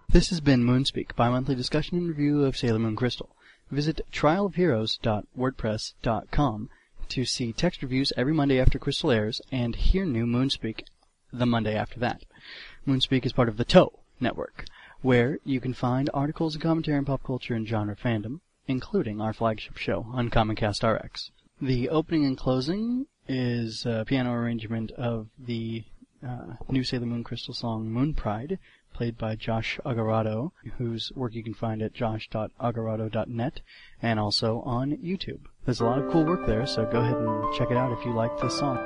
This 0.10 0.30
has 0.30 0.40
been 0.40 0.64
Moonspeak, 0.64 1.16
bi-monthly 1.16 1.56
discussion 1.56 1.98
and 1.98 2.08
review 2.08 2.46
of 2.46 2.56
Sailor 2.56 2.80
Moon 2.80 2.96
Crystal. 2.96 3.30
Visit 3.70 4.00
trialofheroes.wordpress.com 4.14 6.70
to 7.10 7.26
see 7.26 7.54
text 7.54 7.82
reviews 7.82 8.14
every 8.16 8.34
Monday 8.34 8.60
after 8.60 8.80
Crystal 8.80 9.12
airs 9.12 9.42
and 9.52 9.76
hear 9.76 10.06
new 10.06 10.26
Moonspeak 10.26 10.84
the 11.32 11.46
Monday 11.46 11.76
after 11.76 12.00
that. 12.00 12.24
Moonspeak 12.88 13.26
is 13.26 13.34
part 13.34 13.50
of 13.50 13.58
the 13.58 13.66
TOE 13.66 14.00
network, 14.20 14.66
where 15.02 15.40
you 15.44 15.60
can 15.60 15.74
find 15.74 16.10
articles 16.14 16.56
and 16.56 16.62
commentary 16.62 16.98
on 16.98 17.06
pop 17.06 17.24
culture 17.24 17.54
and 17.54 17.68
genre 17.68 17.96
fandom, 17.96 18.40
including 18.68 19.22
our 19.22 19.34
flagship 19.34 19.78
show, 19.78 20.08
Uncommon 20.14 20.56
Cast 20.56 20.84
RX. 20.84 21.32
The 21.62 21.90
opening 21.90 22.26
and 22.26 22.38
closing 22.38 23.08
is 23.28 23.86
a 23.86 24.06
piano 24.08 24.32
arrangement 24.34 24.92
of 24.92 25.28
the 25.38 25.84
uh, 26.26 26.56
new 26.70 26.84
Sailor 26.84 27.06
Moon 27.06 27.24
Crystal 27.24 27.54
song 27.54 27.90
Moon 27.90 28.14
Pride, 28.14 28.60
played 28.94 29.18
by 29.18 29.36
Josh 29.36 29.80
Agarado, 29.86 30.52
whose 30.78 31.12
work 31.16 31.36
you 31.36 31.44
can 31.44 31.54
find 31.54 31.82
at 31.82 31.94
josh.agarado.net 31.94 33.62
and 34.02 34.20
also 34.20 34.62
on 34.62 34.98
YouTube. 34.98 35.42
There's 35.68 35.82
a 35.82 35.84
lot 35.84 36.00
of 36.00 36.10
cool 36.10 36.24
work 36.24 36.46
there, 36.46 36.66
so 36.66 36.86
go 36.86 37.02
ahead 37.02 37.18
and 37.18 37.54
check 37.56 37.72
it 37.72 37.76
out 37.76 37.92
if 37.92 38.06
you 38.06 38.14
like 38.14 38.40
this 38.40 38.58
song. 38.58 38.78